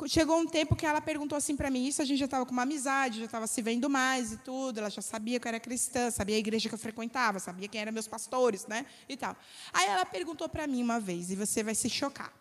Chegou 0.08 0.40
um 0.40 0.48
tempo 0.48 0.76
que 0.76 0.86
ela 0.86 1.00
perguntou 1.00 1.38
assim 1.38 1.56
para 1.56 1.70
mim, 1.70 1.86
isso 1.86 2.02
a 2.02 2.06
gente 2.06 2.18
já 2.18 2.26
estava 2.26 2.44
com 2.44 2.52
uma 2.52 2.64
amizade, 2.64 3.20
já 3.20 3.26
estava 3.26 3.46
se 3.46 3.62
vendo 3.62 3.88
mais 3.88 4.32
e 4.32 4.38
tudo, 4.38 4.80
ela 4.80 4.90
já 4.90 5.02
sabia 5.02 5.40
que 5.40 5.48
eu 5.48 5.50
era 5.50 5.60
cristã, 5.60 6.10
sabia 6.10 6.36
a 6.36 6.40
igreja 6.40 6.68
que 6.68 6.74
eu 6.74 6.80
frequentava, 6.80 7.38
sabia 7.38 7.68
quem 7.68 7.80
eram 7.80 7.92
meus 7.92 8.08
pastores, 8.08 8.66
né? 8.66 8.86
E 9.08 9.16
tal. 9.16 9.38
Aí 9.72 9.88
ela 9.88 10.04
perguntou 10.04 10.50
para 10.50 10.66
mim 10.66 10.82
uma 10.82 11.00
vez, 11.00 11.30
e 11.30 11.36
você 11.36 11.62
vai 11.62 11.76
se 11.76 11.88
chocar. 11.88 12.34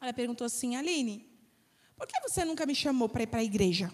Ela 0.00 0.14
perguntou 0.14 0.46
assim, 0.46 0.74
Aline, 0.74 1.28
por 1.94 2.06
que 2.06 2.18
você 2.22 2.42
nunca 2.42 2.64
me 2.64 2.74
chamou 2.74 3.06
para 3.06 3.24
ir 3.24 3.26
para 3.26 3.40
a 3.40 3.44
igreja? 3.44 3.92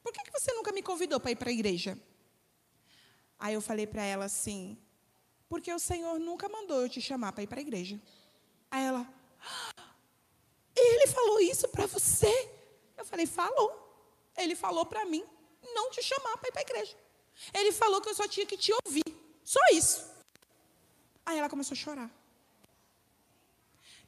Por 0.00 0.12
que 0.12 0.30
você 0.30 0.52
nunca 0.52 0.72
me 0.72 0.82
convidou 0.82 1.18
para 1.18 1.32
ir 1.32 1.36
para 1.36 1.50
a 1.50 1.52
igreja? 1.52 1.98
Aí 3.38 3.54
eu 3.54 3.60
falei 3.60 3.86
para 3.86 4.04
ela 4.04 4.24
assim: 4.26 4.78
porque 5.52 5.70
o 5.70 5.78
Senhor 5.78 6.18
nunca 6.18 6.48
mandou 6.48 6.80
eu 6.80 6.88
te 6.88 6.98
chamar 6.98 7.30
para 7.30 7.42
ir 7.42 7.46
para 7.46 7.58
a 7.58 7.60
igreja. 7.60 8.00
Aí 8.70 8.82
ela, 8.84 9.06
ah, 9.38 9.94
ele 10.74 11.06
falou 11.08 11.38
isso 11.40 11.68
para 11.68 11.84
você? 11.84 12.34
Eu 12.96 13.04
falei: 13.04 13.26
falou. 13.26 13.70
Ele 14.34 14.56
falou 14.56 14.86
para 14.86 15.04
mim 15.04 15.22
não 15.74 15.90
te 15.90 16.02
chamar 16.02 16.38
para 16.38 16.48
ir 16.48 16.52
para 16.52 16.62
a 16.62 16.68
igreja. 16.68 16.96
Ele 17.52 17.70
falou 17.70 18.00
que 18.00 18.08
eu 18.08 18.14
só 18.14 18.26
tinha 18.26 18.46
que 18.46 18.56
te 18.56 18.72
ouvir. 18.82 19.04
Só 19.44 19.60
isso. 19.74 20.10
Aí 21.26 21.38
ela 21.38 21.50
começou 21.50 21.74
a 21.74 21.78
chorar. 21.78 22.10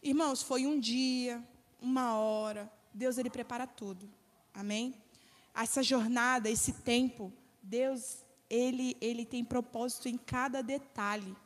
Irmãos, 0.03 0.43
foi 0.43 0.65
um 0.65 0.81
dia, 0.81 1.47
uma 1.79 2.17
hora. 2.17 2.73
Deus, 2.95 3.19
Ele 3.19 3.29
prepara 3.29 3.67
tudo. 3.67 4.11
Amém? 4.55 4.95
Essa 5.55 5.83
jornada, 5.83 6.49
esse 6.49 6.73
tempo, 6.73 7.31
Deus, 7.63 8.24
Ele, 8.49 8.97
Ele 9.01 9.25
tem 9.25 9.45
propósito 9.45 10.09
em 10.09 10.17
cada 10.17 10.63
detalhe. 10.63 11.37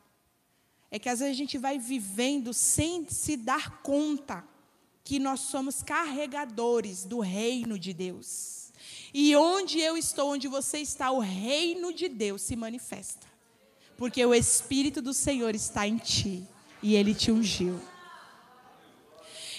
É 0.90 0.98
que 0.98 1.08
às 1.08 1.18
vezes 1.20 1.34
a 1.34 1.36
gente 1.36 1.58
vai 1.58 1.78
vivendo 1.78 2.52
sem 2.52 3.08
se 3.08 3.36
dar 3.36 3.82
conta 3.82 4.44
que 5.04 5.18
nós 5.18 5.40
somos 5.40 5.82
carregadores 5.82 7.04
do 7.04 7.20
reino 7.20 7.78
de 7.78 7.92
Deus. 7.92 8.72
E 9.12 9.34
onde 9.36 9.80
eu 9.80 9.96
estou, 9.96 10.32
onde 10.32 10.48
você 10.48 10.78
está, 10.78 11.10
o 11.10 11.18
reino 11.18 11.92
de 11.92 12.08
Deus 12.08 12.42
se 12.42 12.54
manifesta. 12.56 13.26
Porque 13.96 14.24
o 14.24 14.34
Espírito 14.34 15.00
do 15.00 15.12
Senhor 15.14 15.54
está 15.54 15.86
em 15.86 15.96
ti 15.96 16.46
e 16.82 16.94
ele 16.94 17.14
te 17.14 17.30
ungiu. 17.30 17.80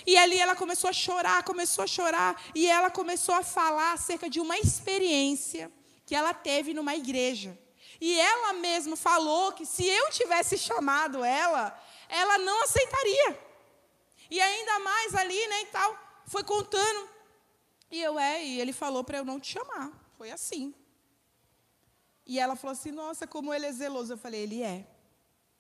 E 0.05 0.17
ali 0.17 0.37
ela 0.37 0.55
começou 0.55 0.89
a 0.89 0.93
chorar, 0.93 1.43
começou 1.43 1.83
a 1.83 1.87
chorar, 1.87 2.41
e 2.55 2.65
ela 2.67 2.89
começou 2.89 3.35
a 3.35 3.43
falar 3.43 3.93
acerca 3.93 4.29
de 4.29 4.39
uma 4.39 4.57
experiência 4.57 5.71
que 6.09 6.15
ela 6.15 6.33
teve 6.33 6.73
numa 6.73 6.95
igreja. 6.95 7.55
E 8.01 8.19
ela 8.19 8.53
mesma 8.53 8.97
falou 8.97 9.51
que 9.51 9.63
se 9.63 9.85
eu 9.85 10.09
tivesse 10.09 10.57
chamado 10.57 11.23
ela, 11.23 11.79
ela 12.09 12.39
não 12.39 12.63
aceitaria. 12.63 13.39
E 14.27 14.41
ainda 14.41 14.79
mais 14.79 15.13
ali, 15.13 15.47
né, 15.47 15.61
e 15.61 15.65
tal, 15.67 15.95
foi 16.25 16.43
contando. 16.43 17.07
E 17.91 18.01
eu, 18.01 18.17
é, 18.17 18.43
e 18.43 18.59
ele 18.59 18.73
falou 18.73 19.03
para 19.03 19.19
eu 19.19 19.23
não 19.23 19.39
te 19.39 19.53
chamar. 19.53 19.91
Foi 20.17 20.31
assim. 20.31 20.73
E 22.25 22.39
ela 22.39 22.55
falou 22.55 22.71
assim: 22.73 22.91
Nossa, 22.91 23.27
como 23.27 23.53
ele 23.53 23.67
é 23.67 23.71
zeloso. 23.71 24.13
Eu 24.13 24.17
falei: 24.17 24.41
Ele 24.41 24.63
é. 24.63 24.87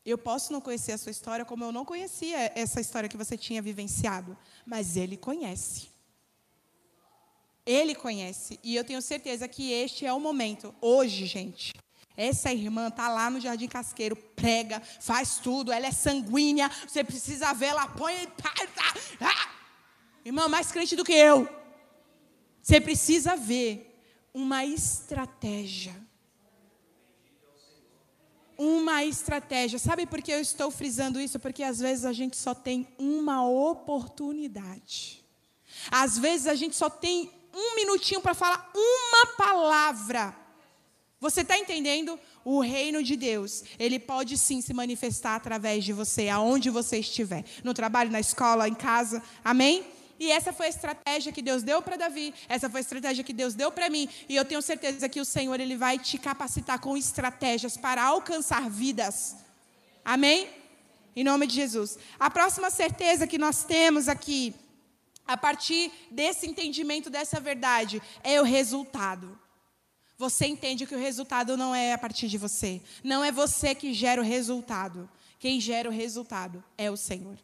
Eu 0.03 0.17
posso 0.17 0.51
não 0.51 0.61
conhecer 0.61 0.93
a 0.93 0.97
sua 0.97 1.11
história, 1.11 1.45
como 1.45 1.63
eu 1.63 1.71
não 1.71 1.85
conhecia 1.85 2.51
essa 2.55 2.81
história 2.81 3.07
que 3.07 3.17
você 3.17 3.37
tinha 3.37 3.61
vivenciado, 3.61 4.35
mas 4.65 4.97
ele 4.97 5.15
conhece. 5.15 5.89
Ele 7.69 7.93
conhece. 7.93 8.59
E 8.63 8.75
eu 8.75 8.83
tenho 8.83 8.99
certeza 8.99 9.47
que 9.47 9.71
este 9.71 10.03
é 10.03 10.11
o 10.11 10.19
momento. 10.19 10.73
Hoje, 10.81 11.27
gente, 11.27 11.71
essa 12.17 12.51
irmã 12.51 12.87
está 12.87 13.07
lá 13.09 13.29
no 13.29 13.39
Jardim 13.39 13.67
Casqueiro, 13.67 14.15
prega, 14.15 14.81
faz 14.99 15.37
tudo, 15.37 15.71
ela 15.71 15.85
é 15.85 15.91
sanguínea, 15.91 16.67
você 16.87 17.03
precisa 17.03 17.53
ver, 17.53 17.67
ela 17.67 17.87
põe. 17.87 18.27
Ah! 19.21 19.51
Irmã, 20.25 20.47
mais 20.47 20.71
crente 20.71 20.95
do 20.95 21.05
que 21.05 21.13
eu. 21.13 21.47
Você 22.59 22.81
precisa 22.81 23.35
ver 23.35 24.01
uma 24.33 24.65
estratégia. 24.65 25.95
Uma 28.57 29.05
estratégia. 29.05 29.77
Sabe 29.77 30.07
por 30.07 30.23
que 30.23 30.31
eu 30.31 30.41
estou 30.41 30.71
frisando 30.71 31.21
isso? 31.21 31.39
Porque 31.39 31.61
às 31.61 31.77
vezes 31.77 32.03
a 32.03 32.13
gente 32.13 32.35
só 32.35 32.55
tem 32.55 32.87
uma 32.97 33.47
oportunidade. 33.47 35.23
Às 35.91 36.17
vezes 36.17 36.47
a 36.47 36.55
gente 36.55 36.75
só 36.75 36.89
tem 36.89 37.37
um 37.53 37.75
minutinho 37.75 38.21
para 38.21 38.33
falar 38.33 38.71
uma 38.75 39.25
palavra. 39.37 40.35
Você 41.19 41.41
está 41.41 41.57
entendendo? 41.57 42.17
O 42.45 42.61
reino 42.61 43.03
de 43.03 43.15
Deus, 43.17 43.63
ele 43.77 43.99
pode 43.99 44.37
sim 44.37 44.61
se 44.61 44.73
manifestar 44.73 45.35
através 45.35 45.83
de 45.83 45.91
você, 45.91 46.29
aonde 46.29 46.69
você 46.69 46.99
estiver. 46.99 47.43
No 47.63 47.73
trabalho, 47.73 48.09
na 48.09 48.19
escola, 48.19 48.67
em 48.67 48.73
casa. 48.73 49.21
Amém? 49.43 49.85
E 50.19 50.31
essa 50.31 50.51
foi 50.51 50.67
a 50.67 50.69
estratégia 50.69 51.31
que 51.31 51.41
Deus 51.41 51.63
deu 51.63 51.81
para 51.81 51.95
Davi, 51.95 52.33
essa 52.49 52.69
foi 52.69 52.79
a 52.79 52.81
estratégia 52.81 53.23
que 53.23 53.31
Deus 53.31 53.53
deu 53.53 53.71
para 53.71 53.89
mim, 53.89 54.09
e 54.27 54.35
eu 54.35 54.43
tenho 54.43 54.61
certeza 54.61 55.07
que 55.07 55.21
o 55.21 55.25
Senhor 55.25 55.57
ele 55.61 55.77
vai 55.77 55.97
te 55.97 56.17
capacitar 56.17 56.77
com 56.79 56.97
estratégias 56.97 57.77
para 57.77 58.03
alcançar 58.03 58.69
vidas. 58.69 59.37
Amém? 60.03 60.49
Em 61.15 61.23
nome 61.23 61.47
de 61.47 61.55
Jesus. 61.55 61.97
A 62.19 62.29
próxima 62.29 62.69
certeza 62.69 63.25
que 63.25 63.37
nós 63.37 63.63
temos 63.63 64.09
aqui, 64.09 64.53
a 65.29 65.37
partir 65.37 65.91
desse 66.09 66.47
entendimento 66.47 67.07
dessa 67.07 67.39
verdade, 67.39 68.01
é 68.23 68.41
o 68.41 68.43
resultado. 68.43 69.39
Você 70.17 70.47
entende 70.47 70.87
que 70.87 70.95
o 70.95 70.99
resultado 70.99 71.55
não 71.55 71.73
é 71.75 71.93
a 71.93 71.99
partir 71.99 72.27
de 72.27 72.35
você. 72.35 72.81
Não 73.03 73.23
é 73.23 73.31
você 73.31 73.75
que 73.75 73.93
gera 73.93 74.19
o 74.19 74.25
resultado. 74.25 75.07
Quem 75.37 75.61
gera 75.61 75.87
o 75.87 75.91
resultado 75.91 76.63
é 76.75 76.89
o 76.89 76.97
Senhor. 76.97 77.37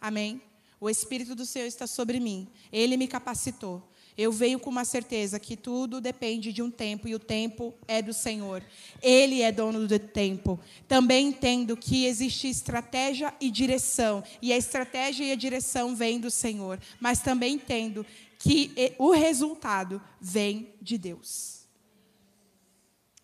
Amém? 0.00 0.40
O 0.78 0.88
Espírito 0.88 1.34
do 1.34 1.44
Senhor 1.44 1.66
está 1.66 1.88
sobre 1.88 2.20
mim. 2.20 2.48
Ele 2.70 2.96
me 2.96 3.08
capacitou. 3.08 3.82
Eu 4.16 4.32
venho 4.32 4.58
com 4.58 4.70
uma 4.70 4.84
certeza 4.84 5.38
que 5.38 5.56
tudo 5.56 6.00
depende 6.00 6.52
de 6.52 6.62
um 6.62 6.70
tempo 6.70 7.08
e 7.08 7.14
o 7.14 7.18
tempo 7.18 7.74
é 7.86 8.02
do 8.02 8.12
Senhor. 8.12 8.62
Ele 9.02 9.42
é 9.42 9.50
dono 9.50 9.86
do 9.86 9.98
tempo. 9.98 10.58
Também 10.86 11.28
entendo 11.28 11.76
que 11.76 12.04
existe 12.04 12.48
estratégia 12.48 13.34
e 13.40 13.50
direção, 13.50 14.22
e 14.42 14.52
a 14.52 14.56
estratégia 14.56 15.24
e 15.24 15.32
a 15.32 15.36
direção 15.36 15.94
vêm 15.94 16.18
do 16.18 16.30
Senhor. 16.30 16.80
Mas 16.98 17.20
também 17.20 17.54
entendo 17.54 18.04
que 18.38 18.72
o 18.98 19.10
resultado 19.10 20.00
vem 20.20 20.74
de 20.80 20.98
Deus. 20.98 21.60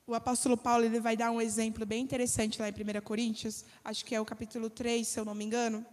O 0.06 0.14
apóstolo 0.14 0.56
Paulo 0.56 0.84
ele 0.84 1.00
vai 1.00 1.16
dar 1.16 1.32
um 1.32 1.40
exemplo 1.40 1.84
bem 1.84 2.02
interessante 2.02 2.60
lá 2.60 2.68
em 2.68 2.72
1 2.72 3.00
Coríntios, 3.02 3.64
acho 3.84 4.04
que 4.04 4.14
é 4.14 4.20
o 4.20 4.24
capítulo 4.24 4.70
3, 4.70 5.06
se 5.06 5.18
eu 5.18 5.24
não 5.24 5.34
me 5.34 5.44
engano 5.44 5.84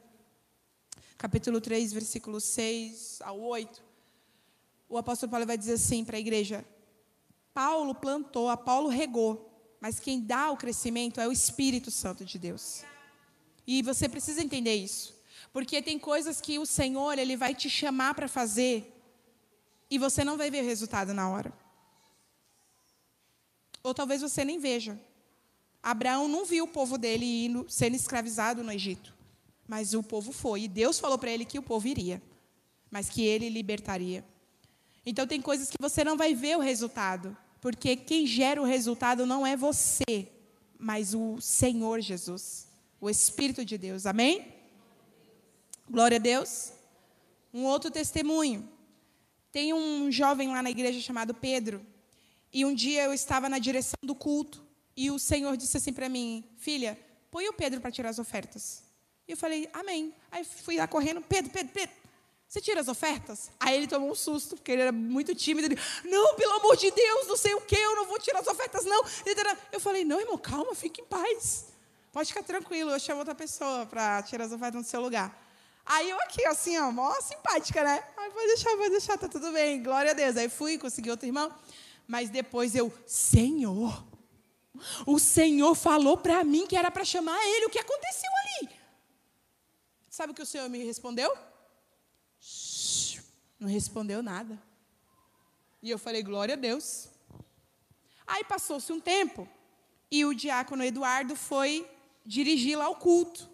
capítulo 1.24 1.62
3, 1.62 1.94
versículo 1.94 2.42
6 2.42 3.20
ao 3.22 3.40
8, 3.40 3.82
o 4.94 4.98
apóstolo 5.00 5.32
Paulo 5.32 5.48
vai 5.48 5.58
dizer 5.58 5.74
assim 5.74 6.06
para 6.06 6.18
a 6.18 6.20
igreja: 6.20 6.64
Paulo 7.52 7.96
plantou, 7.96 8.48
a 8.48 8.56
Paulo 8.56 8.90
regou, 8.90 9.50
mas 9.82 10.00
quem 10.00 10.22
dá 10.22 10.52
o 10.52 10.58
crescimento 10.58 11.20
é 11.20 11.28
o 11.28 11.32
Espírito 11.32 11.90
Santo 11.90 12.24
de 12.24 12.38
Deus. 12.38 12.84
E 13.66 13.82
você 13.82 14.08
precisa 14.08 14.44
entender 14.44 14.76
isso, 14.76 15.20
porque 15.52 15.82
tem 15.82 15.98
coisas 15.98 16.40
que 16.40 16.60
o 16.60 16.66
Senhor 16.66 17.18
ele 17.18 17.36
vai 17.36 17.56
te 17.56 17.72
chamar 17.72 18.14
para 18.14 18.28
fazer 18.28 18.92
e 19.90 19.98
você 19.98 20.24
não 20.24 20.38
vai 20.38 20.52
ver 20.52 20.64
o 20.64 20.68
resultado 20.68 21.12
na 21.12 21.28
hora. 21.28 21.52
Ou 23.82 23.96
talvez 23.96 24.22
você 24.22 24.46
nem 24.46 24.60
veja. 24.60 25.00
Abraão 25.82 26.28
não 26.28 26.46
viu 26.46 26.66
o 26.66 26.68
povo 26.68 27.00
dele 27.00 27.46
indo, 27.46 27.66
sendo 27.68 27.96
escravizado 27.96 28.64
no 28.64 28.72
Egito. 28.72 29.14
Mas 29.68 29.96
o 29.96 30.04
povo 30.04 30.32
foi. 30.32 30.64
E 30.64 30.68
Deus 30.68 31.00
falou 31.00 31.18
para 31.18 31.32
ele 31.32 31.46
que 31.46 31.60
o 31.60 31.64
povo 31.64 31.88
iria, 31.88 32.22
mas 32.92 33.10
que 33.10 33.24
ele 33.24 33.50
libertaria. 33.50 34.24
Então, 35.06 35.28
tem 35.28 35.42
coisas 35.42 35.70
que 35.70 35.78
você 35.80 36.04
não 36.04 36.16
vai 36.16 36.34
ver 36.34 36.58
o 36.58 36.62
resultado, 36.62 37.36
porque 37.60 37.96
quem 37.96 38.26
gera 38.26 38.62
o 38.62 38.66
resultado 38.66 39.26
não 39.26 39.46
é 39.46 39.56
você, 39.56 40.30
mas 40.78 41.14
o 41.14 41.40
Senhor 41.42 42.02
Jesus, 42.02 42.68
o 43.00 43.10
Espírito 43.10 43.66
de 43.66 43.78
Deus. 43.78 44.06
Amém? 44.06 44.54
Glória 45.90 46.18
a 46.18 46.20
Deus. 46.20 46.72
Um 47.54 47.64
outro 47.66 47.92
testemunho. 47.92 48.68
Tem 49.52 49.74
um 49.74 50.12
jovem 50.12 50.50
lá 50.50 50.64
na 50.64 50.72
igreja 50.72 51.00
chamado 51.00 51.34
Pedro. 51.34 51.86
E 52.52 52.66
um 52.66 52.74
dia 52.74 53.04
eu 53.04 53.14
estava 53.14 53.48
na 53.50 53.60
direção 53.60 53.98
do 54.02 54.16
culto. 54.16 54.64
E 54.96 55.12
o 55.12 55.20
Senhor 55.20 55.56
disse 55.58 55.78
assim 55.78 55.94
para 55.94 56.10
mim: 56.10 56.44
Filha, 56.58 56.98
põe 57.30 57.48
o 57.48 57.54
Pedro 57.54 57.82
para 57.82 57.92
tirar 57.92 58.10
as 58.10 58.20
ofertas. 58.20 58.84
E 59.28 59.32
eu 59.32 59.38
falei, 59.38 59.70
amém. 59.74 60.14
Aí 60.32 60.44
fui 60.44 60.78
lá 60.78 60.88
correndo, 60.88 61.22
Pedro, 61.22 61.52
Pedro, 61.52 61.74
Pedro, 61.74 61.96
você 62.54 62.62
tira 62.62 62.82
as 62.82 62.88
ofertas? 62.88 63.50
Aí 63.60 63.76
ele 63.76 63.88
tomou 63.88 64.12
um 64.12 64.14
susto, 64.14 64.56
porque 64.56 64.72
ele 64.72 64.84
era 64.84 64.92
muito 64.92 65.34
tímido. 65.34 65.66
Ele, 65.70 65.82
não, 66.06 66.36
pelo 66.36 66.54
amor 66.54 66.78
de 66.78 66.92
Deus, 66.92 67.26
não 67.26 67.36
sei 67.36 67.56
o 67.56 67.62
que, 67.62 67.76
eu 67.76 67.96
não 67.96 68.06
vou 68.06 68.20
tirar 68.20 68.42
as 68.42 68.48
ofertas, 68.48 68.86
não. 68.86 69.04
Eu 69.72 69.80
falei, 69.80 70.06
não, 70.06 70.20
irmão, 70.20 70.38
calma, 70.38 70.76
fique 70.76 71.02
em 71.02 71.04
paz. 71.04 71.66
Pode 72.12 72.28
ficar 72.30 72.44
tranquilo, 72.44 72.92
eu 72.92 73.00
chamo 73.00 73.22
outra 73.22 73.34
pessoa 73.34 73.88
para 73.88 74.22
tirar 74.22 74.46
as 74.46 74.52
ofertas 74.52 74.80
no 74.80 74.88
seu 74.88 75.02
lugar. 75.02 75.36
Aí 75.84 76.08
eu 76.08 76.16
aqui, 76.22 76.46
assim, 76.46 76.78
ó, 76.78 76.92
mó 76.92 77.12
simpática, 77.22 77.84
né? 77.84 78.04
Aí 78.16 78.30
pode 78.30 78.46
deixar, 78.46 78.78
pode 78.78 78.90
deixar, 78.92 79.18
tá 79.18 79.28
tudo 79.28 79.52
bem, 79.52 79.82
glória 79.82 80.12
a 80.12 80.14
Deus. 80.14 80.38
Aí 80.38 80.48
fui, 80.48 80.78
consegui 80.78 81.10
outro 81.10 81.26
irmão. 81.26 81.52
Mas 82.08 82.30
depois 82.30 82.76
eu, 82.76 82.94
Senhor, 83.08 84.06
o 85.08 85.18
Senhor 85.18 85.74
falou 85.74 86.18
para 86.18 86.44
mim 86.44 86.68
que 86.68 86.78
era 86.78 86.92
para 86.92 87.04
chamar 87.04 87.44
ele, 87.48 87.66
o 87.66 87.70
que 87.72 87.80
aconteceu 87.80 88.30
ali? 88.46 88.70
Sabe 90.08 90.34
o 90.34 90.36
que 90.36 90.44
o 90.44 90.46
Senhor 90.46 90.70
me 90.70 90.84
respondeu? 90.84 91.36
Não 93.64 93.70
respondeu 93.70 94.22
nada. 94.22 94.62
E 95.82 95.90
eu 95.90 95.98
falei, 95.98 96.22
glória 96.22 96.56
a 96.56 96.58
Deus. 96.58 97.08
Aí 98.28 98.44
passou-se 98.44 98.92
um 98.92 99.00
tempo 99.00 99.48
e 100.12 100.26
o 100.26 100.34
diácono 100.34 100.84
Eduardo 100.84 101.34
foi 101.34 101.90
dirigir 102.26 102.78
lá 102.78 102.90
o 102.90 102.98
culto. 102.98 103.50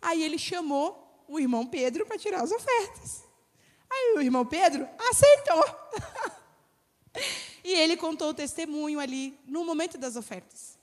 Aí 0.00 0.22
ele 0.22 0.38
chamou 0.38 1.24
o 1.26 1.40
irmão 1.40 1.66
Pedro 1.66 2.06
para 2.06 2.16
tirar 2.16 2.40
as 2.40 2.52
ofertas. 2.52 3.24
Aí 3.90 4.14
o 4.16 4.22
irmão 4.22 4.46
Pedro 4.46 4.88
aceitou. 5.10 5.64
e 7.64 7.72
ele 7.72 7.96
contou 7.96 8.28
o 8.28 8.34
testemunho 8.34 9.00
ali 9.00 9.36
no 9.44 9.64
momento 9.64 9.98
das 9.98 10.14
ofertas. 10.14 10.78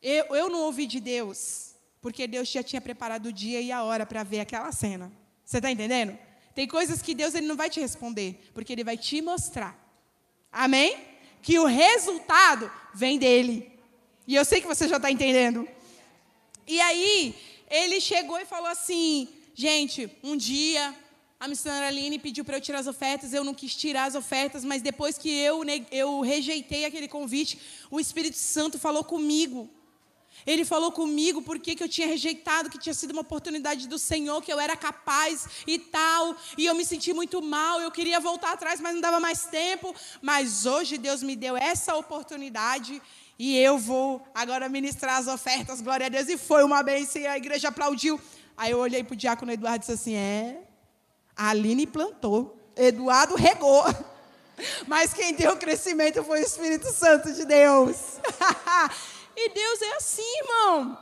Eu, 0.00 0.36
eu 0.36 0.48
não 0.48 0.60
ouvi 0.60 0.86
de 0.86 1.00
Deus 1.00 1.74
porque 2.00 2.28
Deus 2.28 2.46
já 2.46 2.62
tinha 2.62 2.80
preparado 2.80 3.26
o 3.26 3.32
dia 3.32 3.60
e 3.60 3.72
a 3.72 3.82
hora 3.82 4.06
para 4.06 4.22
ver 4.22 4.38
aquela 4.38 4.70
cena. 4.70 5.10
Você 5.44 5.56
está 5.56 5.68
entendendo? 5.68 6.16
Tem 6.56 6.66
coisas 6.66 7.02
que 7.02 7.14
Deus 7.14 7.34
ele 7.34 7.46
não 7.46 7.54
vai 7.54 7.68
te 7.68 7.78
responder, 7.78 8.50
porque 8.54 8.72
Ele 8.72 8.82
vai 8.82 8.96
te 8.96 9.20
mostrar. 9.20 9.78
Amém? 10.50 10.96
Que 11.42 11.58
o 11.58 11.66
resultado 11.66 12.72
vem 12.94 13.18
dele. 13.18 13.70
E 14.26 14.34
eu 14.34 14.42
sei 14.42 14.62
que 14.62 14.66
você 14.66 14.88
já 14.88 14.96
está 14.96 15.10
entendendo. 15.10 15.68
E 16.66 16.80
aí, 16.80 17.34
ele 17.70 18.00
chegou 18.00 18.40
e 18.40 18.46
falou 18.46 18.68
assim: 18.68 19.28
gente, 19.54 20.10
um 20.22 20.34
dia 20.34 20.96
a 21.38 21.46
missionária 21.46 21.88
Aline 21.88 22.18
pediu 22.18 22.42
para 22.42 22.56
eu 22.56 22.60
tirar 22.62 22.78
as 22.78 22.86
ofertas, 22.86 23.34
eu 23.34 23.44
não 23.44 23.52
quis 23.52 23.76
tirar 23.76 24.06
as 24.06 24.14
ofertas, 24.14 24.64
mas 24.64 24.80
depois 24.80 25.18
que 25.18 25.28
eu, 25.28 25.60
eu 25.92 26.22
rejeitei 26.22 26.86
aquele 26.86 27.06
convite, 27.06 27.60
o 27.90 28.00
Espírito 28.00 28.38
Santo 28.38 28.78
falou 28.78 29.04
comigo. 29.04 29.68
Ele 30.46 30.64
falou 30.64 30.92
comigo 30.92 31.42
porque 31.42 31.74
que 31.74 31.82
eu 31.82 31.88
tinha 31.88 32.06
rejeitado, 32.06 32.70
que 32.70 32.78
tinha 32.78 32.94
sido 32.94 33.10
uma 33.10 33.22
oportunidade 33.22 33.88
do 33.88 33.98
Senhor, 33.98 34.40
que 34.40 34.52
eu 34.52 34.60
era 34.60 34.76
capaz 34.76 35.48
e 35.66 35.78
tal. 35.78 36.36
E 36.56 36.64
eu 36.66 36.74
me 36.74 36.84
senti 36.84 37.12
muito 37.12 37.42
mal, 37.42 37.80
eu 37.80 37.90
queria 37.90 38.20
voltar 38.20 38.52
atrás, 38.52 38.80
mas 38.80 38.94
não 38.94 39.00
dava 39.00 39.18
mais 39.18 39.46
tempo. 39.46 39.94
Mas 40.22 40.64
hoje 40.64 40.98
Deus 40.98 41.22
me 41.22 41.34
deu 41.34 41.56
essa 41.56 41.96
oportunidade 41.96 43.02
e 43.38 43.58
eu 43.58 43.76
vou 43.76 44.26
agora 44.34 44.68
ministrar 44.68 45.16
as 45.16 45.26
ofertas, 45.26 45.80
glória 45.80 46.06
a 46.06 46.08
Deus. 46.08 46.28
E 46.28 46.38
foi 46.38 46.62
uma 46.62 46.82
bênção, 46.82 47.20
e 47.20 47.26
a 47.26 47.36
igreja 47.36 47.68
aplaudiu. 47.68 48.20
Aí 48.56 48.70
eu 48.70 48.78
olhei 48.78 49.02
para 49.02 49.14
o 49.14 49.16
diácono 49.16 49.52
Eduardo 49.52 49.78
e 49.78 49.80
disse 49.80 49.92
assim: 49.92 50.14
É, 50.14 50.62
a 51.36 51.50
Aline 51.50 51.86
plantou, 51.86 52.56
Eduardo 52.76 53.34
regou. 53.34 53.84
Mas 54.86 55.12
quem 55.12 55.34
deu 55.34 55.52
o 55.52 55.56
crescimento 55.56 56.24
foi 56.24 56.40
o 56.40 56.46
Espírito 56.46 56.90
Santo 56.90 57.30
de 57.32 57.44
Deus. 57.44 57.96
E 59.36 59.50
Deus 59.50 59.82
é 59.82 59.96
assim, 59.96 60.38
irmão. 60.38 60.98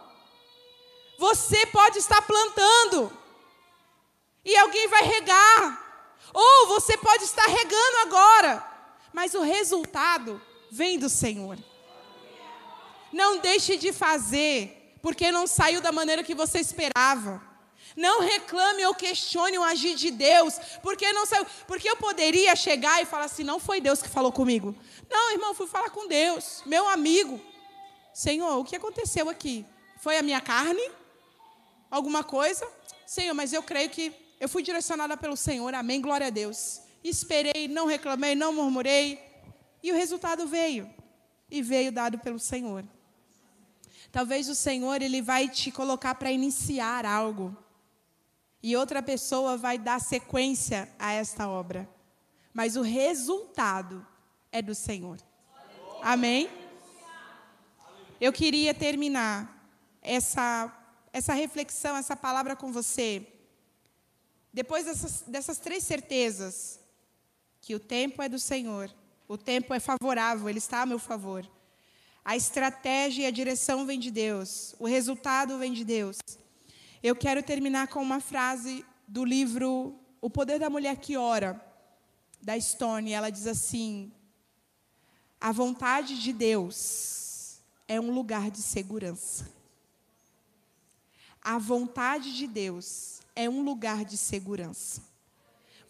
Você 1.18 1.64
pode 1.66 1.98
estar 1.98 2.20
plantando 2.22 3.10
e 4.44 4.56
alguém 4.56 4.88
vai 4.88 5.02
regar. 5.02 5.82
Ou 6.32 6.66
você 6.66 6.96
pode 6.96 7.24
estar 7.24 7.46
regando 7.46 7.98
agora, 8.02 8.66
mas 9.12 9.34
o 9.34 9.42
resultado 9.42 10.42
vem 10.70 10.98
do 10.98 11.08
Senhor. 11.08 11.56
Não 13.12 13.38
deixe 13.38 13.76
de 13.76 13.92
fazer, 13.92 14.98
porque 15.00 15.30
não 15.30 15.46
saiu 15.46 15.80
da 15.80 15.92
maneira 15.92 16.24
que 16.24 16.34
você 16.34 16.58
esperava. 16.58 17.40
Não 17.96 18.20
reclame 18.20 18.84
ou 18.86 18.94
questione 18.94 19.56
o 19.56 19.62
agir 19.62 19.94
de 19.94 20.10
Deus, 20.10 20.58
porque 20.82 21.12
não 21.12 21.24
saiu. 21.24 21.46
Porque 21.68 21.88
eu 21.88 21.96
poderia 21.96 22.56
chegar 22.56 23.00
e 23.00 23.06
falar 23.06 23.26
assim: 23.26 23.44
não 23.44 23.60
foi 23.60 23.80
Deus 23.80 24.02
que 24.02 24.08
falou 24.08 24.32
comigo. 24.32 24.74
Não, 25.08 25.30
irmão, 25.30 25.54
fui 25.54 25.68
falar 25.68 25.90
com 25.90 26.08
Deus, 26.08 26.62
meu 26.66 26.88
amigo. 26.88 27.40
Senhor, 28.14 28.56
o 28.58 28.64
que 28.64 28.76
aconteceu 28.76 29.28
aqui? 29.28 29.66
Foi 29.98 30.16
a 30.16 30.22
minha 30.22 30.40
carne? 30.40 30.88
Alguma 31.90 32.22
coisa? 32.22 32.66
Senhor, 33.04 33.34
mas 33.34 33.52
eu 33.52 33.62
creio 33.62 33.90
que 33.90 34.14
eu 34.38 34.48
fui 34.48 34.62
direcionada 34.62 35.16
pelo 35.16 35.36
Senhor, 35.36 35.74
amém, 35.74 36.00
glória 36.00 36.28
a 36.28 36.30
Deus. 36.30 36.80
Esperei, 37.02 37.66
não 37.66 37.86
reclamei, 37.86 38.34
não 38.34 38.52
murmurei, 38.52 39.20
e 39.82 39.90
o 39.90 39.94
resultado 39.94 40.46
veio. 40.46 40.88
E 41.50 41.60
veio 41.60 41.92
dado 41.92 42.18
pelo 42.18 42.38
Senhor. 42.38 42.84
Talvez 44.10 44.48
o 44.48 44.54
Senhor 44.54 45.02
ele 45.02 45.20
vai 45.20 45.48
te 45.48 45.70
colocar 45.70 46.14
para 46.14 46.30
iniciar 46.30 47.04
algo. 47.04 47.56
E 48.62 48.76
outra 48.76 49.02
pessoa 49.02 49.56
vai 49.56 49.76
dar 49.76 50.00
sequência 50.00 50.88
a 50.98 51.12
esta 51.12 51.48
obra. 51.48 51.88
Mas 52.52 52.76
o 52.76 52.82
resultado 52.82 54.06
é 54.52 54.62
do 54.62 54.74
Senhor. 54.74 55.18
Amém? 56.00 56.48
Eu 58.20 58.32
queria 58.32 58.72
terminar 58.72 59.68
essa, 60.00 60.72
essa 61.12 61.32
reflexão, 61.32 61.96
essa 61.96 62.14
palavra 62.14 62.54
com 62.54 62.70
você. 62.70 63.26
Depois 64.52 64.84
dessas, 64.84 65.22
dessas 65.22 65.58
três 65.58 65.82
certezas, 65.82 66.78
que 67.60 67.74
o 67.74 67.80
tempo 67.80 68.22
é 68.22 68.28
do 68.28 68.38
Senhor, 68.38 68.88
o 69.26 69.36
tempo 69.36 69.74
é 69.74 69.80
favorável, 69.80 70.48
ele 70.48 70.58
está 70.58 70.82
a 70.82 70.86
meu 70.86 70.98
favor. 70.98 71.48
A 72.24 72.36
estratégia 72.36 73.24
e 73.24 73.26
a 73.26 73.32
direção 73.32 73.84
vem 73.84 73.98
de 73.98 74.12
Deus, 74.12 74.76
o 74.78 74.86
resultado 74.86 75.58
vem 75.58 75.72
de 75.72 75.84
Deus. 75.84 76.18
Eu 77.02 77.16
quero 77.16 77.42
terminar 77.42 77.88
com 77.88 78.00
uma 78.00 78.20
frase 78.20 78.84
do 79.08 79.24
livro 79.24 79.98
O 80.20 80.30
Poder 80.30 80.58
da 80.60 80.70
Mulher 80.70 80.96
que 80.96 81.16
Ora, 81.16 81.60
da 82.40 82.58
Stone. 82.58 83.12
Ela 83.12 83.28
diz 83.28 83.46
assim: 83.46 84.10
A 85.38 85.52
vontade 85.52 86.18
de 86.18 86.32
Deus 86.32 87.23
é 87.88 88.00
um 88.00 88.10
lugar 88.12 88.50
de 88.50 88.62
segurança. 88.62 89.52
A 91.42 91.58
vontade 91.58 92.34
de 92.34 92.46
Deus 92.46 93.20
é 93.36 93.48
um 93.48 93.62
lugar 93.62 94.04
de 94.04 94.16
segurança. 94.16 95.02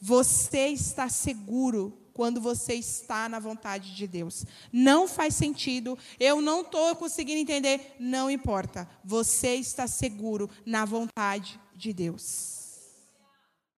Você 0.00 0.68
está 0.68 1.08
seguro 1.08 1.96
quando 2.12 2.40
você 2.40 2.74
está 2.74 3.28
na 3.28 3.38
vontade 3.38 3.94
de 3.94 4.06
Deus. 4.06 4.44
Não 4.72 5.06
faz 5.06 5.34
sentido, 5.34 5.98
eu 6.18 6.40
não 6.40 6.62
estou 6.62 6.94
conseguindo 6.96 7.40
entender, 7.40 7.96
não 7.98 8.30
importa. 8.30 8.88
Você 9.04 9.54
está 9.56 9.86
seguro 9.86 10.48
na 10.64 10.84
vontade 10.84 11.60
de 11.74 11.92
Deus. 11.92 12.63